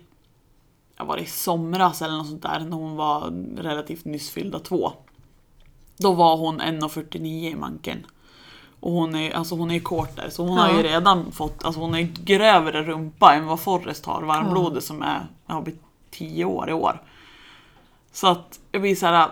var 1.03 1.15
det 1.17 1.23
i 1.23 1.25
somras 1.25 2.01
eller 2.01 2.17
något 2.17 2.27
sånt 2.27 2.41
där, 2.41 2.59
när 2.59 2.77
hon 2.77 2.95
var 2.95 3.33
relativt 3.57 4.05
nyss 4.05 4.29
fyllda 4.29 4.59
två. 4.59 4.93
Då 5.97 6.13
var 6.13 6.37
hon 6.37 6.61
1,49 6.61 7.51
i 7.51 7.55
manken. 7.55 8.05
Och 8.79 8.91
hon 8.91 9.15
är, 9.15 9.31
alltså 9.31 9.55
hon 9.55 9.69
är 9.71 9.75
ju 9.75 9.81
kort 9.81 10.15
där, 10.15 10.29
så 10.29 10.43
hon 10.47 10.57
har 10.57 10.69
ju 10.69 10.77
Ja. 10.77 10.83
redan 10.83 11.31
fått, 11.31 11.65
alltså 11.65 11.81
hon 11.81 11.95
är 11.95 12.01
grövre 12.01 12.83
rumpa 12.83 13.33
än 13.33 13.45
vad 13.45 13.59
Forrest 13.59 14.05
har, 14.05 14.21
varmblodet 14.21 14.83
som 14.83 15.01
är, 15.01 15.27
har 15.45 15.61
blivit 15.61 15.81
10 16.11 16.45
år 16.45 16.69
i 16.69 16.73
år. 16.73 17.01
Så 18.11 18.27
att 18.27 18.59
jag 18.71 18.81
blir 18.81 18.95
såhär, 18.95 19.27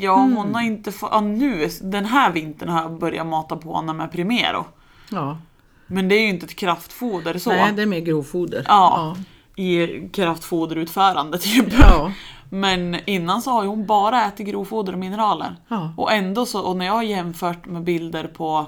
ja 0.00 0.14
hon 0.16 0.54
har 0.54 0.62
inte 0.62 0.92
fått, 0.92 1.10
ja, 1.12 1.20
nu, 1.20 1.68
den 1.82 2.04
här 2.04 2.32
vintern 2.32 2.68
har 2.68 2.82
jag 2.82 2.98
börjat 2.98 3.26
mata 3.26 3.56
på 3.56 3.76
henne 3.76 3.92
med 3.92 4.12
Primero. 4.12 4.64
Ja. 5.10 5.38
Men 5.86 6.08
det 6.08 6.14
är 6.14 6.20
ju 6.20 6.28
inte 6.28 6.46
ett 6.46 6.56
kraftfoder 6.56 7.38
så. 7.38 7.50
Nej, 7.50 7.72
det 7.72 7.82
är 7.82 7.86
mer 7.86 8.00
grovfoder. 8.00 8.64
Ja. 8.68 9.16
I 9.56 9.86
kraftfoderutförande 10.08 11.38
typ. 11.38 11.72
Ja. 11.80 12.12
Men 12.50 12.96
innan 13.06 13.42
så 13.42 13.50
har 13.50 13.64
hon 13.66 13.86
bara 13.86 14.24
ätit 14.26 14.46
grovfoder 14.46 14.92
och 14.92 14.98
mineraler. 14.98 15.56
Ja. 15.68 15.94
Och 15.96 16.12
ändå 16.12 16.46
så, 16.46 16.60
och 16.60 16.76
när 16.76 16.86
jag 16.86 16.92
har 16.92 17.02
jämfört 17.02 17.66
med 17.66 17.82
bilder 17.82 18.24
på 18.24 18.66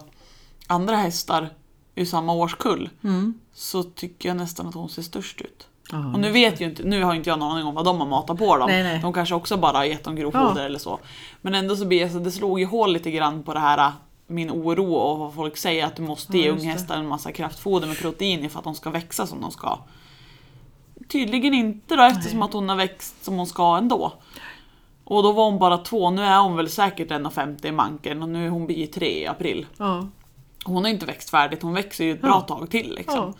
andra 0.67 0.97
hästar 0.97 1.49
i 1.95 2.07
samma 2.07 2.33
årskull 2.33 2.91
Mm. 3.05 3.35
så 3.55 3.83
tycker 3.83 4.29
jag 4.29 4.37
nästan 4.37 4.67
att 4.67 4.75
hon 4.75 4.89
ser 4.89 5.03
störst 5.03 5.41
ut. 5.41 5.67
Ja. 5.93 5.99
Och 6.13 6.21
nu 6.21 6.31
vet 6.31 6.61
ju 6.61 6.65
inte, 6.65 6.83
nu 6.83 7.03
har 7.05 7.15
inte 7.15 7.31
jag 7.31 7.39
någon 7.39 7.53
aning 7.53 7.67
om 7.67 7.75
vad 7.75 7.85
de 7.85 7.99
har 8.01 8.07
matat 8.07 8.39
på 8.39 8.57
dem. 8.57 8.69
Nej, 8.71 8.83
nej. 8.83 8.99
De 9.03 9.13
kanske 9.13 9.35
också 9.35 9.57
bara 9.57 9.77
har 9.77 9.85
gett 9.85 10.05
dem 10.05 10.17
grovfoder 10.17 10.61
Ja. 10.61 10.67
eller 10.67 10.79
så. 10.79 10.99
Men 11.41 11.55
ändå 11.55 11.77
så 11.77 11.85
blir 11.85 12.01
jag 12.01 12.11
så, 12.11 12.19
det 12.19 12.31
slog 12.33 12.61
ju 12.61 12.67
hål 12.67 12.93
lite 12.93 13.11
grann 13.11 13.43
på 13.43 13.55
det 13.55 13.61
här 13.61 13.93
min 14.27 14.51
oro 14.51 14.95
och 14.95 15.19
vad 15.19 15.35
folk 15.35 15.57
säger 15.57 15.87
att 15.87 15.97
du 15.97 16.03
måste 16.03 16.39
ge 16.39 16.51
unghästar 16.51 16.97
en 16.97 17.09
massa 17.09 17.33
kraftfoder 17.33 17.87
med 17.89 17.99
protein 17.99 18.51
för 18.51 18.59
att 18.59 18.65
de 18.65 18.75
ska 18.75 18.91
växa 18.91 19.27
som 19.27 19.41
de 19.41 19.51
ska. 19.51 19.79
Tydligen 21.15 21.55
inte 21.55 21.97
då 21.97 22.03
eftersom 22.03 22.43
att 22.43 22.53
hon 22.53 22.69
har 22.69 22.77
växt 22.77 23.25
som 23.25 23.35
hon 23.35 23.47
ska 23.47 23.77
ändå. 23.77 24.13
Och 25.05 25.23
då 25.23 25.33
var 25.33 25.45
hon 25.45 25.59
bara 25.59 25.79
två, 25.79 26.11
nu 26.11 26.23
är 26.23 26.39
hon 26.41 26.57
väl 26.57 26.69
säkert 26.71 27.11
1,50 27.11 27.67
i 27.67 27.73
manken 27.73 28.23
och 28.23 28.29
nu 28.29 28.47
är 28.47 28.51
hon 28.51 28.67
blir 28.67 28.87
tre 28.87 29.23
i 29.23 29.27
april. 29.27 29.67
Ja. 29.77 30.09
Hon 30.65 30.85
har 30.85 30.91
inte 30.91 31.07
växt 31.07 31.31
färdigt, 31.31 31.63
hon 31.63 31.75
växer 31.75 32.05
ju 32.05 32.13
ett 32.13 32.21
bra 32.21 32.31
Ja. 32.49 32.57
tag 32.57 32.71
till 32.71 32.95
liksom. 32.95 33.17
Ja. 33.17 33.35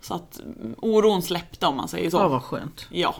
Så 0.00 0.14
att 0.14 0.40
mm, 0.40 0.74
oron 0.78 1.22
släppte 1.22 1.66
om 1.66 1.76
man 1.76 1.88
säger 1.88 2.10
så. 2.10 2.16
ja, 2.16 2.28
vad 2.28 2.42
skönt. 2.42 2.86
Ja, 2.90 3.14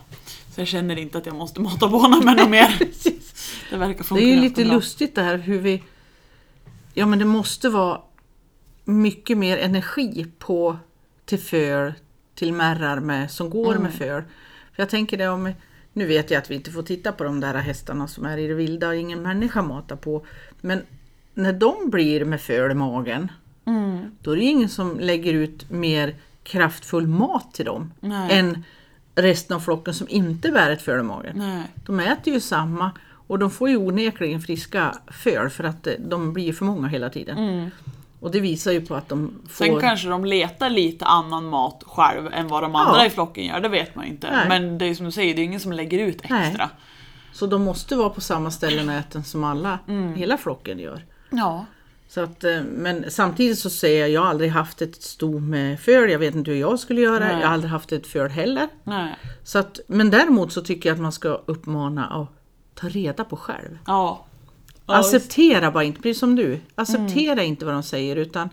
så 0.54 0.60
jag 0.60 0.68
känner 0.68 0.98
inte 0.98 1.18
att 1.18 1.26
jag 1.26 1.34
måste 1.36 1.60
mata 1.68 1.88
på 1.88 1.98
honom 1.98 2.20
något 2.20 2.50
mer. 2.50 2.78
Det 3.70 3.76
verkar 3.76 4.04
funka 4.04 4.24
Det 4.24 4.30
är 4.30 4.34
ju 4.34 4.40
lite 4.40 4.64
bra. 4.64 4.74
lustigt 4.74 5.14
det 5.14 5.22
här 5.22 5.38
hur 5.38 5.58
vi... 5.60 5.82
Ja 6.94 7.06
men 7.06 7.18
det 7.18 7.24
måste 7.24 7.68
vara 7.68 8.00
mycket 8.84 9.38
mer 9.38 9.58
energi 9.58 10.26
på 10.38 10.76
till 11.24 11.38
föl, 11.40 11.92
till 12.38 12.52
märrar 12.52 13.00
med, 13.00 13.30
som 13.30 13.50
går 13.50 13.70
Mm. 13.70 13.82
med 13.82 13.94
föl. 13.94 14.22
För 14.72 14.82
jag 14.82 14.88
tänker 14.88 15.16
det 15.18 15.28
om... 15.28 15.52
Nu 15.92 16.06
vet 16.06 16.30
jag 16.30 16.38
att 16.38 16.50
vi 16.50 16.54
inte 16.54 16.70
får 16.70 16.82
titta 16.82 17.12
på 17.12 17.24
de 17.24 17.40
där 17.40 17.54
hästarna 17.54 18.08
som 18.08 18.24
är 18.26 18.38
i 18.38 18.46
det 18.48 18.54
vilda 18.54 18.88
och 18.88 18.96
ingen 18.96 19.22
människa 19.22 19.62
matar 19.62 19.96
på. 19.96 20.26
Men 20.60 20.82
när 21.34 21.52
de 21.52 21.90
blir 21.90 22.24
med 22.24 22.40
föl 22.40 22.70
i 22.70 22.74
magen, 22.74 23.32
Mm. 23.64 23.98
då 24.22 24.30
är 24.32 24.36
det 24.36 24.42
ingen 24.42 24.68
som 24.68 24.98
lägger 25.00 25.34
ut 25.34 25.70
mer 25.70 26.14
kraftfull 26.42 27.06
mat 27.06 27.54
till 27.54 27.64
dem 27.64 27.92
Nej. 28.00 28.38
än 28.38 28.64
resten 29.14 29.56
av 29.56 29.60
flocken 29.60 29.94
som 29.94 30.06
inte 30.10 30.50
bär 30.50 30.70
ett 30.70 30.82
föl 30.82 31.00
i 31.00 31.02
magen. 31.02 31.32
Nej. 31.38 31.62
De 31.86 32.00
äter 32.00 32.32
ju 32.34 32.40
samma 32.40 32.90
och 33.10 33.38
de 33.38 33.50
får 33.50 33.68
ju 33.68 33.76
onekligen 33.76 34.40
friska 34.40 34.94
föl 35.12 35.50
för 35.50 35.64
att 35.64 35.86
eh, 35.86 35.92
de 35.98 36.32
blir 36.32 36.52
för 36.52 36.64
många 36.64 36.88
hela 36.88 37.10
tiden. 37.10 37.70
Och 38.20 38.30
det 38.30 38.40
visar 38.40 38.72
ju 38.72 38.86
på 38.86 38.94
att 38.94 39.08
de 39.08 39.32
får... 39.48 39.64
Sen 39.64 39.80
kanske 39.80 40.08
de 40.08 40.24
letar 40.24 40.70
lite 40.70 41.04
annan 41.04 41.44
mat 41.46 41.82
själv 41.86 42.28
än 42.32 42.48
vad 42.48 42.62
de 42.62 42.74
andra 42.74 43.00
Ja. 43.00 43.06
i 43.06 43.10
flocken 43.10 43.44
gör, 43.44 43.60
det 43.60 43.68
vet 43.68 43.94
man 43.94 44.04
ju 44.04 44.10
inte. 44.10 44.30
Nej. 44.30 44.48
Men 44.48 44.78
det 44.78 44.84
är 44.86 44.94
som 44.94 45.06
du 45.06 45.12
säger, 45.12 45.34
det 45.34 45.40
är 45.40 45.44
ingen 45.44 45.60
som 45.60 45.72
lägger 45.72 45.98
ut 45.98 46.20
extra. 46.20 46.36
Nej. 46.38 46.68
Så 47.32 47.46
de 47.46 47.62
måste 47.62 47.96
vara 47.96 48.10
på 48.10 48.20
samma 48.20 48.50
ställen 48.50 48.88
och 48.88 48.94
äta 48.94 49.22
som 49.22 49.44
alla, 49.44 49.78
Mm. 49.88 50.14
hela 50.14 50.36
flocken 50.38 50.78
gör. 50.78 51.04
Ja. 51.30 51.64
Så 52.08 52.20
att, 52.20 52.44
eh, 52.44 52.60
men 52.62 53.04
samtidigt 53.10 53.58
så 53.58 53.70
säger 53.70 54.00
jag, 54.00 54.10
jag 54.10 54.20
har 54.20 54.28
aldrig 54.28 54.50
haft 54.50 54.82
ett 54.82 55.02
sto 55.02 55.38
med 55.38 55.80
föl, 55.80 56.10
jag 56.10 56.18
vet 56.18 56.34
inte 56.34 56.50
hur 56.50 56.58
jag 56.58 56.78
skulle 56.78 57.00
göra, 57.00 57.18
Nej. 57.24 57.36
jag 57.40 57.46
har 57.46 57.54
aldrig 57.54 57.70
haft 57.70 57.92
ett 57.92 58.06
föl 58.06 58.30
heller. 58.30 58.68
Nej. 58.84 59.16
Så 59.44 59.58
att, 59.58 59.80
men 59.86 60.10
däremot 60.10 60.52
så 60.52 60.62
tycker 60.62 60.88
jag 60.88 60.94
att 60.94 61.02
man 61.02 61.12
ska 61.12 61.28
uppmana 61.46 62.06
att 62.06 62.28
ta 62.74 62.88
reda 62.88 63.24
på 63.24 63.36
själv. 63.36 63.78
Ja. 63.86 64.24
Ja. 64.88 64.94
Acceptera 64.94 65.70
bara 65.70 65.84
inte, 65.84 66.00
precis 66.02 66.18
som 66.18 66.36
du. 66.36 66.60
Acceptera 66.74 67.32
Mm. 67.32 67.44
inte 67.44 67.64
vad 67.64 67.74
de 67.74 67.82
säger 67.82 68.16
utan 68.16 68.48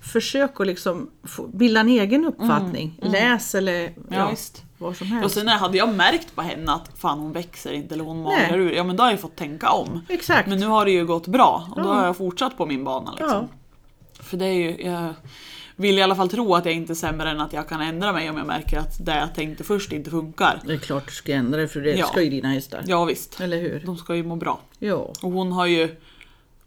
försök 0.00 0.60
att 0.60 0.66
liksom 0.66 1.10
få, 1.24 1.46
bilda 1.46 1.80
en 1.80 1.88
egen 1.88 2.24
uppfattning. 2.24 2.98
Läs 3.02 3.54
eller 3.54 3.80
Mm. 3.80 3.92
Ja, 4.08 4.16
ja, 4.16 4.30
visst. 4.30 4.62
vad 4.78 4.96
som 4.96 5.06
Och 5.06 5.12
helst. 5.20 5.34
sen 5.34 5.48
hade 5.48 5.78
jag 5.78 5.94
märkt 5.94 6.34
på 6.34 6.42
henne 6.42 6.72
att 6.72 6.90
fan 6.98 7.18
hon 7.18 7.32
växer 7.32 7.72
inte 7.72 7.94
eller 7.94 8.04
hon 8.04 8.22
Nej. 8.22 8.42
magar 8.50 8.58
ur. 8.58 8.72
Ja 8.72 8.84
men 8.84 8.96
då 8.96 9.02
har 9.02 9.10
jag 9.10 9.20
fått 9.20 9.36
tänka 9.36 9.70
om. 9.70 10.00
Exakt. 10.08 10.48
Men 10.48 10.60
nu 10.60 10.66
har 10.66 10.84
det 10.84 10.90
ju 10.90 11.06
gått 11.06 11.26
bra 11.26 11.68
och 11.76 11.82
då 11.82 11.88
Ja. 11.88 11.92
har 11.94 12.04
jag 12.06 12.16
fortsatt 12.16 12.56
på 12.56 12.66
min 12.66 12.84
bana 12.84 13.10
liksom. 13.10 13.28
Ja. 13.30 14.22
För 14.22 14.36
det 14.36 14.46
är 14.46 14.52
ju, 14.52 14.76
jag 14.86 15.14
vill 15.76 15.98
i 15.98 16.02
alla 16.02 16.14
fall 16.16 16.28
tro 16.28 16.54
att 16.54 16.64
jag 16.64 16.74
inte 16.74 16.92
är 16.92 16.94
sämre 16.94 17.30
än 17.30 17.40
att 17.40 17.52
jag 17.52 17.68
kan 17.68 17.80
ändra 17.80 18.12
mig 18.12 18.30
om 18.30 18.36
jag 18.36 18.46
märker 18.46 18.78
att 18.78 19.06
det 19.06 19.16
jag 19.16 19.34
tänkte 19.34 19.64
först 19.64 19.92
inte 19.92 20.10
funkar. 20.10 20.60
Det 20.66 20.72
är 20.72 20.78
klart 20.78 21.06
du 21.06 21.12
ska 21.12 21.32
ändra 21.34 21.58
dig 21.58 21.68
för 21.68 21.80
det 21.80 21.94
Ja. 21.96 22.06
ska 22.06 22.22
ju 22.22 22.30
dina 22.30 22.48
hästar. 22.48 22.84
Ja 22.86 23.04
visst, 23.04 23.40
Eller 23.40 23.60
hur? 23.60 23.82
de 23.86 23.96
ska 23.96 24.14
ju 24.16 24.22
må 24.22 24.36
bra. 24.36 24.60
Ja. 24.78 25.12
Och 25.22 25.30
hon 25.32 25.52
har 25.52 25.66
ju 25.66 25.96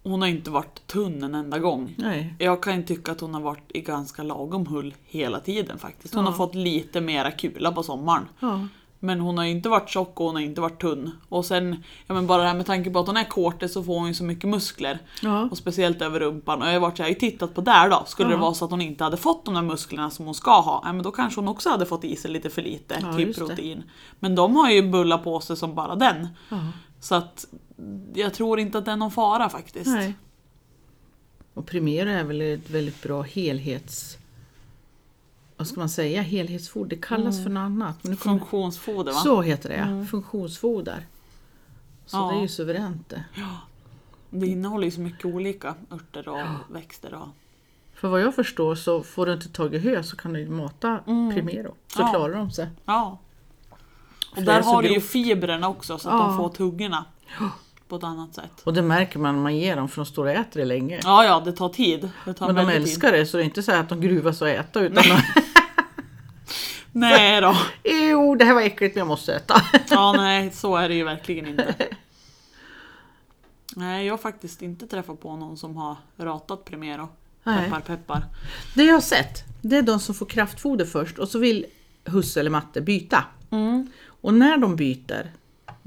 hon 0.04 0.22
har 0.22 0.30
inte 0.30 0.50
varit 0.52 0.88
tunn 0.88 1.24
en 1.24 1.36
enda 1.36 1.60
gång. 1.60 1.94
Nej. 1.98 2.34
Jag 2.40 2.64
kan 2.64 2.84
tycka 2.84 3.12
att 3.12 3.22
hon 3.22 3.34
har 3.34 3.42
varit 3.42 3.64
i 3.74 3.82
ganska 3.82 4.24
lagom 4.24 4.68
hull 4.68 4.94
hela 5.06 5.40
tiden 5.40 5.80
faktiskt. 5.80 6.14
Hon 6.14 6.24
Ja. 6.26 6.30
har 6.32 6.38
fått 6.38 6.56
lite 6.56 7.02
mera 7.02 7.32
kula 7.32 7.72
på 7.72 7.84
sommaren. 7.84 8.24
Ja. 8.40 8.68
Men 9.00 9.20
hon 9.20 9.38
har 9.38 9.46
inte 9.46 9.70
varit 9.70 9.90
tjock 9.90 10.20
och 10.20 10.26
hon 10.26 10.36
har 10.36 10.42
inte 10.42 10.62
varit 10.62 10.82
tunn. 10.82 11.12
Och 11.30 11.46
sen, 11.46 11.84
ja 12.08 12.14
men 12.14 12.28
bara 12.28 12.42
det 12.42 12.48
här 12.48 12.56
med 12.56 12.66
tanke 12.66 12.90
på 12.90 13.00
att 13.00 13.08
hon 13.08 13.18
är 13.18 13.24
korte 13.24 13.70
så 13.70 13.84
får 13.84 13.94
hon 14.00 14.08
ju 14.08 14.14
så 14.14 14.24
mycket 14.24 14.50
muskler. 14.50 15.00
Ja. 15.22 15.48
Och 15.52 15.58
speciellt 15.58 16.02
över 16.02 16.20
rumpan. 16.20 16.62
Och 16.62 16.68
jag 16.68 16.74
har 16.74 16.80
varit 16.80 16.98
så 16.98 17.04
här, 17.04 17.10
jag 17.10 17.16
har 17.16 17.22
ju 17.22 17.32
tittat 17.32 17.54
på 17.56 17.62
där 17.62 17.90
då. 17.90 18.04
Skulle 18.08 18.30
det 18.30 18.36
Ja. 18.36 18.42
vara 18.42 18.54
så 18.54 18.66
att 18.66 18.72
hon 18.72 18.82
inte 18.82 19.04
hade 19.04 19.18
fått 19.18 19.46
de 19.46 19.54
där 19.54 19.62
musklerna 19.62 20.10
som 20.10 20.26
hon 20.26 20.34
ska 20.36 20.60
ha, 20.62 20.82
ja, 20.86 20.94
men 20.94 21.04
då 21.04 21.12
kanske 21.12 21.42
hon 21.42 21.48
också 21.48 21.70
hade 21.70 21.86
fått 21.86 22.04
i 22.04 22.16
sig 22.16 22.32
lite 22.32 22.50
för 22.50 22.62
lite 22.62 22.98
Ja, 23.02 23.18
typ 23.18 23.28
det. 23.28 23.34
protein. 23.34 23.84
Men 24.20 24.36
de 24.36 24.56
har 24.56 24.72
ju 24.72 24.90
bullat 24.90 25.24
på 25.24 25.40
sig 25.40 25.58
som 25.58 25.76
bara 25.76 25.96
den. 25.96 26.28
Så 27.00 27.16
att 27.16 27.46
jag 28.14 28.34
tror 28.34 28.60
inte 28.60 28.78
att 28.78 28.86
det 28.86 28.92
är 28.92 28.96
någon 28.96 29.12
fara 29.12 29.50
faktiskt. 29.50 29.88
Nej. 29.88 30.14
Och 31.54 31.66
Primero 31.66 32.10
är 32.10 32.24
väl 32.24 32.42
ett 32.42 32.70
väldigt 32.70 33.02
bra 33.04 33.22
helhets... 33.22 34.18
Vad 35.58 35.68
ska 35.68 35.80
man 35.80 35.90
säga? 35.90 36.22
Helhetsfoder. 36.22 36.90
Det 36.90 37.02
kallas 37.02 37.44
för 37.44 37.50
något 37.50 37.62
annat. 37.62 37.96
Men 38.04 38.12
nu 38.12 38.18
kommer- 38.18 38.40
Funktionsfoder 38.40 39.12
va? 39.14 39.20
Så 39.20 39.42
heter 39.42 39.70
det 39.70 39.76
ja. 40.00 40.06
Funktionsfoder. 40.06 41.06
Så 42.06 42.18
Ja. 42.18 42.32
det 42.32 42.38
är 42.38 42.42
ju 42.42 42.48
suveränt 42.48 43.10
det. 43.10 43.24
Det 44.30 44.48
innehåller 44.48 44.86
ju 44.86 44.92
så 44.92 45.02
mycket 45.02 45.26
olika 45.26 45.76
örter 45.92 46.28
och 46.28 46.76
växter. 46.76 47.14
Och... 47.14 47.28
För 47.94 48.08
vad 48.08 48.22
jag 48.22 48.36
förstår 48.36 48.76
så 48.76 49.04
får 49.04 49.26
du 49.26 49.34
inte 49.34 49.50
tag 49.50 49.76
i 49.76 49.78
hö 49.78 50.04
så 50.04 50.16
kan 50.18 50.34
du 50.34 50.40
ju 50.40 50.50
mata 50.50 51.00
Primero. 51.34 51.76
Så 51.88 52.02
Ja. 52.02 52.08
klarar 52.08 52.34
de 52.38 52.52
sig. 52.52 52.68
Ja. 52.86 53.18
Och 54.32 54.38
För 54.38 54.42
där 54.46 54.62
har 54.64 54.82
du 54.82 54.90
ju 54.94 55.02
fibrerna 55.02 55.70
också 55.70 55.98
så 55.98 56.10
att 56.10 56.16
Ja. 56.16 56.28
de 56.28 56.38
får 56.38 56.50
tuggorna 56.50 57.06
på 57.88 57.96
ett 57.96 58.04
annat 58.04 58.36
sätt. 58.36 58.62
Och 58.64 58.74
det 58.74 58.82
märker 58.82 59.20
man 59.20 59.36
när 59.36 59.42
man 59.42 59.58
ger 59.58 59.76
dem 59.76 59.90
för 59.90 59.96
de 59.96 60.06
står 60.06 60.26
och 60.26 60.32
äter 60.32 60.60
det 60.60 60.66
länge. 60.66 61.00
Ja, 61.04 61.26
ja, 61.26 61.42
det 61.46 61.52
tar 61.52 61.70
tid. 61.70 62.10
Det 62.26 62.34
tar 62.34 62.54
Men 62.54 62.68
de 62.68 62.74
älskar 62.74 63.12
det 63.12 63.26
så 63.26 63.38
det 63.38 63.44
är 63.44 63.46
inte 63.46 63.64
så 63.64 63.72
att 63.72 63.90
de 63.90 64.02
gruvas 64.02 64.42
och 64.42 64.50
äta 64.50 64.80
utan 64.80 65.04
tid. 65.04 65.14
Nej 66.92 67.42
då. 67.42 67.58
Jo, 67.84 68.36
det 68.36 68.46
här 68.46 68.54
var 68.54 68.62
äckligt 68.62 68.96
men 68.96 69.00
jag 69.00 69.08
måste 69.08 69.36
äta. 69.36 69.62
Ja, 69.90 70.14
nej, 70.18 70.52
så 70.52 70.76
är 70.76 70.90
det 70.90 70.96
ju 70.96 71.04
verkligen 71.04 71.48
inte. 71.48 71.76
Nej, 73.76 74.06
jag 74.06 74.14
har 74.14 74.18
faktiskt 74.18 74.62
inte 74.62 74.88
träffat 74.88 75.22
på 75.22 75.36
någon 75.36 75.58
som 75.58 75.78
har 75.78 75.96
ratat 76.18 76.66
Primero. 76.66 77.10
Nej. 77.44 77.64
Peppar, 77.64 77.80
peppar. 77.80 78.26
Det 78.76 78.84
jag 78.84 78.94
har 78.94 79.02
sett, 79.02 79.44
det 79.62 79.78
är 79.78 79.82
de 79.82 80.00
som 80.00 80.16
får 80.16 80.26
kraftfoder 80.26 80.86
först 80.86 81.20
och 81.20 81.28
så 81.28 81.40
vill 81.40 81.66
husse 82.06 82.40
eller 82.40 82.50
matte 82.50 82.82
byta. 82.82 83.24
Mm. 83.52 83.92
Och 84.06 84.34
när 84.34 84.58
de 84.58 84.76
byter, 84.76 85.32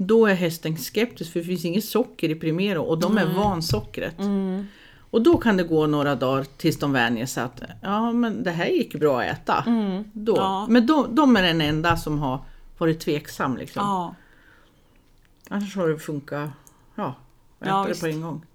då 0.01 0.25
är 0.25 0.33
hästen 0.33 0.77
skeptisk 0.77 1.33
för 1.33 1.39
det 1.39 1.45
finns 1.45 1.65
inget 1.65 1.85
socker 1.85 2.29
i 2.29 2.35
Primero 2.35 2.81
och 2.83 2.99
de 2.99 3.17
är 3.17 3.25
van 3.35 3.63
sockret. 3.63 4.19
Mm. 4.19 4.65
Och 5.11 5.21
då 5.21 5.37
kan 5.37 5.57
det 5.57 5.63
gå 5.63 5.87
några 5.87 6.15
dagar 6.15 6.43
tills 6.57 6.79
de 6.79 6.91
vänjer 6.93 7.25
sig 7.25 7.43
att 7.43 7.61
ja 7.81 8.11
men 8.11 8.43
det 8.43 8.51
här 8.51 8.65
gick 8.65 8.95
bra 8.95 9.21
att 9.21 9.27
äta. 9.27 9.63
Då. 9.65 9.71
Mm. 9.71 10.03
Ja. 10.13 10.67
Men 10.69 10.85
de, 10.85 11.15
de 11.15 11.35
är 11.35 11.43
den 11.43 11.61
enda 11.61 11.97
som 11.97 12.19
har 12.19 12.43
varit 12.77 12.99
tveksam 12.99 13.57
liksom. 13.57 13.81
Ja, 13.85 14.15
Annars 15.49 15.75
har 15.75 15.87
det 15.89 15.99
funkat, 15.99 16.49
ja, 16.95 17.15
äta 17.61 17.69
Ja, 17.69 17.83
det 17.83 17.89
visst. 17.89 18.01
på 18.01 18.07
en 18.07 18.21
gång. 18.21 18.45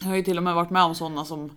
jag 0.00 0.08
har 0.08 0.16
ju 0.16 0.22
till 0.22 0.36
och 0.36 0.42
med 0.42 0.54
varit 0.54 0.70
med 0.70 0.82
om 0.82 0.94
sådana 0.94 1.24
som 1.24 1.50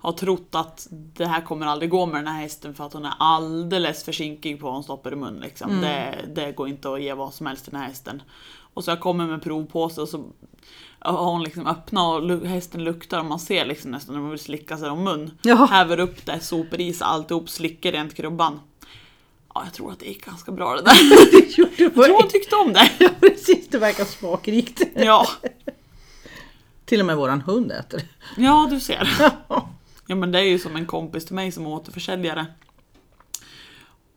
har 0.00 0.12
trott 0.12 0.48
att 0.54 0.86
det 0.90 1.26
här 1.26 1.40
kommer 1.40 1.66
aldrig 1.66 1.90
gå 1.90 2.06
med 2.06 2.24
den 2.24 2.34
här 2.34 2.40
hästen 2.42 2.74
för 2.74 2.86
att 2.86 2.92
hon 2.92 3.04
är 3.04 3.12
alldeles 3.18 4.04
för 4.04 4.12
kinkig 4.12 4.60
på 4.60 4.66
vad 4.66 4.74
hon 4.74 4.82
stoppar 4.84 5.12
i 5.12 5.16
mun. 5.16 5.40
Liksom. 5.42 5.80
Det, 5.80 6.14
det 6.34 6.52
går 6.52 6.68
inte 6.68 6.92
att 6.92 7.02
ge 7.02 7.14
vad 7.14 7.34
som 7.34 7.46
helst 7.46 7.64
till 7.64 7.72
den 7.72 7.80
här 7.80 7.88
hästen. 7.88 8.22
Och 8.74 8.84
så 8.84 8.90
jag 8.90 9.00
kommer 9.00 9.26
med 9.26 9.42
provpåse 9.42 10.00
och 10.00 10.08
så 10.08 10.24
har 10.98 11.24
hon 11.32 11.42
liksom 11.42 11.66
öppnat 11.66 12.22
och 12.22 12.46
hästen 12.46 12.84
luktar 12.84 13.18
och 13.20 13.24
man 13.26 13.38
ser 13.40 13.66
liksom 13.66 13.90
nästan 13.90 14.14
när 14.14 14.22
man 14.22 14.30
vill 14.30 14.38
slicka 14.38 14.76
sig 14.78 14.90
om 14.90 15.04
mun. 15.04 15.38
Ja. 15.42 15.54
Häver 15.70 16.00
upp 16.00 16.26
det, 16.26 16.40
sopar 16.40 16.80
i 16.80 16.92
sig 16.92 17.04
alltihop, 17.04 17.50
slickar 17.50 17.92
rent 17.92 18.14
krubban. 18.14 18.60
Ja, 19.54 19.62
jag 19.64 19.74
tror 19.74 19.92
att 19.92 19.98
det 19.98 20.06
gick 20.06 20.24
ganska 20.24 20.52
bra 20.52 20.76
det 20.76 20.82
där. 20.82 20.94
Jag 21.80 21.94
tror 21.94 22.22
hon 22.22 22.28
tyckte 22.28 22.56
om 22.56 22.72
det. 22.72 22.90
Ja 22.98 23.08
precis, 23.20 23.68
det 23.68 23.78
verkar 23.78 24.04
smakrikt. 24.04 24.82
Ja, 24.94 25.26
Till 26.84 27.00
och 27.00 27.06
med 27.06 27.16
våran 27.16 27.40
hund 27.40 27.72
äter 27.72 27.98
det. 27.98 28.42
ja 28.42 28.68
du 28.70 28.80
ser. 28.80 29.08
Ja 30.10 30.16
men 30.16 30.32
det 30.32 30.38
är 30.38 30.44
ju 30.44 30.58
som 30.58 30.76
en 30.76 30.86
kompis 30.86 31.24
till 31.24 31.34
mig 31.34 31.52
som 31.52 31.66
är 31.66 31.70
återförsäljare. 31.70 32.46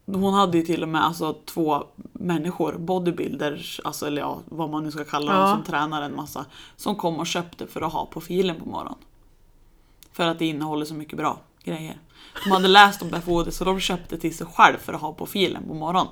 Hon 0.06 0.34
hade 0.34 0.58
ju 0.58 0.64
till 0.64 0.84
och 0.84 0.90
med 0.90 1.06
alltså 1.06 1.34
två 1.46 1.84
människor, 2.14 2.76
bodybuilders, 2.78 3.82
alltså 3.84 4.08
eller 4.08 4.22
ja, 4.22 4.40
vad 4.46 4.70
man 4.70 4.84
nu 4.84 4.92
ska 4.92 5.04
kalla 5.04 5.32
dem, 5.34 5.42
Ja. 5.42 5.56
som 5.56 5.64
tränar 5.64 6.02
en 6.02 6.16
massa. 6.16 6.46
Som 6.76 6.96
kom 6.96 7.20
och 7.20 7.28
köpte 7.28 7.68
för 7.68 7.82
att 7.82 7.94
ha 7.94 8.06
på 8.06 8.22
filen 8.22 8.56
på 8.60 8.66
morgonen. 8.70 8.96
För 10.14 10.28
att 10.28 10.40
det 10.40 10.46
innehåller 10.46 10.86
så 10.86 10.94
mycket 10.94 11.18
bra 11.18 11.40
grejer. 11.64 11.98
De 12.44 12.52
hade 12.52 12.68
läst 12.68 13.02
om 13.02 13.12
det 13.12 13.52
så 13.52 13.64
de 13.64 13.80
köpte 13.80 14.18
till 14.18 14.38
sig 14.38 14.48
själv 14.54 14.78
för 14.78 14.94
att 14.94 15.02
ha 15.02 15.14
på 15.14 15.26
filen 15.26 15.64
på 15.68 15.74
morgonen. 15.74 16.08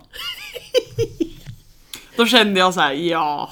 Då 2.18 2.26
kände 2.26 2.60
jag 2.60 2.74
så 2.74 2.80
här, 2.80 2.92
ja, 2.94 3.50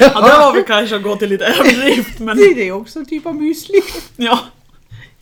ja 0.00 0.20
det 0.20 0.38
var 0.38 0.52
väl 0.54 0.64
kanske 0.64 0.96
att 0.96 1.02
gå 1.02 1.16
till 1.16 1.28
lite 1.28 1.44
överdrift 1.44 2.18
men 2.18 2.36
Det 2.36 2.42
är 2.42 2.54
det 2.54 2.72
också 2.72 2.98
en 2.98 3.06
typ 3.06 3.26
av 3.26 3.34
müsli. 3.34 3.80
ja, 4.16 4.38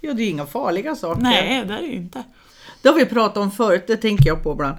Ja, 0.01 0.13
det 0.13 0.23
är 0.23 0.31
inga 0.31 0.47
farliga 0.47 0.97
saker. 0.97 1.23
nej 1.23 1.65
det 1.67 1.75
är 1.75 1.79
det 1.81 1.87
ju 1.87 1.93
inte. 1.97 2.23
Det 2.83 2.89
har 2.89 2.97
vi 2.97 3.07
pratat 3.07 3.37
om 3.37 3.51
förut, 3.51 3.85
det 3.87 3.97
tänker 3.97 4.27
jag 4.27 4.43
på 4.43 4.53
ibland. 4.53 4.77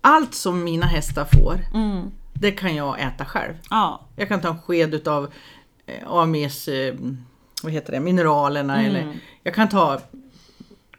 Allt 0.00 0.34
som 0.34 0.64
mina 0.64 0.86
hästar 0.86 1.24
får, 1.32 1.58
Mm. 1.74 2.10
det 2.34 2.50
kan 2.50 2.76
jag 2.76 3.00
äta 3.00 3.24
själv. 3.24 3.54
Ja, 3.70 4.06
Jag 4.16 4.28
kan 4.28 4.40
ta 4.40 4.48
en 4.48 4.58
sked 4.62 4.94
utav 4.94 5.30
eh, 5.86 5.94
AMEs, 6.12 6.68
eh, 6.68 6.94
vad 7.62 7.72
heter 7.72 7.92
det, 7.92 8.00
mineralerna 8.00 8.74
Mm. 8.80 8.86
eller 8.90 9.16
jag 9.42 9.54
kan 9.54 9.68
ta 9.68 10.00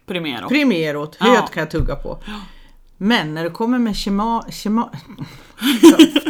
Primero. 0.05 0.47
Primerot, 0.47 1.17
Ja. 1.19 1.25
höet 1.25 1.51
kan 1.51 1.61
jag 1.61 1.71
tugga 1.71 1.95
på. 1.95 2.17
Men 2.97 3.33
när 3.33 3.43
det 3.43 3.49
kommer 3.49 3.79
med 3.79 3.95
kema... 3.95 4.45
kema 4.51 4.89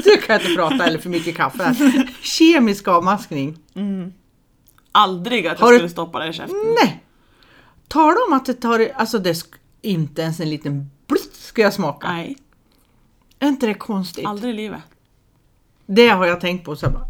nu 0.06 0.17
kan 0.25 0.36
jag 0.36 0.41
inte 0.41 0.56
prata 0.56 0.86
eller 0.86 0.99
för 0.99 1.10
mycket 1.10 1.36
kaffe 1.38 1.63
här. 1.63 2.10
Kemisk 2.21 2.88
avmaskning. 2.88 3.58
Aldrig 4.91 5.47
att 5.47 5.60
jag 5.60 5.65
Har 5.65 5.71
du- 5.71 5.78
skulle 5.78 5.89
stoppa 5.89 6.19
det 6.19 6.28
i 6.30 6.34
käften. 6.34 6.58
Nej! 6.84 7.04
Talar 7.88 8.17
om 8.28 8.34
att 8.34 8.45
det 8.45 8.54
tar, 8.54 8.91
alltså 8.95 9.19
det 9.19 9.36
inte 9.82 10.21
ens 10.21 10.39
en 10.39 10.50
liten 10.50 10.89
blutt 11.08 11.36
ska 11.36 11.62
jag 11.62 11.74
smaka. 11.74 12.08
Nej, 12.12 12.38
Är 13.39 13.48
inte 13.48 13.65
det 13.67 13.74
konstigt? 13.74 14.26
aldrig 14.26 14.54
i 14.54 14.58
livet. 14.58 14.82
Det 15.86 16.08
har 16.10 16.26
jag 16.26 16.41
tänkt 16.41 16.65
på 16.65 16.76
så 16.76 16.86
här 16.86 16.93
bara. 16.93 17.06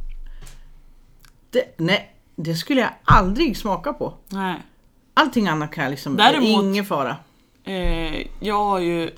Det, 1.50 1.76
nej, 1.78 2.16
det 2.36 2.56
skulle 2.56 2.82
jag 2.82 2.90
aldrig 3.04 3.58
smaka 3.58 3.94
på. 3.94 4.14
Nej. 4.30 4.62
Allting 5.14 5.48
annat 5.48 5.72
kan 5.72 5.84
jag 5.84 5.92
liksom, 5.92 6.16
Däremot- 6.18 6.64
ingen 6.64 6.86
fara. 6.86 7.16
Eh, 7.64 8.28
jag 8.40 8.64
har 8.66 8.80
ju 8.80 9.10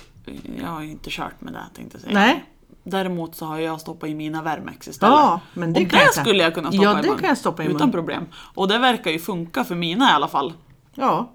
jag 0.60 0.66
har 0.68 0.82
ju 0.82 0.90
inte 0.90 1.10
kört 1.10 1.40
med 1.40 1.52
det 1.52 1.64
tänkte 1.74 1.96
jag 1.96 2.02
säga. 2.02 2.14
Nej. 2.14 2.44
Däremot 2.84 3.34
så 3.36 3.44
har 3.46 3.58
jag 3.58 3.80
stoppat 3.80 4.08
i 4.08 4.14
mina 4.14 4.42
Vermex 4.42 4.88
istället. 4.88 5.12
Ja, 5.18 5.40
men 5.54 5.72
det 5.72 5.84
och 5.84 5.90
kan 5.90 5.98
det 5.98 6.04
jag 6.04 6.14
skulle 6.14 6.42
jag 6.42 6.54
kunna 6.54 6.72
stoppa 6.72 6.84
Ja, 6.84 6.98
i 6.98 7.02
det 7.02 7.08
mun. 7.08 7.18
kan 7.18 7.28
jag 7.28 7.38
stoppa 7.38 7.64
i 7.64 7.66
Utan 7.66 7.92
problem. 7.92 8.26
Och 8.54 8.68
det 8.68 8.78
verkar 8.78 9.10
ju 9.10 9.18
funka 9.18 9.64
för 9.64 9.74
mina 9.74 10.10
i 10.10 10.12
alla 10.12 10.28
fall. 10.28 10.52
Ja. 10.94 11.32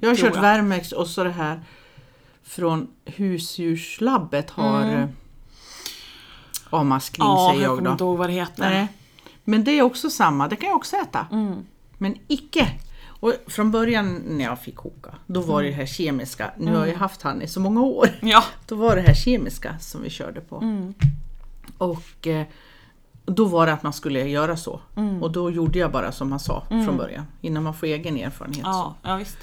Jag 0.00 0.08
har 0.08 0.16
kört 0.16 0.34
jag. 0.34 0.42
Vermex 0.42 0.92
och 0.92 1.06
så 1.06 1.24
det 1.24 1.30
här 1.30 1.60
från 2.42 2.88
husdjurslabbet 3.04 4.50
har 4.50 4.82
mm. 4.82 5.08
avmaskning 6.70 7.26
Ja, 7.26 7.48
säger 7.50 7.64
jag 7.64 7.70
jag 7.72 7.78
kommer 7.78 7.92
inte 7.92 8.04
vad 8.04 8.28
det 8.28 8.32
heter. 8.32 8.70
Nej. 8.70 8.88
Men 9.44 9.64
det 9.64 9.70
är 9.78 9.82
också 9.82 10.10
samma, 10.10 10.48
det 10.48 10.56
kan 10.56 10.68
jag 10.68 10.76
också 10.76 10.96
äta. 10.96 11.26
Mm. 11.32 11.66
Men 11.98 12.16
icke. 12.28 12.68
Och 13.06 13.34
från 13.46 13.70
början 13.70 14.22
när 14.26 14.44
jag 14.44 14.60
fick 14.60 14.76
koka, 14.76 15.14
då 15.26 15.40
var 15.40 15.62
det 15.62 15.68
Mm. 15.68 15.78
det 15.78 15.84
här 15.84 15.94
kemiska. 15.94 16.50
Nu 16.56 16.76
har 16.76 16.86
jag 16.86 16.96
haft 16.96 17.22
han 17.22 17.42
i 17.42 17.48
så 17.48 17.60
många 17.60 17.82
år. 17.82 18.08
Ja. 18.20 18.44
Då 18.66 18.74
var 18.74 18.96
det 18.96 19.02
här 19.02 19.14
kemiska 19.14 19.78
som 19.78 20.02
vi 20.02 20.10
körde 20.10 20.40
på. 20.40 20.56
Mm. 20.56 20.94
Och 21.78 22.26
eh, 22.26 22.46
då 23.24 23.44
var 23.44 23.66
det 23.66 23.72
att 23.72 23.82
man 23.82 23.92
skulle 23.92 24.28
göra 24.28 24.56
så. 24.56 24.80
Mm. 24.96 25.22
Och 25.22 25.32
då 25.32 25.50
gjorde 25.50 25.78
jag 25.78 25.92
bara 25.92 26.12
som 26.12 26.30
han 26.30 26.40
sa 26.40 26.62
från 26.68 26.96
början. 26.96 27.24
Innan 27.40 27.62
man 27.62 27.74
får 27.74 27.86
egen 27.86 28.16
erfarenhet. 28.16 28.62
Ja, 28.64 28.94
ja 29.02 29.16
visst. 29.16 29.38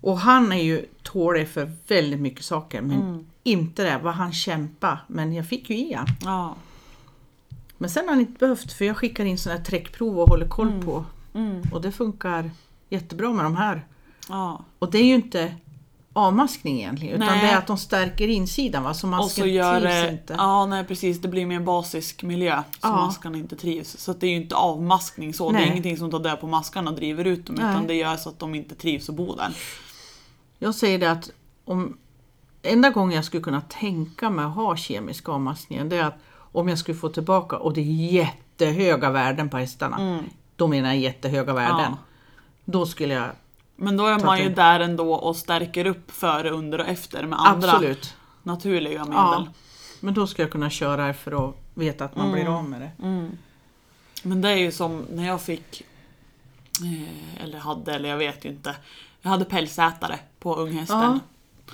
Och 0.00 0.18
han 0.18 0.52
är 0.52 0.62
ju 0.62 0.86
tålig 1.02 1.48
för 1.48 1.72
väldigt 1.88 2.20
mycket 2.20 2.44
saker. 2.44 2.80
Men 2.82 3.00
Mm. 3.00 3.26
inte 3.42 3.84
det, 3.84 3.98
vad 4.02 4.14
han 4.14 4.32
kämpa. 4.32 4.98
Men 5.06 5.32
jag 5.32 5.46
fick 5.48 5.70
ju 5.70 5.76
i. 5.76 5.98
Ja. 6.24 6.54
Men 7.78 7.90
sen 7.90 8.04
har 8.04 8.10
han 8.10 8.20
inte 8.20 8.38
behövt 8.38 8.72
för 8.72 8.84
jag 8.84 8.96
skickar 8.96 9.24
in 9.24 9.38
sådana 9.38 9.58
här 9.58 9.64
träckprov 9.64 10.18
och 10.18 10.28
håller 10.28 10.48
koll 10.48 10.82
på. 10.84 11.04
Mm. 11.34 11.62
Och 11.72 11.80
det 11.82 11.92
funkar 11.92 12.50
jättebra 12.90 13.32
med 13.32 13.44
de 13.44 13.56
här. 13.56 13.86
ja. 14.28 14.64
Och 14.78 14.90
det 14.90 14.98
är 14.98 15.04
ju 15.04 15.14
inte 15.14 15.54
avmaskning 16.12 16.78
egentligen. 16.78 17.14
Utan 17.22 17.26
Nej. 17.36 17.46
det 17.46 17.52
är 17.52 17.56
att 17.58 17.66
de 17.66 17.78
stärker 17.78 18.28
insidan 18.28 18.82
va. 18.82 18.94
Så 18.94 19.06
Och 19.06 19.10
masken 19.10 19.44
så 19.44 19.48
gör 19.48 19.80
trivs 19.80 19.92
det, 19.94 20.10
inte. 20.12 20.34
ja 20.38 20.66
nej 20.66 20.84
precis, 20.84 21.20
det 21.20 21.28
blir 21.28 21.46
mer 21.46 21.60
basisk 21.60 22.22
miljö 22.22 22.62
så 22.72 22.78
Ja. 22.82 22.90
maskarna 23.06 23.38
inte 23.38 23.56
trivs. 23.56 23.96
Så 23.98 24.10
att 24.10 24.20
det 24.20 24.26
är 24.26 24.30
ju 24.30 24.36
inte 24.36 24.54
avmaskning 24.54 25.34
så, 25.34 25.48
det 25.48 25.52
Nej. 25.52 25.62
är 25.62 25.70
ingenting 25.70 25.96
som 25.96 26.10
tar 26.10 26.18
död 26.18 26.40
på 26.40 26.46
maskarna 26.46 26.90
och 26.90 26.96
driver 26.96 27.24
ut 27.24 27.46
dem 27.46 27.56
Nej. 27.60 27.70
utan 27.70 27.86
det 27.86 27.94
gör 27.94 28.16
så 28.16 28.28
att 28.28 28.38
de 28.38 28.54
inte 28.54 28.74
trivs 28.74 29.08
och 29.08 29.14
bor 29.14 29.36
där. 29.36 29.54
Jag 30.58 30.74
säger 30.74 30.98
det 30.98 31.10
att 31.10 31.30
om 31.64 31.98
enda 32.62 32.90
gången 32.90 33.16
jag 33.16 33.24
skulle 33.24 33.42
kunna 33.42 33.60
tänka 33.60 34.30
mig 34.30 34.44
att 34.44 34.54
ha 34.54 34.76
kemisk 34.76 35.28
avmaskning 35.28 35.88
det 35.88 35.96
är 35.96 36.04
att 36.04 36.18
om 36.52 36.68
jag 36.68 36.78
skulle 36.78 36.98
få 36.98 37.08
tillbaka, 37.08 37.56
och 37.56 37.72
det 37.72 37.80
är 37.80 38.12
jättehöga 38.12 39.10
värden 39.10 39.50
på 39.50 39.56
hästarna, 39.56 40.22
då 40.56 40.66
menar 40.66 40.88
jag 40.88 40.98
jättehöga 40.98 41.52
värden, 41.54 41.80
Mm. 41.80 41.90
Ja. 41.92 41.98
då 42.64 42.86
skulle 42.86 43.14
jag 43.14 43.30
Men 43.76 43.96
då 43.96 44.06
är 44.06 44.18
man 44.24 44.38
ju 44.38 44.48
där 44.48 44.80
ändå 44.80 45.14
och 45.14 45.36
stärker 45.36 45.86
upp 45.86 46.10
före, 46.10 46.50
under 46.50 46.80
och 46.80 46.86
efter 46.86 47.26
med 47.26 47.38
andra 47.40 47.70
absolut. 47.70 48.14
naturliga 48.42 49.04
medel. 49.04 49.14
Ja. 49.14 49.46
Men 50.00 50.14
då 50.14 50.26
ska 50.26 50.42
jag 50.42 50.50
kunna 50.50 50.70
köra 50.70 51.14
för 51.14 51.48
att 51.48 51.54
veta 51.74 52.04
att 52.04 52.16
man 52.16 52.32
blir 52.32 52.58
av 52.58 52.64
med 52.64 52.80
det. 52.80 52.90
Men 54.22 54.40
det 54.42 54.48
är 54.50 54.56
ju 54.56 54.72
som 54.72 55.04
när 55.12 55.26
jag 55.26 55.42
fick, 55.42 55.82
eh, 56.82 57.44
eller 57.44 57.58
hade, 57.58 57.94
eller 57.94 58.08
jag 58.08 58.16
vet 58.16 58.44
ju 58.44 58.48
inte. 58.48 58.76
Jag 59.26 59.30
hade 59.30 59.44
pälsätare 59.44 60.18
på 60.38 60.54
unghästen. 60.54 60.98
Ja. 61.00 61.72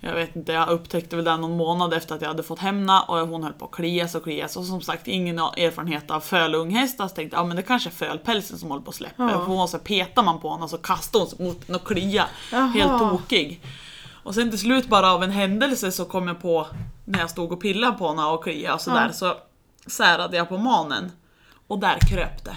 Jag 0.00 0.14
vet 0.14 0.36
inte, 0.36 0.52
jag 0.52 0.68
upptäckte 0.68 1.16
väl 1.16 1.24
det 1.24 1.36
någon 1.36 1.56
månad 1.56 1.94
efter 1.94 2.14
att 2.14 2.20
jag 2.20 2.28
hade 2.28 2.42
fått 2.42 2.58
hemna 2.58 3.02
och 3.02 3.18
hon 3.28 3.42
höll 3.42 3.52
på 3.52 3.64
att 3.64 3.70
klias 3.70 4.14
och 4.14 4.22
klias. 4.22 4.56
Och 4.56 4.64
som 4.64 4.80
sagt, 4.80 5.08
ingen 5.08 5.38
erfarenhet 5.38 6.10
av 6.10 6.20
fölunghästar. 6.20 7.08
Så 7.08 7.14
tänkte 7.14 7.36
jag, 7.36 7.42
ja 7.42 7.46
men 7.46 7.56
det 7.56 7.62
kanske 7.62 7.88
är 7.88 7.92
fölpälsen 7.92 8.58
som 8.58 8.70
håller 8.70 8.82
på 8.82 8.88
att 8.88 8.94
släppa. 8.94 9.22
Ja. 9.22 9.28
För 9.28 9.44
hon 9.46 9.68
så 9.68 9.78
petar 9.78 10.22
man 10.22 10.40
på 10.40 10.48
honom 10.48 10.68
så 10.68 10.78
kastar 10.78 11.18
hon 11.20 11.28
sig 11.28 11.46
mot 11.46 11.66
den 11.66 11.76
och 11.76 11.86
klia. 11.86 12.26
Jaha. 12.52 12.66
Helt 12.66 12.98
tokig. 12.98 13.60
Och 14.22 14.34
sen 14.34 14.50
till 14.50 14.58
slut 14.58 14.88
bara 14.88 15.12
av 15.12 15.22
en 15.24 15.30
händelse 15.30 15.92
så 15.92 16.04
kom 16.04 16.28
jag 16.28 16.42
på, 16.42 16.66
när 17.04 17.18
jag 17.18 17.30
stod 17.30 17.52
och 17.52 17.60
pillade 17.60 17.98
på 17.98 18.06
honom 18.06 18.34
och 18.34 18.42
kliade 18.44 18.74
och 18.74 18.80
sådär, 18.80 19.06
Ja. 19.06 19.12
så 19.12 19.34
särade 19.90 20.36
jag 20.36 20.48
på 20.48 20.58
manen. 20.58 21.12
Och 21.66 21.78
där 21.78 21.98
kröp 22.10 22.44
det. 22.44 22.56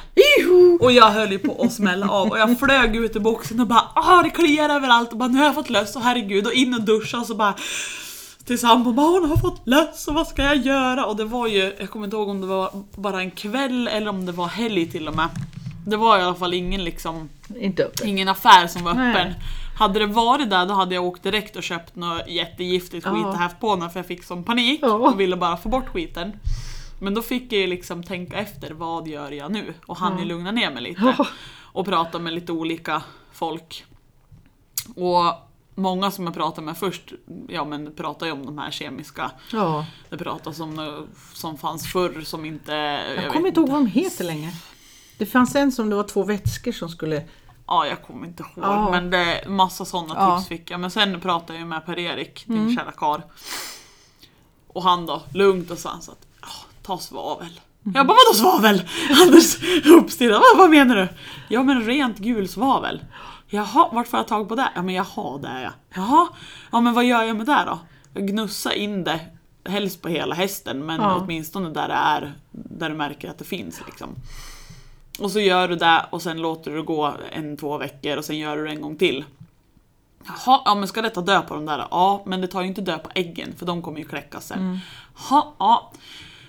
Och 0.79 0.91
jag 0.91 1.11
höll 1.11 1.31
ju 1.31 1.39
på 1.39 1.61
att 1.63 1.73
smälla 1.73 2.09
av 2.09 2.27
och 2.27 2.39
jag 2.39 2.59
flög 2.59 2.95
ut 2.95 3.15
i 3.15 3.19
boxen 3.19 3.59
och 3.59 3.67
bara 3.67 3.83
ah 3.95 4.21
det 4.23 4.29
kliar 4.29 4.69
överallt 4.69 5.11
och 5.11 5.17
bara 5.17 5.29
nu 5.29 5.37
har 5.37 5.45
jag 5.45 5.55
fått 5.55 5.69
löss 5.69 5.95
och 5.95 6.01
herregud 6.01 6.45
och 6.47 6.53
in 6.53 6.73
och 6.73 6.81
duscha 6.81 7.17
och 7.19 7.25
så 7.25 7.35
bara 7.35 7.53
till 8.45 8.59
sambon 8.59 8.95
bara 8.95 9.07
hon 9.07 9.29
har 9.29 9.37
fått 9.37 9.67
löss 9.67 10.07
och 10.07 10.13
vad 10.13 10.27
ska 10.27 10.43
jag 10.43 10.57
göra? 10.57 11.05
Och 11.05 11.15
det 11.15 11.25
var 11.25 11.47
ju, 11.47 11.73
jag 11.79 11.89
kommer 11.89 12.05
inte 12.05 12.17
ihåg 12.17 12.29
om 12.29 12.41
det 12.41 12.47
var 12.47 12.69
bara 12.95 13.19
en 13.21 13.31
kväll 13.31 13.87
eller 13.87 14.07
om 14.09 14.25
det 14.25 14.31
var 14.31 14.47
helg 14.47 14.91
till 14.91 15.07
och 15.07 15.15
med. 15.15 15.27
Det 15.87 15.97
var 15.97 16.19
i 16.19 16.21
alla 16.21 16.35
fall 16.35 16.53
ingen 16.53 16.83
liksom, 16.83 17.29
Inte 17.59 17.83
uppe. 17.83 18.07
ingen 18.07 18.27
affär 18.27 18.67
som 18.67 18.83
var 18.83 18.93
Nej. 18.93 19.11
öppen. 19.15 19.33
Hade 19.79 19.99
det 19.99 20.05
varit 20.07 20.49
där 20.49 20.65
då 20.65 20.73
hade 20.73 20.95
jag 20.95 21.03
åkt 21.05 21.23
direkt 21.23 21.55
och 21.55 21.63
köpt 21.63 21.95
något 21.95 22.27
jättegiftigt 22.27 23.05
skit 23.05 23.25
och 23.25 23.35
haft 23.37 23.59
på 23.59 23.75
mig 23.75 23.89
för 23.89 23.99
jag 23.99 24.07
fick 24.07 24.23
sån 24.23 24.43
panik 24.43 24.79
Ja. 24.83 24.87
och 24.93 25.19
ville 25.19 25.35
bara 25.35 25.57
få 25.57 25.69
bort 25.69 25.87
skiten. 25.89 26.31
Men 26.99 27.13
då 27.13 27.21
fick 27.21 27.53
jag 27.53 27.61
ju 27.61 27.67
liksom 27.67 28.03
tänka 28.03 28.37
efter, 28.37 28.71
vad 28.71 29.07
gör 29.07 29.31
jag 29.31 29.51
nu? 29.51 29.73
Och 29.85 29.97
han 29.97 30.19
ju 30.19 30.25
lugna 30.25 30.51
ner 30.51 30.71
mig 30.71 30.83
lite. 30.83 31.15
Och 31.73 31.85
prata 31.85 32.19
med 32.19 32.33
lite 32.33 32.51
olika 32.51 33.01
folk. 33.33 33.85
Och 34.95 35.33
många 35.75 36.11
som 36.11 36.25
jag 36.25 36.33
pratade 36.33 36.65
med 36.65 36.77
först, 36.77 37.13
ja 37.49 37.65
men 37.65 37.95
pratar 37.95 38.25
ju 38.25 38.31
om 38.31 38.45
de 38.45 38.57
här 38.57 38.71
kemiska, 38.71 39.31
Ja. 39.51 39.85
det 40.09 40.17
pratas 40.17 40.59
om 40.59 41.07
som 41.33 41.57
fanns 41.57 41.91
förr 41.91 42.21
som 42.21 42.45
inte... 42.45 42.71
Jag, 43.15 43.21
vet 43.23 43.31
kommer 43.33 43.47
inte 43.47 43.59
ihåg 43.59 43.69
vad 43.69 43.79
de 43.79 43.87
heter 43.87 44.23
längre. 44.25 44.51
Det 45.17 45.25
fanns 45.25 45.55
en 45.55 45.71
som 45.71 45.89
det 45.89 45.95
var 45.95 46.03
två 46.03 46.23
vätskor 46.23 46.71
som 46.71 46.89
skulle... 46.89 47.23
Ja, 47.67 47.87
jag 47.87 48.01
kommer 48.03 48.27
inte 48.27 48.43
ihåg. 48.43 48.51
Ja. 48.65 48.91
Men 48.91 49.09
det, 49.09 49.43
massa 49.47 49.85
sådana 49.85 50.13
Ja. 50.17 50.25
Mm. 50.27 50.37
tips 50.37 50.47
fick 50.49 50.71
jag. 50.71 50.79
Men 50.79 50.91
sen 50.91 51.21
pratade 51.21 51.53
jag 51.53 51.59
ju 51.59 51.65
med 51.65 51.85
Per-Erik, 51.85 52.43
din 52.47 52.75
kära 52.77 52.91
karl. 52.91 53.21
Och 54.67 54.83
han 54.83 55.05
då, 55.05 55.21
lugnt 55.33 55.71
och 55.71 55.77
sa 55.77 55.89
han 55.89 56.01
så 56.01 56.11
att 56.11 56.27
"Ja, 56.33 56.34
ta 56.85 56.97
svavel. 56.97 57.59
Mm. 57.85 57.95
Jag 57.95 58.07
bara 58.07 58.17
vadå 58.27 58.33
svavel? 58.39 58.81
Anders 59.21 59.57
uppstirrad, 59.85 60.41
vad, 60.41 60.57
vad 60.57 60.69
menar 60.69 60.95
du? 60.95 61.07
Ja 61.49 61.63
men 61.63 61.85
rent 61.85 62.17
gul 62.17 62.47
svavel. 62.47 63.01
Jaha, 63.47 63.89
vart 63.91 64.07
får 64.07 64.19
jag 64.19 64.27
tag 64.27 64.49
på 64.49 64.55
det? 64.55 64.69
Ja 64.75 64.81
men 64.81 64.95
jaha, 64.95 65.37
det 65.37 65.47
är 65.47 65.63
jag. 65.63 65.73
Jaha, 65.95 66.27
ja 66.71 66.81
men 66.81 66.93
vad 66.93 67.05
gör 67.05 67.23
jag 67.23 67.37
med 67.37 67.45
det 67.45 67.63
då? 67.65 67.79
Jag 68.13 68.27
gnussar 68.27 68.71
in 68.71 69.03
det, 69.03 69.19
helst 69.69 70.01
på 70.01 70.07
hela 70.09 70.35
hästen 70.35 70.85
men 70.85 71.01
Ja. 71.01 71.15
åtminstone 71.21 71.69
där 71.69 71.87
det 71.87 71.93
är, 71.93 72.33
där 72.51 72.89
du 72.89 72.95
märker 72.95 73.29
att 73.29 73.37
det 73.37 73.45
finns 73.45 73.81
liksom. 73.85 74.09
Och 75.19 75.31
så 75.31 75.39
gör 75.39 75.67
du 75.67 75.75
det 75.75 76.05
och 76.09 76.21
sen 76.21 76.37
låter 76.41 76.71
du 76.71 76.77
det 76.77 76.83
gå 76.83 77.13
en, 77.31 77.57
två 77.57 77.77
veckor 77.77 78.17
och 78.17 78.25
sen 78.25 78.37
gör 78.37 78.57
du 78.57 78.63
det 78.65 78.69
en 78.69 78.81
gång 78.81 78.95
till. 78.97 79.25
Jaha, 80.25 80.61
ja 80.65 80.75
men 80.75 80.87
ska 80.87 81.01
detta 81.01 81.21
dö 81.21 81.41
på 81.41 81.53
de 81.53 81.65
där? 81.65 81.87
Ja, 81.91 82.23
men 82.25 82.41
det 82.41 82.47
tar 82.47 82.61
ju 82.61 82.67
inte 82.67 82.81
dö 82.81 82.97
på 82.97 83.09
äggen 83.15 83.53
för 83.57 83.65
de 83.65 83.81
kommer 83.81 83.99
ju 83.99 84.05
kläckas 84.05 84.47
sen. 84.47 84.59
Mm. 84.59 84.77
Jaha, 85.29 85.43
ja. 85.57 85.91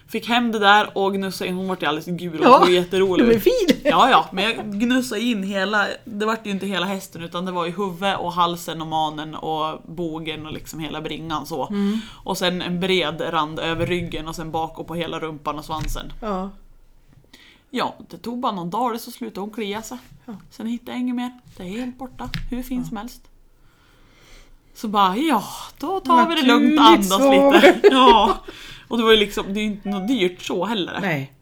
Fick 0.09 0.29
hem 0.29 0.53
det 0.53 0.59
där 0.59 0.99
och 0.99 1.15
gnussade 1.15 1.51
in, 1.51 1.57
hon 1.57 1.69
vart 1.69 1.83
ju 1.83 1.87
alldeles 1.87 2.07
gul 2.07 2.39
och 2.41 2.47
Ja, 2.47 2.61
såg 2.61 2.71
jätterolig 2.71 3.25
ut. 3.25 3.43
fin! 3.43 3.81
Ja, 3.85 4.11
ja, 4.11 4.27
men 4.33 4.45
jag 4.45 4.73
gnussade 4.81 5.21
in 5.21 5.43
hela, 5.43 5.87
det 6.05 6.27
vart 6.27 6.47
ju 6.47 6.51
inte 6.51 6.67
hela 6.67 6.87
hästen 6.87 7.23
utan 7.23 7.45
det 7.45 7.53
var 7.53 7.67
ju 7.67 7.73
huvudet 7.73 8.19
och 8.19 8.33
halsen 8.33 8.81
och 8.83 8.87
manen 8.87 9.35
och 9.35 9.83
bågen 9.87 10.47
och 10.47 10.53
liksom 10.53 10.81
hela 10.81 11.01
bringan 11.01 11.47
så. 11.47 11.67
Mm. 11.69 11.99
Och 12.25 12.39
sen 12.39 12.63
en 12.63 12.81
bred 12.81 13.21
rand 13.33 13.59
över 13.59 13.87
ryggen 13.87 14.29
och 14.29 14.35
sen 14.37 14.51
bak 14.51 14.79
och 14.79 14.87
på 14.87 14.95
hela 14.95 15.19
rumpan 15.21 15.59
och 15.59 15.65
svansen. 15.65 16.13
Ja. 16.21 16.51
Ja, 17.71 17.95
det 18.11 18.17
tog 18.19 18.41
bara 18.41 18.53
någon 18.53 18.71
dag 18.71 19.01
så 19.01 19.11
slutade 19.11 19.41
hon 19.41 19.51
klia 19.51 19.83
sig. 19.83 19.99
Ja. 20.25 20.35
Sen 20.51 20.67
hittade 20.67 20.91
jag 20.93 21.01
inget 21.01 21.17
mer. 21.17 21.31
Det 21.57 21.63
är 21.63 21.67
helt 21.69 21.99
borta, 21.99 22.31
hur 22.51 22.63
fint 22.63 22.87
som 22.89 22.97
helst. 22.97 23.21
Så 24.75 24.89
bara, 24.89 25.17
ja, 25.17 25.45
då 25.79 26.01
tar 26.01 26.29
vi 26.29 26.35
det 26.35 26.43
lugnt 26.43 26.79
och 26.81 26.85
Naturligt 26.85 27.13
andas 27.13 27.19
svar. 27.19 27.53
lite. 27.55 27.81
Ja. 27.93 28.37
Och 28.89 28.99
det 28.99 29.05
var 29.05 29.11
ju 29.11 29.16
liksom, 29.16 29.55
det 29.55 29.61
är 29.61 29.62
ju 29.62 29.68
inte 29.70 29.89
något 29.89 30.09
dyrt 30.09 30.43
så 30.43 30.64
heller. 30.64 30.99
Nej. 31.01 31.32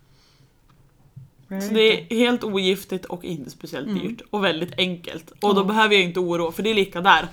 Så 1.69 1.75
det 1.75 1.81
är 2.13 2.17
helt 2.17 2.45
ogiftigt 2.45 3.05
och 3.05 3.25
inte 3.25 3.51
speciellt 3.51 3.87
Mm. 3.89 3.99
dyrt. 3.99 4.23
Och 4.31 4.45
väldigt 4.45 4.79
enkelt. 4.79 5.33
Och 5.43 5.55
då 5.55 5.65
behöver 5.65 5.95
jag 5.95 6.05
inte 6.05 6.21
oroa, 6.21 6.53
för 6.53 6.63
det 6.63 6.71
är 6.71 6.75
lika 6.75 7.01
där. 7.01 7.29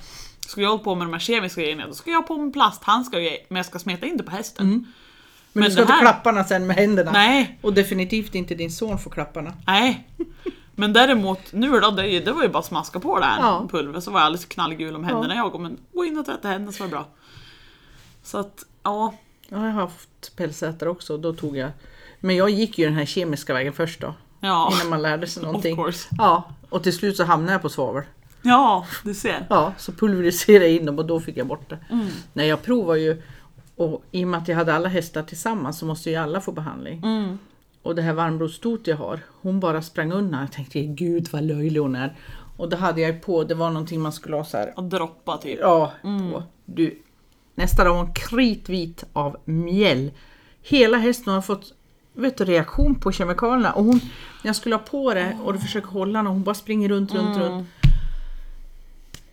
Ska 0.46 0.60
jag 0.60 0.68
hålla 0.70 0.82
på 0.82 0.94
med 0.94 1.06
de 1.06 1.12
här 1.12 1.20
kemiska 1.20 1.60
grejerna, 1.60 1.86
då 1.86 1.94
ska 1.94 2.10
jag 2.10 2.18
ha 2.18 2.26
på 2.26 2.38
mig 2.38 2.52
plasthandskar 2.52 3.18
och 3.18 3.22
grejer, 3.24 3.38
men 3.48 3.56
jag 3.56 3.66
ska 3.66 3.78
smeta 3.78 4.06
in 4.06 4.16
det 4.16 4.22
på 4.22 4.30
hästen. 4.30 4.66
Men, 4.68 4.86
Men 5.52 5.64
du 5.64 5.70
ska 5.70 5.80
inte 5.80 5.92
här- 5.92 6.00
klapparna 6.00 6.44
sen 6.44 6.66
med 6.66 6.76
händerna. 6.76 7.12
Nej, 7.12 7.58
Och 7.62 7.72
definitivt 7.74 8.34
inte 8.34 8.54
din 8.54 8.70
son 8.72 8.98
får 8.98 9.10
klapparna. 9.10 9.52
Nej. 9.66 10.08
Men 10.74 10.92
däremot 10.92 11.52
nu 11.52 11.80
då, 11.80 11.90
det, 11.90 12.20
det 12.20 12.32
var 12.32 12.42
ju 12.42 12.48
bara 12.48 12.58
att 12.58 12.64
smaska 12.66 13.00
på 13.00 13.18
det 13.18 13.24
här 13.24 13.38
Ja. 13.40 13.68
pulvret 13.70 14.04
så 14.04 14.10
var 14.10 14.20
jag 14.20 14.26
alldeles 14.26 14.44
knallgul 14.44 14.96
om 14.96 15.04
händerna 15.04 15.34
jag. 15.34 15.60
Men 15.60 15.78
gå 15.92 16.04
in 16.04 16.18
och 16.18 16.24
tvätta 16.26 16.48
händerna 16.48 16.72
så 16.72 16.82
var 16.82 16.88
det 16.88 16.90
bra. 16.92 17.06
Så 18.22 18.38
att, 18.38 18.64
ja. 18.82 19.14
Ja, 19.52 19.56
jag 19.66 19.72
har 19.72 19.80
haft 19.80 20.36
pälsätare 20.36 20.90
också. 20.90 21.16
Då 21.16 21.32
tog 21.32 21.56
jag... 21.56 21.70
Men 22.20 22.36
jag 22.36 22.50
gick 22.50 22.78
ju 22.78 22.84
den 22.84 22.94
här 22.94 23.04
kemiska 23.04 23.54
vägen 23.54 23.72
först 23.72 24.00
då. 24.00 24.14
Ja, 24.40 24.72
Innan 24.74 24.88
man 24.90 25.02
lärde 25.02 25.26
sig 25.26 25.42
någonting. 25.42 25.78
Ja, 26.18 26.44
och 26.70 26.82
till 26.82 26.92
slut 26.92 27.16
så 27.16 27.24
hamnade 27.24 27.52
jag 27.52 27.62
på 27.62 27.68
svavel. 27.68 28.02
Ja, 28.42 28.86
du 29.04 29.14
ser. 29.14 29.46
Ja, 29.50 29.72
så 29.78 29.92
pulveriserade 29.92 30.64
jag 30.68 30.74
in 30.80 30.86
dem 30.86 30.98
och 30.98 31.06
då 31.06 31.20
fick 31.20 31.36
jag 31.36 31.46
bort 31.46 31.70
det. 31.70 31.78
Mm. 31.90 32.06
Nej, 32.32 32.48
jag 32.48 32.62
provar 32.62 32.94
ju 32.94 33.22
och 33.76 34.02
i 34.10 34.24
och 34.24 34.28
med 34.28 34.38
att 34.40 34.48
jag 34.48 34.56
hade 34.56 34.74
alla 34.74 34.88
hästar 34.88 35.22
tillsammans 35.22 35.78
så 35.78 35.86
måste 35.86 36.10
ju 36.10 36.16
alla 36.16 36.40
få 36.40 36.52
behandling. 36.52 36.98
Mm. 37.04 37.38
Och 37.82 37.94
det 37.94 38.02
här 38.02 38.12
varmblodsstot 38.12 38.86
jag 38.86 38.96
har, 38.96 39.20
hon 39.42 39.60
bara 39.60 39.82
sprang 39.82 40.12
undan. 40.12 40.40
Jag 40.40 40.52
tänkte 40.52 40.80
gud 40.82 41.28
vad 41.32 41.42
löjlig 41.44 41.80
hon 41.80 41.94
är. 41.96 42.16
Och 42.56 42.68
då 42.68 42.76
hade 42.76 43.00
jag 43.00 43.22
på, 43.22 43.44
det 43.44 43.54
var 43.54 43.70
någonting 43.70 44.00
man 44.00 44.12
skulle 44.12 44.36
ha 44.36 44.44
så 44.44 44.56
här. 44.56 44.72
Och 44.76 44.84
droppa 44.84 45.36
typ. 45.38 45.58
Ja, 45.60 45.92
Mm. 46.04 46.32
på. 46.32 46.42
Du, 46.64 46.98
nästa 47.54 47.84
dag 47.84 47.90
var 47.94 47.98
hon 48.04 48.14
kritvit 48.14 49.04
av 49.12 49.36
mjäll. 49.44 50.10
Hela 50.62 50.98
hästen 50.98 51.32
har 51.34 51.40
fått 51.42 51.72
vet 52.14 52.36
du, 52.38 52.44
reaktion 52.44 52.94
på 52.94 53.12
kemikalierna. 53.12 53.72
Och 53.72 53.84
hon, 53.84 54.00
när 54.42 54.48
jag 54.48 54.56
skulle 54.56 54.74
ha 54.74 54.82
på 54.82 55.14
det 55.14 55.36
och 55.44 55.52
du 55.52 55.58
försöker 55.58 55.88
hålla 55.88 56.18
henne 56.18 56.28
och 56.28 56.34
hon 56.34 56.42
bara 56.44 56.54
springer 56.54 56.88
runt, 56.88 57.14
runt, 57.14 57.36
Mm. 57.36 57.48
runt. 57.48 57.68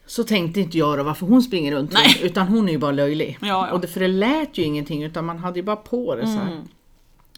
Så 0.06 0.24
tänkte 0.24 0.60
inte 0.60 0.78
jag 0.78 0.98
då 0.98 1.04
varför 1.04 1.26
hon 1.26 1.42
springer 1.42 1.72
runt, 1.72 1.94
Nej. 1.94 2.04
runt 2.08 2.24
utan 2.32 2.48
hon 2.48 2.68
är 2.68 2.72
ju 2.74 2.78
bara 2.78 2.92
löjlig. 2.92 3.38
Ja, 3.42 3.48
ja. 3.48 3.72
Och 3.72 3.80
det, 3.82 3.88
för 3.88 4.00
det 4.00 4.08
lät 4.08 4.58
ju 4.58 4.64
ingenting 4.64 5.04
utan 5.04 5.26
man 5.26 5.38
hade 5.40 5.60
ju 5.60 5.64
bara 5.64 5.76
på 5.76 6.16
det 6.16 6.26
så 6.28 6.34
här. 6.34 6.52
Mm. 6.52 6.68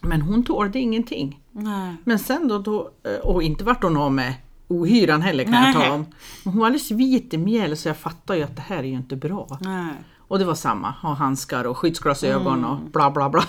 Men 0.02 0.22
hon 0.22 0.44
tålde 0.44 0.80
ingenting. 0.80 1.40
Nej. 1.52 1.96
Men 2.04 2.20
sen 2.20 2.48
då, 2.48 2.58
då 2.58 2.92
eh, 3.04 3.16
och 3.20 3.44
inte 3.44 3.64
vart 3.64 3.84
hon 3.84 3.98
av 3.98 4.12
med 4.12 4.34
ohyran 4.68 5.22
heller 5.22 5.44
kan 5.44 5.54
jag 5.54 5.62
Nej. 5.64 5.74
tala 5.74 5.94
om. 5.94 6.06
Men 6.44 6.54
hon 6.54 6.60
var 6.60 6.66
alldeles 6.66 6.92
vit 6.92 7.34
i 7.34 7.38
mjäll 7.38 7.78
så 7.78 7.88
jag 7.90 7.98
fattar 7.98 8.36
ju 8.36 8.44
att 8.44 8.56
det 8.56 8.62
här 8.62 8.78
är 8.78 8.84
ju 8.84 8.94
inte 8.94 9.16
bra. 9.16 9.58
Nej. 9.62 9.94
Och 10.32 10.40
det 10.40 10.46
var 10.46 10.56
samma, 10.56 10.92
ha 10.92 11.14
handskar 11.14 11.66
och 11.66 11.78
skyddsglasögon 11.78 12.58
Mm. 12.60 12.70
och 12.70 12.78
bla 12.80 13.12
bla 13.12 13.30
bla. 13.30 13.44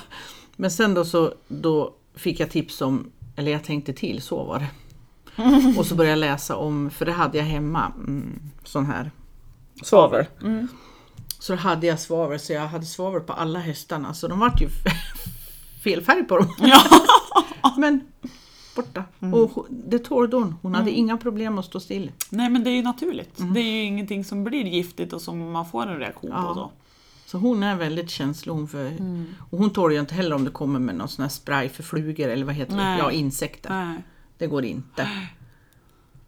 Men 0.56 0.70
sen 0.70 0.94
då 0.94 1.04
så 1.04 1.34
då 1.48 1.94
fick 2.14 2.40
jag 2.40 2.50
tips 2.50 2.80
om, 2.80 3.10
eller 3.36 3.52
jag 3.52 3.64
tänkte 3.64 3.92
till, 3.92 4.22
så 4.22 4.44
var 4.44 4.58
det. 4.58 4.68
Och 5.78 5.86
så 5.86 5.94
började 5.94 6.10
jag 6.10 6.18
läsa 6.32 6.56
om, 6.56 6.90
för 6.90 7.04
det 7.06 7.12
hade 7.12 7.38
jag 7.38 7.44
hemma, 7.44 7.92
mm, 7.96 8.40
sån 8.64 8.86
här 8.86 9.10
svavel. 9.82 10.26
Mm. 10.42 10.68
Så 11.38 11.52
då 11.52 11.58
hade 11.58 11.86
jag 11.86 12.00
svavel, 12.00 12.40
så 12.40 12.52
jag 12.52 12.66
hade 12.68 12.86
svavel 12.86 13.20
på 13.20 13.32
alla 13.32 13.58
hästarna, 13.58 14.14
så 14.14 14.28
de 14.28 14.38
vart 14.38 14.60
ju 14.60 14.68
fel 15.84 16.02
färg 16.02 16.24
på 16.24 16.38
dem. 16.38 16.54
Ja. 16.58 16.82
Men 17.76 18.00
borta. 18.76 19.04
Mm. 19.20 19.34
Och 19.34 19.50
hon- 19.50 19.66
det 19.70 19.98
tålde 19.98 20.36
hon, 20.36 20.54
hon 20.62 20.74
hade 20.74 20.90
inga 20.90 21.16
problem 21.16 21.58
att 21.58 21.64
stå 21.64 21.80
still. 21.80 22.12
Nej 22.30 22.50
men 22.50 22.64
det 22.64 22.70
är 22.70 22.74
ju 22.74 22.82
naturligt. 22.82 23.36
Det 23.54 23.60
är 23.60 23.72
ju 23.72 23.82
ingenting 23.82 24.24
som 24.24 24.44
blir 24.44 24.64
giftigt 24.64 25.12
och 25.12 25.22
som 25.22 25.50
man 25.52 25.66
får 25.66 25.86
en 25.86 25.98
reaktion 25.98 26.30
på. 26.30 26.36
Ja. 26.36 26.54
Så. 26.54 26.70
Så 27.26 27.38
hon 27.38 27.62
är 27.62 27.76
väldigt 27.76 28.10
känslig. 28.10 28.52
Hon, 28.52 28.68
för, 28.68 28.86
Mm. 28.86 29.26
och 29.50 29.58
hon 29.58 29.70
tål 29.70 29.92
ju 29.92 30.00
inte 30.00 30.14
heller 30.14 30.36
om 30.36 30.44
det 30.44 30.50
kommer 30.50 30.80
med 30.80 30.94
någon 30.94 31.08
sån 31.08 31.22
här 31.22 31.30
spray 31.30 31.68
för 31.68 31.82
flugor 31.82 32.28
eller 32.28 32.44
vad 32.44 32.54
heter 32.54 32.72
det? 32.72 32.82
Nej. 32.82 32.98
Ja, 32.98 33.10
insekter. 33.12 33.70
Nej. 33.70 33.98
Det 34.38 34.46
går 34.46 34.64
inte. 34.64 35.08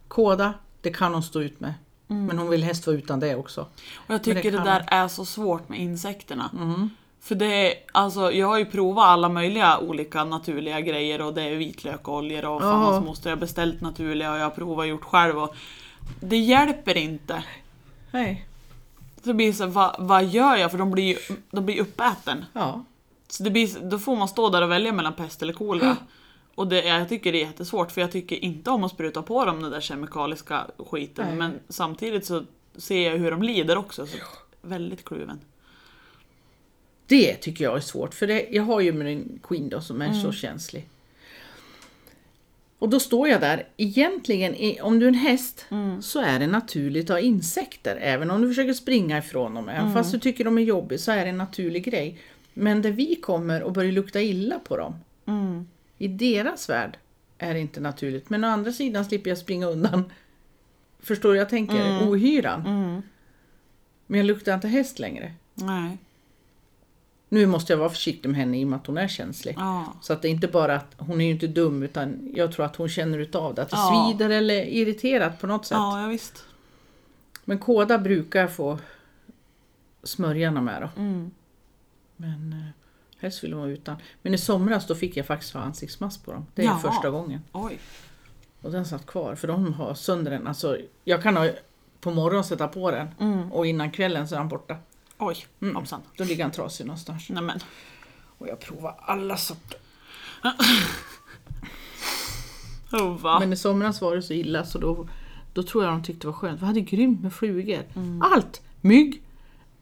Kåda, 0.09 0.55
det 0.81 0.91
kan 0.91 1.15
hon 1.15 1.23
stå 1.23 1.41
ut 1.41 1.61
med. 1.61 1.75
Men 2.07 2.39
hon 2.39 2.51
vill 2.51 2.63
helst 2.65 2.87
vara 2.87 2.97
utan 2.97 3.21
det 3.21 3.35
också. 3.37 3.61
Och 3.95 4.15
jag 4.15 4.23
tycker 4.25 4.51
det, 4.53 4.57
kan- 4.57 4.67
där 4.67 4.85
är 4.89 5.09
så 5.09 5.25
svårt 5.25 5.69
med 5.69 5.79
insekterna. 5.81 6.51
För 7.25 7.35
det 7.35 7.47
är, 7.47 7.75
alltså 7.93 8.33
jag 8.33 8.47
har 8.47 8.59
ju 8.59 8.65
provat 8.67 9.05
alla 9.05 9.29
möjliga 9.29 9.79
olika 9.79 10.25
naturliga 10.25 10.81
grejer 10.81 11.21
och 11.21 11.35
det 11.35 11.43
är 11.43 11.57
vitlökoljor 11.57 12.45
och 12.45 12.61
fan 12.61 12.71
Ja. 12.71 12.77
hans 12.91 13.05
moster 13.07 13.31
jag 13.31 13.37
har 13.37 13.41
beställt 13.41 13.81
naturliga 13.81 14.33
och 14.33 14.39
jag 14.39 14.43
har 14.45 14.51
provat 14.51 14.79
och 14.79 14.87
gjort 14.87 15.05
själv 15.05 15.39
och 15.39 15.55
det 16.21 16.37
hjälper 16.37 16.97
inte. 16.97 17.45
Nej. 18.11 18.47
Så 19.17 19.29
det 19.29 19.35
blir 19.35 19.53
så, 19.53 19.67
vad, 19.67 19.97
vad 19.99 20.25
gör 20.25 20.57
jag? 20.57 20.71
För 20.71 20.79
de 20.79 20.91
blir 20.91 21.05
ju 21.05 21.37
de 21.51 21.65
blir 21.67 21.81
uppäten. 21.81 22.45
Ja. 22.53 22.85
Så 23.29 23.43
det 23.43 23.51
blir, 23.51 23.91
då 23.91 23.99
får 23.99 24.17
man 24.17 24.29
stå 24.29 24.49
där 24.49 24.63
och 24.63 24.71
välja 24.71 24.93
mellan 24.93 25.13
pest 25.13 25.43
eller 25.43 25.53
kolera. 25.53 25.97
Och 26.55 26.67
det, 26.67 26.85
jag 26.85 27.09
tycker 27.09 27.33
det 27.33 27.39
är 27.43 27.47
jättesvårt 27.47 27.93
för 27.93 28.01
jag 28.01 28.13
tycker 28.13 28.45
inte 28.45 28.71
om 28.71 28.85
att 28.85 28.91
spruta 28.93 29.23
på 29.23 29.45
dem 29.45 29.63
den 29.63 29.71
där 29.71 29.81
kemikaliska 29.81 30.67
skiten. 30.91 31.27
Nej. 31.29 31.37
Men 31.37 31.59
samtidigt 31.69 32.27
så 32.27 32.43
ser 32.77 33.11
jag 33.11 33.19
hur 33.19 33.31
de 33.31 33.43
lider 33.43 33.79
också. 33.79 34.07
Så 34.07 34.17
väldigt 34.63 35.05
kluven. 35.05 35.41
Det 37.07 37.35
tycker 37.35 37.65
jag 37.65 37.77
är 37.77 37.81
svårt, 37.81 38.15
för 38.15 38.27
det, 38.27 38.47
jag 38.51 38.63
har 38.63 38.81
ju 38.81 38.93
min 38.93 39.41
Queen 39.43 39.69
då 39.69 39.81
som 39.81 40.03
är 40.03 40.09
Mm. 40.09 40.23
så 40.23 40.33
känslig. 40.33 40.89
Och 42.79 42.89
då 42.89 43.01
står 43.01 43.29
jag 43.29 43.41
där, 43.41 43.67
egentligen 43.77 44.77
om 44.83 44.99
du 44.99 45.05
är 45.07 45.09
en 45.09 45.15
häst 45.15 45.67
Mm. 45.71 46.03
så 46.03 46.21
är 46.21 46.39
det 46.39 46.47
naturligt 46.47 47.05
att 47.11 47.15
ha 47.15 47.21
insekter, 47.21 47.97
även 47.97 48.31
om 48.31 48.43
du 48.43 48.49
försöker 48.49 48.73
springa 48.73 49.19
ifrån 49.19 49.55
dem. 49.55 49.69
Mm. 49.69 49.81
Även 49.81 49.95
fast 49.95 50.13
du 50.13 50.19
tycker 50.19 50.45
de 50.45 50.59
är 50.59 50.63
jobbiga 50.63 50.99
så 50.99 51.13
är 51.13 51.25
det 51.25 51.31
en 51.31 51.39
naturlig 51.39 51.85
grej. 51.85 52.19
Men 52.55 52.83
där 52.83 52.91
vi 52.91 53.15
kommer 53.17 53.63
och 53.63 53.73
börjar 53.73 53.93
lukta 53.93 54.23
illa 54.23 54.59
på 54.59 54.77
dem, 54.77 54.95
Mm. 55.27 55.69
i 55.99 56.09
deras 56.09 56.69
värld 56.69 56.99
är 57.39 57.55
det 57.55 57.61
inte 57.61 57.81
naturligt. 57.81 58.31
Men 58.31 58.45
å 58.45 58.49
andra 58.49 58.73
sidan 58.73 59.05
slipper 59.05 59.31
jag 59.31 59.39
springa 59.39 59.67
undan, 59.67 60.13
förstår 61.01 61.33
du 61.33 61.39
jag 61.39 61.49
tänker, 61.49 62.09
ohyran. 62.09 62.67
Mm. 62.67 63.03
Men 64.07 64.19
jag 64.21 64.27
luktar 64.27 64.55
inte 64.55 64.69
häst 64.69 64.99
längre. 64.99 65.33
Nej. 65.55 65.99
Nu 67.35 67.47
måste 67.47 67.73
jag 67.73 67.79
vara 67.79 67.89
försiktig 67.89 68.29
med 68.29 68.39
henne 68.39 68.61
i 68.61 68.65
och 68.65 68.69
med 68.69 68.77
att 68.77 68.87
hon 68.87 68.99
är 68.99 69.09
känslig. 69.09 69.55
Ja. 69.59 69.93
Så 70.03 70.13
att 70.13 70.23
det 70.23 70.29
är 70.29 70.31
inte 70.31 70.49
bara 70.49 70.77
att 70.77 70.95
hon 70.99 71.21
är 71.21 71.25
ju 71.25 71.31
inte 71.31 71.47
dum 71.47 71.83
utan 71.83 72.31
jag 72.35 72.53
tror 72.53 72.67
att 72.67 72.77
hon 72.77 72.89
känner 72.89 73.19
utav 73.19 73.55
det. 73.55 73.63
Att 73.63 73.71
det 73.71 73.77
Ja. 73.77 74.07
svider 74.13 74.31
eller 74.31 74.55
är 74.55 74.65
irriterat 74.65 75.41
på 75.41 75.47
något 75.47 75.67
sätt. 75.67 75.77
Ja, 75.77 76.01
ja 76.03 76.07
visst. 76.07 76.45
Men 77.45 77.59
kåda 77.59 77.99
brukar 77.99 78.41
jag 78.41 78.53
få 78.53 78.79
smörjarna 80.03 80.61
med 80.61 80.83
då. 80.83 81.01
Mm. 81.01 81.31
Men 82.17 82.53
eh, 82.53 82.69
helst 83.21 83.45
vill 83.45 83.51
de 83.51 83.61
vara 83.61 83.71
utan. 83.71 83.97
Men 84.23 84.35
i 84.35 84.39
somras 84.39 84.87
då 84.87 84.95
fick 84.95 85.17
jag 85.17 85.27
faktiskt 85.27 85.55
ha 85.55 85.61
ansiktsmask 85.61 86.25
på 86.25 86.33
dem. 86.33 86.47
Det 86.55 86.63
är 86.63 86.67
Jaha. 86.67 86.79
första 86.79 87.11
gången. 87.11 87.41
Oj. 87.53 87.79
Och 88.63 88.71
den 88.73 88.85
satt 88.87 89.07
kvar 89.07 89.35
för 89.35 89.49
de 89.49 89.73
har 89.75 89.95
sönder 89.95 90.31
den. 90.31 90.47
Alltså, 90.47 90.79
jag 91.05 91.23
kan 91.23 91.37
ha 91.37 91.49
på 92.01 92.11
morgonen 92.11 92.45
sätta 92.45 92.69
på 92.69 92.91
den 92.91 93.09
Mm. 93.21 93.53
och 93.53 93.67
innan 93.67 93.91
kvällen 93.91 94.29
så 94.29 94.35
är 94.35 94.39
den 94.39 94.49
borta. 94.49 94.77
Oj, 95.19 95.47
Mm. 95.61 95.77
hoppsan. 95.77 96.01
Då 96.17 96.25
ligger 96.25 96.45
han 96.45 96.53
trasig 96.53 96.87
någonstans. 96.87 97.29
Nämen. 97.29 97.59
Och 98.39 98.49
jag 98.49 98.61
provar 98.61 98.95
alla 98.99 99.37
sorter. 99.37 99.79
Oh? 102.93 103.39
Men 103.41 103.53
i 103.53 103.57
somras 103.57 104.01
var 104.01 104.17
det 104.17 104.23
så 104.23 104.33
illa 104.33 104.65
så 104.65 104.79
då, 104.79 105.09
då 105.53 105.63
tror 105.63 105.85
jag 105.85 105.93
de 105.93 106.03
tyckte 106.03 106.21
det 106.27 106.27
var 106.31 106.35
skönt. 106.39 106.63
Vi 106.63 106.67
hade 106.67 106.81
grymt 106.81 107.23
med 107.23 107.33
flugor. 107.33 107.83
Mm. 107.97 108.23
Allt! 108.23 108.63
Mygg, 108.81 109.23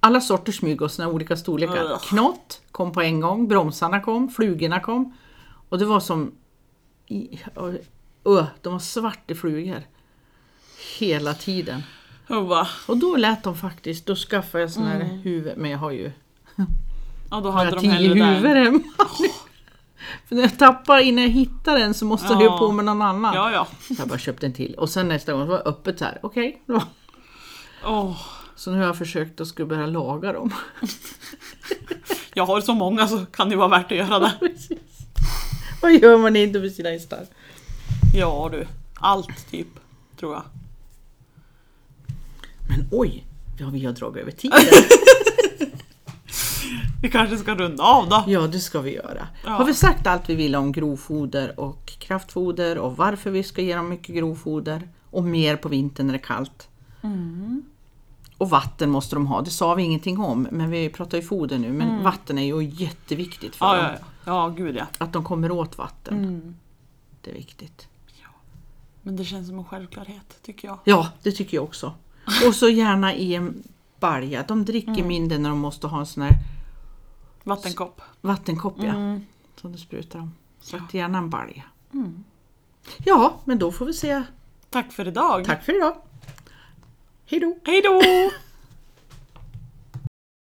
alla 0.00 0.20
sorters 0.20 0.62
mygg 0.62 0.82
och 0.82 0.90
såna 0.90 1.08
olika 1.08 1.36
storlekar. 1.36 1.84
Ugh. 1.84 1.98
Knott 2.08 2.60
kom 2.70 2.92
på 2.92 3.00
en 3.02 3.20
gång, 3.20 3.48
bromsarna 3.48 4.00
kom, 4.00 4.28
flugorna 4.28 4.80
kom. 4.80 5.16
Och 5.68 5.78
det 5.78 5.84
var 5.84 6.00
som... 6.00 6.32
Öh, 8.24 8.44
de 8.62 8.72
var 8.72 8.78
svart 8.78 9.30
i 9.30 9.34
flugor. 9.34 9.82
Hela 10.98 11.34
tiden. 11.34 11.82
Oh? 12.28 12.68
Och 12.86 12.96
då 12.96 13.16
lät 13.16 13.44
de 13.44 13.56
faktiskt, 13.56 14.06
då 14.06 14.16
skaffade 14.16 14.64
jag 14.64 14.70
sån 14.70 14.86
här 14.86 15.00
Mm. 15.00 15.18
huvud, 15.18 15.58
men 15.58 15.70
jag 15.70 15.78
har 15.78 15.90
ju 15.90 16.12
Ja, 17.30 17.40
då 17.40 17.50
hade 17.50 17.70
jag 17.70 17.74
de 17.78 17.80
tio 17.80 18.14
där. 18.14 18.54
hemma. 18.64 18.80
För 20.28 20.34
när 20.34 20.42
jag 20.42 20.58
tappar 20.58 20.98
innan 20.98 21.24
jag 21.24 21.30
hittar 21.30 21.78
den 21.78 21.94
så 21.94 22.04
måste 22.04 22.32
jag 22.32 22.42
Ja. 22.42 22.48
ha 22.50 22.58
på 22.58 22.72
med 22.72 22.84
någon 22.84 23.02
annan. 23.02 23.34
Ja, 23.34 23.50
ja. 23.52 23.66
Jag 23.98 24.08
bara 24.08 24.18
köpte 24.18 24.46
en 24.46 24.52
till 24.52 24.74
och 24.74 24.88
sen 24.90 25.08
nästa 25.08 25.32
gång 25.32 25.42
så 25.42 25.46
var 25.46 25.56
det 25.58 25.62
öppet 25.64 25.98
så 25.98 26.04
här. 26.04 26.18
okej. 26.22 26.62
då. 26.66 26.82
Åh, 27.84 28.16
Så 28.56 28.70
nu 28.70 28.78
har 28.78 28.84
jag 28.84 28.98
försökt 28.98 29.40
att 29.40 29.46
skulle 29.48 29.66
börja 29.66 29.86
laga 29.86 30.32
dem. 30.32 30.54
jag 32.34 32.46
har 32.46 32.60
så 32.60 32.74
många 32.74 33.08
så 33.08 33.26
kan 33.26 33.48
det 33.48 33.56
vara 33.56 33.68
värt 33.68 33.92
att 33.92 33.98
göra 33.98 34.18
det. 34.18 34.32
Precis. 34.40 34.78
Vad 35.82 35.92
gör 35.92 36.18
man 36.18 36.36
inte 36.36 36.58
med 36.58 36.72
sina 36.72 36.88
hästar? 36.88 37.26
Ja 38.14 38.48
du, 38.52 38.66
allt 38.94 39.50
typ, 39.50 39.68
tror 40.20 40.32
jag. 40.34 40.42
Men 42.68 42.88
oj, 42.90 43.26
ja, 43.58 43.68
vi 43.72 43.84
har 43.84 43.92
dragit 43.92 44.22
över 44.22 44.30
tiden. 44.32 44.58
Vi 47.02 47.10
kanske 47.10 47.36
ska 47.36 47.54
runda 47.54 47.82
av 47.84 48.08
då. 48.08 48.24
Ja, 48.26 48.40
det 48.40 48.60
ska 48.60 48.80
vi 48.80 48.94
göra. 48.94 49.28
Ja. 49.44 49.50
Har 49.50 49.64
vi 49.64 49.74
sagt 49.74 50.06
allt 50.06 50.28
vi 50.28 50.34
vill 50.34 50.56
om 50.56 50.72
grovfoder 50.72 51.60
och 51.60 51.86
kraftfoder 51.98 52.78
och 52.78 52.96
varför 52.96 53.30
vi 53.30 53.42
ska 53.42 53.62
ge 53.62 53.76
dem 53.76 53.88
mycket 53.88 54.14
grovfoder 54.14 54.88
och 55.10 55.24
mer 55.24 55.56
på 55.56 55.68
vintern 55.68 56.06
när 56.06 56.12
det 56.14 56.18
är 56.18 56.24
kallt? 56.24 56.68
Och 58.38 58.50
vatten 58.50 58.90
måste 58.90 59.16
de 59.16 59.26
ha, 59.26 59.40
det 59.40 59.50
sa 59.50 59.74
vi 59.74 59.82
ingenting 59.82 60.20
om, 60.20 60.48
men 60.50 60.70
vi 60.70 60.88
pratar 60.88 61.18
ju 61.18 61.24
foder 61.24 61.58
nu, 61.58 61.72
men 61.72 62.02
vatten 62.02 62.38
är 62.38 62.42
ju 62.42 62.62
jätteviktigt 62.64 63.56
för 63.56 63.66
Ja, 63.66 63.74
dem. 63.76 63.84
ja, 63.84 63.98
ja. 64.24 64.48
ja 64.48 64.48
gud 64.48 64.76
ja. 64.76 64.86
Att 64.98 65.12
de 65.12 65.24
kommer 65.24 65.50
åt 65.50 65.78
vatten. 65.78 66.18
Mm. 66.18 66.54
Det 67.20 67.30
är 67.30 67.34
viktigt. 67.34 67.88
Men 69.02 69.16
det 69.16 69.24
känns 69.24 69.48
som 69.48 69.58
en 69.58 69.64
självklarhet, 69.64 70.38
tycker 70.42 70.68
jag. 70.68 70.78
Ja, 70.84 71.08
det 71.22 71.32
tycker 71.32 71.56
jag 71.56 71.64
också. 71.64 71.92
Och 72.48 72.54
så 72.54 72.68
gärna 72.68 73.14
i 73.14 73.34
en 73.34 73.62
balja. 74.00 74.44
De 74.48 74.64
dricker 74.64 75.04
mindre 75.04 75.38
när 75.38 75.48
de 75.50 75.58
måste 75.58 75.86
ha 75.86 75.98
en 76.00 76.06
sån 76.06 76.22
här 76.22 76.32
Vattenkopp. 77.44 78.00
vattenkopp 78.20 78.74
ja, 78.78 78.84
Mm. 78.94 79.20
som 79.60 79.72
du 79.72 79.78
sprutar 79.78 80.18
om. 80.18 80.34
Så 80.60 80.76
att 80.76 80.94
gärna 80.94 81.18
en 81.18 81.30
balja. 81.30 81.62
Ja, 83.04 83.40
men 83.44 83.58
då 83.58 83.72
får 83.72 83.86
vi 83.86 83.92
säga 83.94 84.24
Tack 84.70 84.92
för 84.92 85.08
idag. 85.08 85.44
tack 85.44 85.64
för 85.64 85.76
idag. 85.76 85.96
Hej 87.26 87.40
då! 87.40 87.58
Hej 87.64 87.82
då! 87.82 88.00